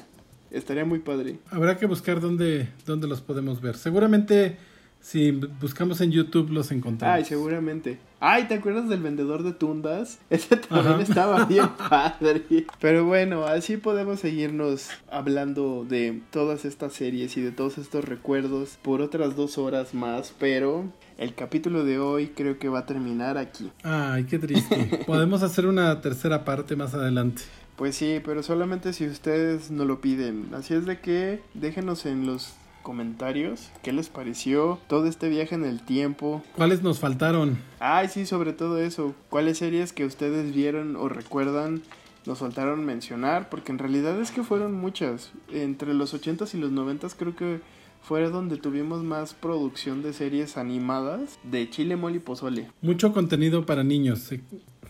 Estaría 0.51 0.85
muy 0.85 0.99
padre. 0.99 1.39
Habrá 1.49 1.77
que 1.77 1.85
buscar 1.87 2.21
dónde, 2.21 2.69
dónde 2.85 3.07
los 3.07 3.21
podemos 3.21 3.59
ver. 3.59 3.75
Seguramente 3.75 4.57
si 5.03 5.31
buscamos 5.31 5.99
en 5.99 6.11
YouTube 6.11 6.49
los 6.49 6.71
encontramos. 6.71 7.17
Ay, 7.17 7.25
seguramente. 7.25 7.99
Ay, 8.21 8.45
¿te 8.45 8.53
acuerdas 8.53 8.87
del 8.87 9.01
vendedor 9.01 9.43
de 9.43 9.51
tundas? 9.51 10.17
Ese 10.29 10.55
también 10.55 11.01
estaba 11.01 11.43
bien 11.43 11.67
padre. 11.89 12.65
Pero 12.79 13.05
bueno, 13.05 13.45
así 13.45 13.75
podemos 13.75 14.21
seguirnos 14.21 14.87
hablando 15.11 15.85
de 15.87 16.21
todas 16.31 16.63
estas 16.63 16.93
series 16.93 17.35
y 17.35 17.41
de 17.41 17.51
todos 17.51 17.77
estos 17.77 18.05
recuerdos 18.05 18.77
por 18.81 19.01
otras 19.01 19.35
dos 19.35 19.57
horas 19.57 19.93
más, 19.93 20.33
pero 20.39 20.85
el 21.17 21.35
capítulo 21.35 21.83
de 21.83 21.99
hoy 21.99 22.27
creo 22.27 22.57
que 22.57 22.69
va 22.69 22.79
a 22.79 22.85
terminar 22.85 23.37
aquí. 23.37 23.69
Ay, 23.83 24.23
qué 24.23 24.39
triste. 24.39 25.01
Podemos 25.05 25.43
hacer 25.43 25.67
una 25.67 25.99
tercera 25.99 26.45
parte 26.45 26.77
más 26.77 26.93
adelante. 26.93 27.43
Pues 27.75 27.95
sí, 27.95 28.21
pero 28.23 28.41
solamente 28.41 28.93
si 28.93 29.05
ustedes 29.07 29.69
no 29.69 29.83
lo 29.83 29.99
piden. 29.99 30.47
Así 30.53 30.73
es 30.73 30.85
de 30.85 31.01
que 31.01 31.41
déjenos 31.55 32.05
en 32.05 32.25
los 32.25 32.53
comentarios. 32.83 33.71
¿Qué 33.81 33.91
les 33.91 34.09
pareció 34.09 34.79
todo 34.87 35.07
este 35.07 35.29
viaje 35.29 35.55
en 35.55 35.65
el 35.65 35.81
tiempo? 35.81 36.43
¿Cuáles 36.55 36.83
nos 36.83 36.99
faltaron? 36.99 37.57
Ay, 37.79 38.09
sí, 38.09 38.27
sobre 38.27 38.53
todo 38.53 38.77
eso. 38.79 39.15
¿Cuáles 39.29 39.57
series 39.57 39.93
que 39.93 40.05
ustedes 40.05 40.53
vieron 40.53 40.95
o 40.95 41.09
recuerdan 41.09 41.81
nos 42.25 42.39
faltaron 42.39 42.85
mencionar? 42.85 43.49
Porque 43.49 43.71
en 43.71 43.79
realidad 43.79 44.21
es 44.21 44.29
que 44.29 44.43
fueron 44.43 44.73
muchas. 44.73 45.31
Entre 45.51 45.93
los 45.95 46.13
80s 46.13 46.53
y 46.53 46.57
los 46.59 46.71
90s 46.71 47.15
creo 47.17 47.35
que 47.35 47.61
fue 48.03 48.29
donde 48.29 48.57
tuvimos 48.57 49.01
más 49.03 49.33
producción 49.33 50.03
de 50.03 50.13
series 50.13 50.57
animadas 50.57 51.39
de 51.43 51.69
Chile, 51.69 51.95
Mole 51.95 52.17
y 52.17 52.19
Pozole. 52.19 52.69
Mucho 52.81 53.13
contenido 53.13 53.65
para 53.65 53.83
niños, 53.83 54.29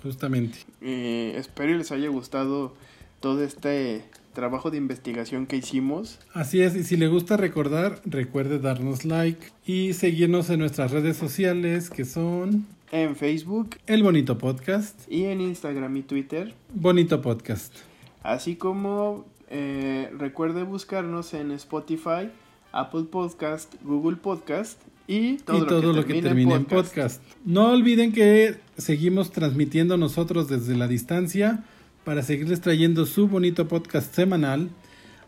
justamente. 0.02 0.60
Eh, 0.82 1.36
espero 1.38 1.78
les 1.78 1.91
haya 1.91 2.10
gustado 2.10 2.74
todo 3.20 3.44
este 3.44 4.03
trabajo 4.34 4.72
de 4.72 4.77
investigación 4.77 5.45
que 5.45 5.57
hicimos. 5.57 6.19
Así 6.34 6.61
es, 6.61 6.76
y 6.76 6.84
si 6.84 6.97
le 6.97 7.07
gusta 7.07 7.38
recordar, 7.38 8.01
recuerde 8.05 8.60
darnos 8.60 9.05
like 9.05 9.47
y 9.65 9.93
seguirnos 9.93 10.49
en 10.49 10.60
nuestras 10.60 10.91
redes 10.91 11.18
sociales 11.18 11.89
que 11.89 12.05
son... 12.05 12.65
En 12.91 13.15
Facebook. 13.15 13.77
El 13.88 14.03
Bonito 14.03 14.38
Podcast. 14.38 15.11
Y 15.11 15.23
en 15.23 15.41
Instagram 15.41 15.97
y 15.97 16.03
Twitter. 16.03 16.53
Bonito 16.73 17.22
Podcast. 17.22 17.73
Así 18.22 18.55
como 18.55 19.26
eh, 19.49 20.10
recuerde 20.18 20.64
buscarnos 20.64 21.34
en 21.34 21.51
Spotify, 21.51 22.30
Apple 22.72 23.03
Podcast, 23.03 23.73
Google 23.84 24.18
Podcast 24.18 24.80
y 25.07 25.38
todo, 25.38 25.93
lo, 25.93 26.05
que 26.05 26.22
termine, 26.22 26.55
en 26.55 26.65
podcast. 26.65 27.22
No 27.45 27.72
olviden 27.72 28.14
que 28.14 28.57
seguimos 28.77 29.31
transmitiendo 29.31 29.97
nosotros 29.97 30.47
desde 30.47 30.76
la 30.76 30.88
distancia 30.88 31.64
para 32.03 32.23
seguirles 32.23 32.61
trayendo 32.61 33.05
su 33.05 33.27
bonito 33.27 33.67
podcast 33.67 34.13
semanal. 34.13 34.69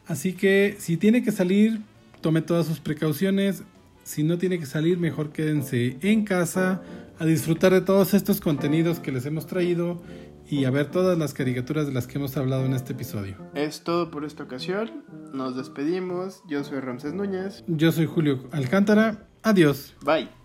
Así 0.07 0.33
que 0.33 0.75
si 0.79 0.97
tiene 0.97 1.23
que 1.23 1.31
salir, 1.31 1.81
tome 2.21 2.41
todas 2.41 2.65
sus 2.65 2.79
precauciones. 2.79 3.63
Si 4.03 4.23
no 4.23 4.37
tiene 4.37 4.59
que 4.59 4.65
salir, 4.65 4.99
mejor 4.99 5.31
quédense 5.31 5.97
en 6.01 6.25
casa 6.25 6.81
a 7.17 7.25
disfrutar 7.25 7.73
de 7.73 7.81
todos 7.81 8.13
estos 8.13 8.39
contenidos 8.39 8.99
que 8.99 9.11
les 9.11 9.25
hemos 9.25 9.47
traído 9.47 10.01
y 10.47 10.65
a 10.65 10.69
ver 10.69 10.91
todas 10.91 11.17
las 11.17 11.33
caricaturas 11.33 11.87
de 11.87 11.93
las 11.93 12.07
que 12.07 12.17
hemos 12.17 12.37
hablado 12.37 12.65
en 12.65 12.73
este 12.73 12.93
episodio. 12.93 13.37
Es 13.55 13.83
todo 13.83 14.11
por 14.11 14.25
esta 14.25 14.43
ocasión. 14.43 15.03
Nos 15.33 15.55
despedimos. 15.55 16.43
Yo 16.47 16.63
soy 16.63 16.79
Ramses 16.79 17.13
Núñez. 17.13 17.63
Yo 17.67 17.91
soy 17.91 18.05
Julio 18.05 18.43
Alcántara. 18.51 19.27
Adiós. 19.41 19.95
Bye. 20.03 20.44